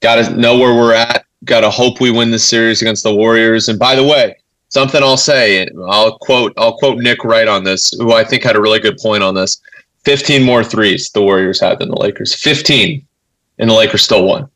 got 0.00 0.16
to 0.16 0.36
know 0.36 0.58
where 0.58 0.74
we're 0.74 0.94
at. 0.94 1.24
Got 1.44 1.60
to 1.60 1.70
hope 1.70 2.00
we 2.00 2.10
win 2.10 2.30
this 2.30 2.46
series 2.46 2.82
against 2.82 3.04
the 3.04 3.14
Warriors. 3.14 3.68
And 3.68 3.78
by 3.78 3.94
the 3.94 4.04
way, 4.04 4.36
something 4.76 5.02
I'll 5.02 5.16
say, 5.16 5.66
I'll 5.88 6.18
quote, 6.18 6.52
I'll 6.58 6.76
quote 6.76 6.98
Nick 6.98 7.24
Wright 7.24 7.48
on 7.48 7.64
this, 7.64 7.92
who 7.92 8.12
I 8.12 8.24
think 8.24 8.42
had 8.42 8.56
a 8.56 8.60
really 8.60 8.78
good 8.78 8.98
point 8.98 9.22
on 9.22 9.34
this. 9.34 9.58
15 10.04 10.42
more 10.42 10.62
threes 10.62 11.10
the 11.12 11.22
Warriors 11.22 11.58
had 11.58 11.78
than 11.78 11.88
the 11.88 11.96
Lakers. 11.96 12.34
15, 12.34 13.02
and 13.58 13.70
the 13.70 13.74
Lakers 13.74 14.02
still 14.02 14.26
won. 14.26 14.50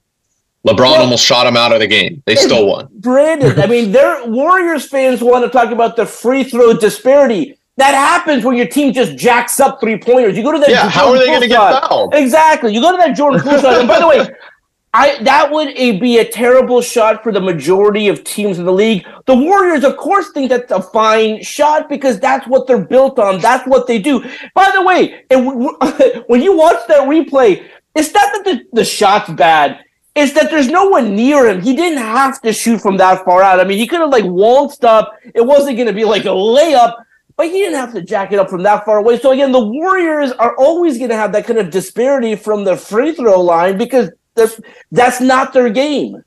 LeBron 0.67 0.99
almost 0.99 1.25
shot 1.25 1.47
him 1.47 1.57
out 1.57 1.73
of 1.73 1.81
the 1.81 1.87
game. 1.87 2.23
They 2.27 2.37
still 2.37 2.67
won. 2.67 2.89
Brandon, 2.97 3.59
I 3.59 3.67
mean, 3.67 3.93
their 3.93 4.27
Warriors 4.27 4.87
fans 4.87 5.23
want 5.23 5.43
to 5.43 5.51
talk 5.51 5.73
about 5.73 5.97
the 5.97 6.05
free 6.05 6.45
throw 6.45 6.75
disparity. 6.75 7.57
That 7.79 7.95
happens 7.95 8.45
when 8.45 8.59
your 8.59 8.67
team 8.67 8.93
just 8.93 9.17
jacks 9.17 9.59
up 9.59 9.81
three 9.81 9.97
pointers. 9.97 10.37
You 10.37 10.43
go 10.43 10.53
to 10.53 10.59
that. 10.59 10.69
Yeah, 10.69 10.83
Jordan 10.83 10.91
how 10.93 11.13
are 11.13 11.19
they 11.19 11.27
going 11.27 11.41
to 11.41 11.49
get 11.49 11.89
fouled? 11.89 12.15
Exactly. 12.15 12.75
You 12.75 12.83
go 12.83 12.91
to 12.93 12.99
that 12.99 13.17
Jordan 13.17 13.41
Poole 13.41 13.59
shot. 13.59 13.79
And 13.79 13.89
by 13.89 14.01
the 14.01 14.07
way, 14.07 14.29
I 14.93 15.23
that 15.23 15.53
would 15.53 15.69
a, 15.77 15.99
be 16.01 16.19
a 16.19 16.25
terrible 16.25 16.83
shot 16.83 17.23
for 17.23 17.31
the 17.31 17.41
majority 17.41 18.09
of 18.09 18.25
teams 18.25 18.59
in 18.59 18.65
the 18.65 18.73
league. 18.73 19.07
The 19.27 19.37
Warriors, 19.37 19.85
of 19.85 19.97
course, 19.97 20.31
think 20.33 20.51
that's 20.51 20.73
a 20.73 20.83
fine 20.83 21.43
shot 21.45 21.89
because 21.89 22.19
that's 22.19 22.47
what 22.49 22.67
they're 22.67 22.85
built 22.85 23.19
on. 23.21 23.39
That's 23.41 23.67
what 23.69 23.87
they 23.87 24.01
do. 24.01 24.21
By 24.53 24.71
the 24.75 24.83
way, 24.83 25.25
when 26.27 26.43
you 26.43 26.57
watch 26.57 26.85
that 26.89 27.09
replay, 27.09 27.65
it's 27.95 28.13
not 28.13 28.33
that 28.33 28.45
the, 28.45 28.65
the 28.73 28.85
shot's 28.85 29.31
bad 29.31 29.81
It's 30.17 30.33
that 30.33 30.51
there's 30.51 30.69
no 30.69 30.87
one 30.87 31.15
near 31.15 31.49
him. 31.49 31.61
He 31.61 31.77
didn't 31.77 31.99
have 31.99 32.41
to 32.43 32.53
shoot 32.53 32.81
from 32.81 32.97
that 32.97 33.25
far 33.25 33.43
out. 33.43 33.61
I 33.61 33.65
mean, 33.65 33.79
he 33.79 33.87
could 33.87 34.01
have 34.01 34.11
like 34.11 34.25
waltzed 34.25 34.85
up. 34.85 35.13
It 35.35 35.47
wasn't 35.47 35.77
going 35.77 35.87
to 35.89 35.95
be 35.95 36.05
like 36.05 36.25
a 36.25 36.29
layup, 36.29 36.97
but 37.37 37.47
he 37.47 37.53
didn't 37.53 37.79
have 37.79 37.93
to 37.95 38.03
jack 38.03 38.33
it 38.33 38.41
up 38.41 38.51
from 38.51 38.65
that 38.65 38.85
far 38.85 38.99
away. 38.99 39.21
So 39.21 39.31
again, 39.31 39.53
the 39.53 39.65
Warriors 39.65 40.33
are 40.33 40.57
always 40.57 40.99
going 40.99 41.11
to 41.11 41.17
have 41.17 41.31
that 41.33 41.47
kind 41.47 41.61
of 41.61 41.71
disparity 41.71 42.35
from 42.35 42.65
the 42.65 42.77
free 42.77 43.15
throw 43.15 43.41
line 43.41 43.79
because 43.79 44.11
that's 44.41 44.61
that's 44.91 45.21
not 45.21 45.53
their 45.53 45.71
game. 45.71 46.25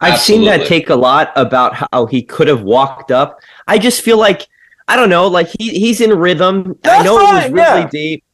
I've 0.00 0.14
Absolutely. 0.14 0.46
seen 0.46 0.58
that 0.58 0.66
take 0.66 0.90
a 0.90 0.96
lot 0.96 1.32
about 1.36 1.74
how 1.74 2.06
he 2.06 2.22
could 2.22 2.48
have 2.48 2.62
walked 2.62 3.12
up. 3.12 3.40
I 3.68 3.78
just 3.78 4.02
feel 4.02 4.18
like 4.18 4.48
I 4.88 4.96
don't 4.96 5.08
know, 5.08 5.28
like 5.28 5.48
he 5.58 5.70
he's 5.70 6.00
in 6.00 6.10
rhythm. 6.10 6.78
That's 6.82 7.02
I 7.02 7.04
know 7.04 7.18
fine, 7.18 7.34
it 7.34 7.36
was 7.36 7.52
really 7.52 7.80
yeah. 7.82 7.88
deep. 7.88 8.24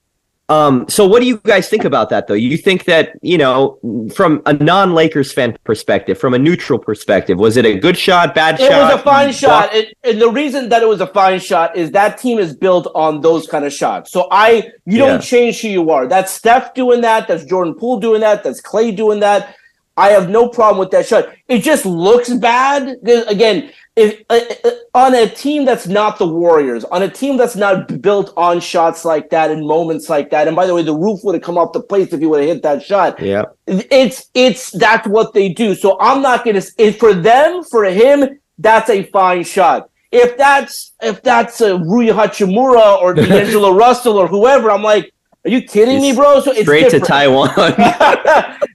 Um, 0.51 0.89
so 0.89 1.07
what 1.07 1.21
do 1.21 1.27
you 1.27 1.39
guys 1.45 1.69
think 1.69 1.85
about 1.85 2.09
that 2.09 2.27
though? 2.27 2.35
You 2.35 2.57
think 2.57 2.85
that, 2.85 3.19
you 3.21 3.37
know, 3.37 3.79
from 4.15 4.41
a 4.47 4.55
non-Lakers 4.55 5.31
fan 5.31 5.57
perspective, 5.65 6.19
from 6.19 6.33
a 6.33 6.39
neutral 6.39 6.79
perspective, 6.79 7.39
was 7.39 7.59
it 7.59 7.67
a 7.67 7.79
good 7.79 7.99
shot, 7.99 8.35
bad 8.35 8.55
it 8.55 8.67
shot? 8.67 8.73
It 8.73 8.95
was 8.95 9.01
a 9.01 9.05
fine 9.05 9.33
shot. 9.33 9.75
It, 9.75 9.95
and 10.05 10.21
the 10.21 10.31
reason 10.31 10.71
that 10.71 10.83
it 10.83 10.89
was 10.89 11.03
a 11.03 11.07
fine 11.07 11.39
shot 11.39 11.77
is 11.77 11.91
that 11.91 12.17
team 12.17 12.39
is 12.39 12.57
built 12.57 12.91
on 12.95 13.21
those 13.21 13.47
kind 13.47 13.67
of 13.67 13.73
shots. 13.75 14.11
So 14.11 14.27
I 14.31 14.71
you 14.87 14.97
don't 14.97 15.21
change 15.21 15.61
who 15.61 15.69
you 15.69 15.91
are. 15.91 16.07
That's 16.07 16.33
Steph 16.33 16.73
doing 16.73 17.03
that, 17.03 17.29
that's 17.29 17.45
Jordan 17.45 17.75
Poole 17.75 18.01
doing 18.01 18.23
that, 18.23 18.43
that's 18.43 18.63
Clay 18.63 18.91
doing 18.91 19.21
that. 19.21 19.55
I 19.99 20.11
have 20.11 20.31
no 20.31 20.49
problem 20.49 20.79
with 20.79 20.93
that 20.93 21.07
shot. 21.07 21.29
It 21.49 21.59
just 21.59 21.85
looks 21.85 22.33
bad. 22.33 22.99
Again, 23.27 23.73
if 23.97 24.23
uh, 24.31 24.39
uh, 24.65 24.71
on 24.95 25.13
a 25.17 25.29
team 25.29 25.65
that's 25.65 25.89
not 25.89 26.19
the 26.19 26.27
Warriors, 26.27 26.85
on 26.85 27.03
a 27.03 27.11
team 27.11 27.37
that's 27.37 27.57
not 27.57 28.01
built 28.01 28.33
on 28.37 28.61
shots 28.61 29.05
like 29.05 29.29
that 29.31 29.51
and 29.51 29.67
moments 29.67 30.09
like 30.09 30.31
that, 30.31 30.47
and 30.47 30.55
by 30.55 30.67
the 30.67 30.75
way, 30.75 30.85
the 30.85 30.95
roof 30.95 31.19
would 31.25 31.35
have 31.35 31.43
come 31.43 31.59
off 31.59 31.73
the 31.73 31.83
place 31.83 32.13
if 32.13 32.21
you 32.21 32.29
would 32.29 32.41
have 32.41 32.49
hit 32.49 32.63
that 32.63 32.81
shot. 32.81 33.21
Yeah, 33.21 33.47
it's 33.67 34.31
it's 34.35 34.71
that's 34.71 35.09
what 35.09 35.35
they 35.35 35.49
do. 35.49 35.75
So 35.75 35.99
I'm 36.01 36.23
not 36.23 36.45
gonna. 36.45 36.63
For 36.93 37.13
them, 37.13 37.65
for 37.65 37.85
him, 37.85 38.39
that's 38.57 38.89
a 38.89 39.03
fine 39.03 39.43
shot. 39.43 39.91
If 40.13 40.37
that's 40.39 40.93
if 41.03 41.21
that's 41.23 41.61
a 41.61 41.77
Rui 41.77 42.07
Hachimura 42.07 43.03
or 43.03 43.15
D'Angelo 43.15 43.75
Russell 43.75 44.17
or 44.17 44.29
whoever, 44.29 44.71
I'm 44.71 44.85
like, 44.85 45.13
are 45.45 45.51
you 45.51 45.63
kidding 45.63 46.01
me, 46.01 46.15
bro? 46.15 46.41
So 46.41 46.51
it's 46.51 46.63
straight 46.63 46.91
different. 46.91 47.05
to 47.05 47.11
Taiwan. 47.11 47.49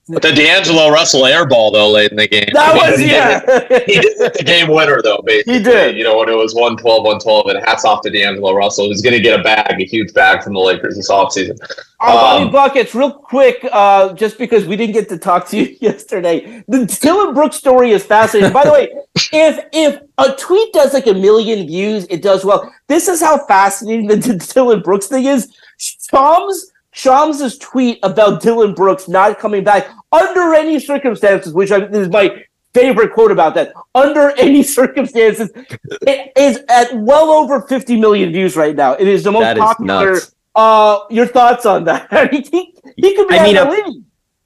the 0.08 0.32
D'Angelo 0.34 0.90
Russell 0.90 1.24
airball 1.24 1.74
though 1.74 1.92
late 1.92 2.12
in 2.12 2.18
the 2.18 2.28
game. 2.28 2.50
That 2.54 2.74
was 2.74 3.02
yeah. 3.02 3.42
he 3.86 4.00
did 4.00 4.18
the 4.18 4.44
game 4.46 4.70
winner 4.70 5.02
though, 5.02 5.22
basically. 5.26 5.56
He 5.56 5.64
did. 5.64 5.98
You 5.98 6.06
know 6.06 6.18
when 6.18 6.30
it 6.30 6.38
was 6.38 6.56
112, 6.56 7.04
112, 7.04 7.48
and 7.48 7.60
hats 7.66 7.84
off 7.84 8.02
to 8.04 8.10
D'Angelo 8.10 8.54
Russell, 8.54 8.88
who's 8.88 9.02
going 9.02 9.14
to 9.14 9.22
get 9.22 9.40
a 9.40 9.44
bag, 9.44 9.80
a 9.80 9.84
huge 9.84 10.14
bag 10.14 10.42
from 10.42 10.54
the 10.54 10.60
Lakers 10.62 10.96
this 10.96 11.12
offseason. 11.12 11.58
Our 12.00 12.42
um, 12.42 12.52
buckets, 12.52 12.96
real 12.96 13.12
quick, 13.12 13.66
uh, 13.72 14.14
just 14.14 14.38
because 14.38 14.66
we 14.66 14.78
didn't 14.78 14.94
get 14.94 15.10
to 15.10 15.18
talk 15.18 15.48
to 15.50 15.58
you 15.58 15.76
yesterday. 15.82 16.64
The 16.70 16.86
Dillon 16.86 17.34
Brooks 17.34 17.58
story 17.58 17.92
is 17.92 18.06
fascinating. 18.06 18.54
By 18.54 18.64
the 18.64 18.72
way, 18.72 18.90
if 19.34 19.66
if 19.74 20.02
a 20.18 20.34
tweet 20.38 20.72
does 20.72 20.94
like 20.94 21.08
a 21.08 21.14
million 21.14 21.68
views, 21.68 22.08
it 22.10 22.22
does 22.22 22.46
well. 22.46 22.74
This 22.88 23.10
is 23.10 23.20
how 23.20 23.46
fascinating 23.48 24.08
the 24.08 24.18
Dillon 24.54 24.82
Brooks 24.82 25.08
thing 25.08 25.26
is 25.26 25.54
Shams 25.84 26.72
Shams' 26.94 27.58
tweet 27.58 28.00
about 28.04 28.42
Dillon 28.42 28.74
Brooks 28.74 29.08
not 29.08 29.40
coming 29.40 29.64
back 29.64 29.90
under 30.12 30.54
any 30.54 30.80
circumstances, 30.80 31.54
which 31.54 31.72
is 31.72 32.10
my 32.10 32.44
favorite 32.74 33.14
quote 33.14 33.32
about 33.32 33.56
that. 33.56 33.74
Under 33.96 34.32
any 34.38 34.64
circumstances, 34.80 35.50
it 35.56 36.32
is 36.36 36.60
at 36.70 36.96
well 36.96 37.32
over 37.32 37.62
50 37.62 38.00
million 38.00 38.32
views 38.32 38.56
right 38.56 38.76
now. 38.76 38.94
It 38.94 39.08
is 39.08 39.24
the 39.24 39.32
most 39.32 39.58
popular. 39.58 40.20
Uh, 40.56 41.00
your 41.10 41.26
thoughts 41.26 41.66
on 41.66 41.84
that? 41.86 42.08
he, 42.32 42.42
he, 42.42 42.76
he 42.96 43.16
could 43.16 43.28
be 43.28 43.40
I 43.40 43.44
mean, 43.44 43.58
out 43.58 43.68
of 43.68 43.76
the 43.76 43.90
league. 43.90 44.04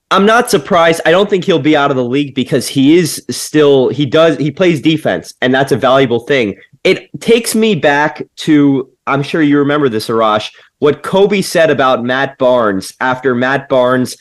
I'm 0.09 0.25
not 0.25 0.49
surprised. 0.49 1.01
I 1.05 1.11
don't 1.11 1.29
think 1.29 1.43
he'll 1.43 1.59
be 1.59 1.75
out 1.75 1.91
of 1.91 1.97
the 1.97 2.05
league 2.05 2.33
because 2.33 2.65
he 2.65 2.97
is 2.97 3.25
still 3.29 3.89
he 3.89 4.05
does 4.05 4.37
he 4.37 4.51
plays 4.51 4.79
defense 4.79 5.33
and 5.41 5.53
that's 5.53 5.73
a 5.73 5.77
valuable 5.77 6.21
thing. 6.21 6.57
It 6.85 7.09
takes 7.19 7.55
me 7.55 7.75
back 7.75 8.23
to 8.37 8.89
I'm 9.05 9.21
sure 9.21 9.41
you 9.41 9.59
remember 9.59 9.89
this, 9.89 10.07
Arash, 10.07 10.53
what 10.79 11.03
Kobe 11.03 11.41
said 11.41 11.69
about 11.69 12.03
Matt 12.03 12.37
Barnes 12.37 12.93
after 12.99 13.33
Matt 13.33 13.67
Barnes 13.69 14.17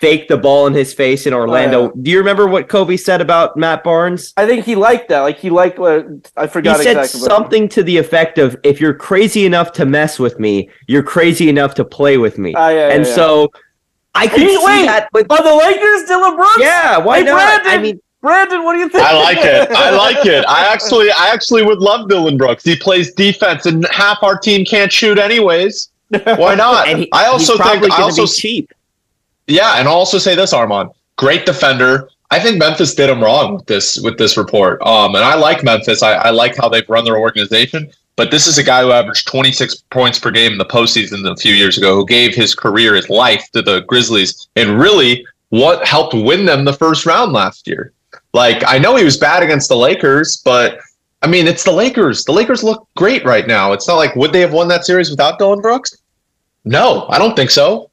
faked 0.00 0.28
the 0.28 0.36
ball 0.36 0.66
in 0.66 0.74
his 0.74 0.94
face 0.94 1.26
in 1.26 1.34
Orlando. 1.34 1.80
Oh, 1.80 1.84
yeah. 1.84 2.02
Do 2.02 2.10
you 2.10 2.18
remember 2.18 2.46
what 2.46 2.68
Kobe 2.68 2.96
said 2.96 3.20
about 3.20 3.56
Matt 3.56 3.82
Barnes? 3.82 4.32
I 4.36 4.46
think 4.46 4.64
he 4.64 4.76
liked 4.76 5.08
that. 5.08 5.20
Like 5.20 5.38
he 5.38 5.50
liked 5.50 5.78
what 5.78 6.06
I 6.36 6.46
forgot. 6.46 6.78
He 6.78 6.84
said 6.84 6.96
exactly 6.98 7.20
something 7.20 7.68
to 7.70 7.82
the 7.82 7.96
effect 7.96 8.38
of, 8.38 8.56
"If 8.62 8.80
you're 8.80 8.94
crazy 8.94 9.44
enough 9.44 9.72
to 9.72 9.86
mess 9.86 10.18
with 10.18 10.38
me, 10.38 10.70
you're 10.86 11.02
crazy 11.02 11.48
enough 11.48 11.74
to 11.74 11.84
play 11.84 12.18
with 12.18 12.38
me." 12.38 12.54
Uh, 12.54 12.68
yeah, 12.68 12.88
and 12.90 13.04
yeah, 13.04 13.14
so 13.14 13.52
I 14.14 14.26
could 14.26 14.40
see 14.40 14.58
wait, 14.62 14.86
that. 14.86 15.08
With, 15.12 15.30
are 15.30 15.42
the 15.42 15.54
Lakers 15.54 16.08
Dillon 16.08 16.36
Brooks? 16.36 16.58
Yeah, 16.58 16.98
why 16.98 17.18
hey, 17.18 17.24
not? 17.24 17.62
Brandon, 17.62 17.72
I 17.72 17.82
mean. 17.82 18.00
Brandon, 18.20 18.64
what 18.64 18.72
do 18.72 18.80
you 18.80 18.88
think? 18.88 19.04
I 19.04 19.16
like 19.16 19.38
it. 19.38 19.70
I 19.70 19.90
like 19.96 20.26
it. 20.26 20.44
I 20.48 20.72
actually, 20.72 21.08
I 21.12 21.28
actually 21.28 21.64
would 21.64 21.78
love 21.78 22.08
Dillon 22.08 22.36
Brooks. 22.36 22.64
He 22.64 22.74
plays 22.74 23.14
defense, 23.14 23.66
and 23.66 23.86
half 23.92 24.24
our 24.24 24.36
team 24.36 24.64
can't 24.64 24.92
shoot 24.92 25.18
anyways. 25.18 25.90
Why 26.24 26.54
not? 26.54 26.88
he, 26.88 27.10
I 27.12 27.26
also 27.26 27.56
think 27.56 27.90
I 27.90 28.02
also 28.02 28.26
cheap. 28.26 28.72
Yeah, 29.46 29.78
and 29.78 29.88
I'll 29.88 29.94
also 29.94 30.18
say 30.18 30.34
this, 30.34 30.52
Armani, 30.52 30.92
great 31.16 31.46
defender. 31.46 32.08
I 32.30 32.38
think 32.38 32.58
Memphis 32.58 32.94
did 32.94 33.08
him 33.08 33.22
wrong 33.22 33.54
with 33.54 33.66
this 33.66 33.98
with 34.00 34.18
this 34.18 34.36
report. 34.36 34.80
Um, 34.82 35.14
and 35.14 35.24
I 35.24 35.34
like 35.34 35.64
Memphis. 35.64 36.02
I, 36.02 36.12
I 36.14 36.30
like 36.30 36.56
how 36.56 36.68
they've 36.68 36.88
run 36.88 37.04
their 37.04 37.18
organization. 37.18 37.90
But 38.16 38.32
this 38.32 38.48
is 38.48 38.58
a 38.58 38.64
guy 38.64 38.82
who 38.82 38.90
averaged 38.90 39.28
26 39.28 39.76
points 39.90 40.18
per 40.18 40.32
game 40.32 40.50
in 40.50 40.58
the 40.58 40.64
postseason 40.64 41.30
a 41.30 41.36
few 41.36 41.54
years 41.54 41.78
ago, 41.78 41.94
who 41.94 42.04
gave 42.04 42.34
his 42.34 42.52
career, 42.52 42.96
his 42.96 43.08
life 43.08 43.48
to 43.52 43.62
the 43.62 43.82
Grizzlies, 43.82 44.48
and 44.56 44.78
really 44.78 45.24
what 45.50 45.86
helped 45.86 46.14
win 46.14 46.44
them 46.44 46.64
the 46.64 46.72
first 46.72 47.06
round 47.06 47.32
last 47.32 47.68
year. 47.68 47.92
Like 48.34 48.62
I 48.66 48.78
know 48.78 48.96
he 48.96 49.04
was 49.04 49.16
bad 49.16 49.42
against 49.42 49.68
the 49.68 49.76
Lakers, 49.76 50.42
but 50.44 50.80
I 51.22 51.26
mean, 51.26 51.46
it's 51.46 51.64
the 51.64 51.72
Lakers. 51.72 52.24
The 52.24 52.32
Lakers 52.32 52.62
look 52.62 52.88
great 52.96 53.24
right 53.24 53.46
now. 53.46 53.72
It's 53.72 53.88
not 53.88 53.96
like 53.96 54.14
would 54.16 54.32
they 54.32 54.40
have 54.40 54.52
won 54.52 54.68
that 54.68 54.84
series 54.84 55.10
without 55.10 55.38
Dillon 55.38 55.60
Brooks? 55.60 55.96
No, 56.64 57.06
I 57.08 57.18
don't 57.18 57.34
think 57.34 57.50
so. 57.50 57.90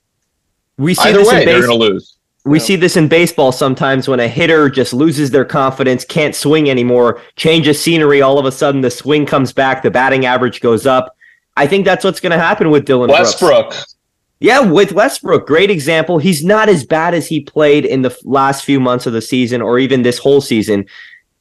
We 0.77 0.93
see 0.93 1.09
Either 1.09 1.19
this 1.19 1.29
way, 1.29 1.41
in 1.41 1.45
base- 1.45 1.53
they're 1.53 1.67
going 1.67 1.79
to 1.79 1.85
lose. 1.93 2.17
We 2.45 2.59
yeah. 2.59 2.65
see 2.65 2.75
this 2.75 2.95
in 2.95 3.07
baseball 3.07 3.51
sometimes 3.51 4.07
when 4.07 4.19
a 4.19 4.27
hitter 4.27 4.69
just 4.69 4.93
loses 4.93 5.31
their 5.31 5.45
confidence, 5.45 6.05
can't 6.05 6.35
swing 6.35 6.69
anymore, 6.69 7.19
changes 7.35 7.81
scenery, 7.81 8.21
all 8.21 8.37
of 8.37 8.45
a 8.45 8.51
sudden 8.51 8.81
the 8.81 8.91
swing 8.91 9.25
comes 9.25 9.51
back, 9.51 9.81
the 9.81 9.89
batting 9.89 10.27
average 10.27 10.61
goes 10.61 10.85
up. 10.85 11.17
I 11.57 11.65
think 11.65 11.85
that's 11.85 12.03
what's 12.03 12.19
going 12.19 12.33
to 12.33 12.37
happen 12.37 12.69
with 12.69 12.85
Dillon 12.85 13.09
Westbrook. 13.09 13.71
Brooks. 13.71 13.95
Yeah, 14.39 14.59
with 14.59 14.91
Westbrook, 14.91 15.47
great 15.47 15.71
example. 15.71 16.19
He's 16.19 16.43
not 16.43 16.69
as 16.69 16.85
bad 16.85 17.15
as 17.15 17.27
he 17.27 17.39
played 17.41 17.83
in 17.83 18.03
the 18.03 18.15
last 18.25 18.63
few 18.63 18.79
months 18.79 19.07
of 19.07 19.13
the 19.13 19.21
season 19.21 19.61
or 19.61 19.79
even 19.79 20.03
this 20.03 20.19
whole 20.19 20.41
season. 20.41 20.85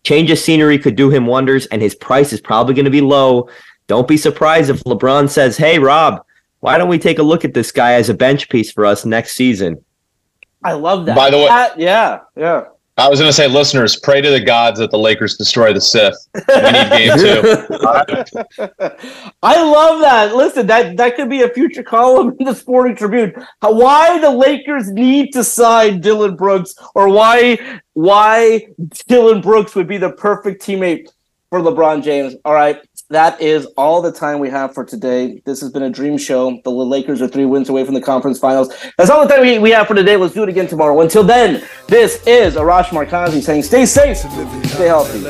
Change 0.04 0.30
of 0.30 0.38
scenery 0.38 0.78
could 0.78 0.96
do 0.96 1.10
him 1.10 1.26
wonders, 1.26 1.66
and 1.66 1.82
his 1.82 1.94
price 1.94 2.32
is 2.32 2.40
probably 2.40 2.74
going 2.74 2.84
to 2.84 2.90
be 2.90 3.00
low. 3.00 3.48
Don't 3.86 4.08
be 4.08 4.16
surprised 4.16 4.70
if 4.70 4.84
LeBron 4.84 5.28
says, 5.28 5.56
Hey, 5.56 5.78
Rob, 5.78 6.24
why 6.60 6.78
don't 6.78 6.88
we 6.88 6.98
take 6.98 7.18
a 7.18 7.22
look 7.22 7.44
at 7.44 7.54
this 7.54 7.72
guy 7.72 7.94
as 7.94 8.08
a 8.08 8.14
bench 8.14 8.48
piece 8.48 8.70
for 8.70 8.86
us 8.86 9.04
next 9.04 9.34
season? 9.34 9.84
I 10.62 10.72
love 10.72 11.06
that. 11.06 11.16
By 11.16 11.30
the 11.30 11.38
way, 11.38 11.46
that, 11.46 11.78
yeah, 11.78 12.20
yeah. 12.36 12.64
I 12.96 13.08
was 13.08 13.18
going 13.18 13.28
to 13.28 13.32
say, 13.32 13.48
listeners, 13.48 13.96
pray 13.96 14.20
to 14.20 14.30
the 14.30 14.40
gods 14.40 14.78
that 14.78 14.92
the 14.92 14.98
Lakers 14.98 15.36
destroy 15.36 15.72
the 15.72 15.80
Sith. 15.80 16.14
We 16.32 16.54
need 16.54 16.90
game 16.90 17.18
two. 17.18 17.42
I 19.42 19.62
love 19.62 20.00
that. 20.00 20.36
Listen, 20.36 20.68
that 20.68 20.96
that 20.96 21.16
could 21.16 21.28
be 21.28 21.42
a 21.42 21.48
future 21.48 21.82
column 21.82 22.36
in 22.38 22.46
the 22.46 22.54
Sporting 22.54 22.94
Tribune. 22.94 23.34
Why 23.60 24.20
the 24.20 24.30
Lakers 24.30 24.92
need 24.92 25.32
to 25.32 25.42
sign 25.42 26.00
Dillon 26.00 26.36
Brooks, 26.36 26.76
or 26.94 27.08
why 27.08 27.58
why 27.94 28.68
Dillon 29.08 29.40
Brooks 29.40 29.74
would 29.74 29.88
be 29.88 29.98
the 29.98 30.12
perfect 30.12 30.62
teammate 30.62 31.08
for 31.50 31.60
LeBron 31.60 32.02
James. 32.04 32.36
All 32.44 32.54
right, 32.54 32.80
that 33.14 33.40
is 33.40 33.66
all 33.76 34.02
the 34.02 34.10
time 34.10 34.40
we 34.40 34.50
have 34.50 34.74
for 34.74 34.84
today. 34.84 35.40
This 35.44 35.60
has 35.60 35.70
been 35.70 35.84
a 35.84 35.90
dream 35.90 36.18
show. 36.18 36.60
The 36.64 36.70
Lakers 36.70 37.22
are 37.22 37.28
three 37.28 37.44
wins 37.44 37.68
away 37.68 37.84
from 37.84 37.94
the 37.94 38.00
conference 38.00 38.40
finals. 38.40 38.74
That's 38.98 39.08
all 39.08 39.26
the 39.26 39.32
time 39.32 39.42
we, 39.42 39.58
we 39.58 39.70
have 39.70 39.86
for 39.86 39.94
today. 39.94 40.16
Let's 40.16 40.34
do 40.34 40.42
it 40.42 40.48
again 40.48 40.66
tomorrow. 40.66 41.00
Until 41.00 41.22
then, 41.22 41.64
this 41.86 42.26
is 42.26 42.56
Arash 42.56 42.86
Markazi 42.86 43.40
saying 43.40 43.62
stay 43.62 43.86
safe, 43.86 44.16
stay 44.16 44.86
healthy. 44.88 45.20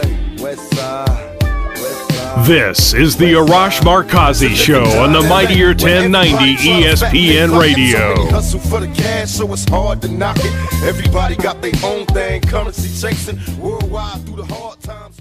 This 2.46 2.94
is 2.94 3.16
the 3.16 3.34
Arash 3.34 3.80
Markazi 3.80 4.54
Show 4.54 4.84
on 5.00 5.12
the 5.12 5.22
Mightier 5.22 5.68
1090 5.68 6.56
ESPN 6.56 7.60
Radio. 7.60 8.30
Hustle 8.30 8.60
for 8.60 8.80
the 8.80 8.88
cash, 8.88 9.30
so 9.30 9.52
it's 9.52 9.68
hard 9.68 10.00
to 10.02 10.08
knock 10.08 10.36
it. 10.40 10.84
Everybody 10.84 11.36
got 11.36 11.60
their 11.60 11.72
own 11.84 12.06
thing, 12.06 12.40
currency 12.42 12.88
chasing 13.00 13.38
worldwide 13.58 14.24
through 14.26 14.36
the 14.36 14.46
hard 14.46 14.80
times. 14.80 15.20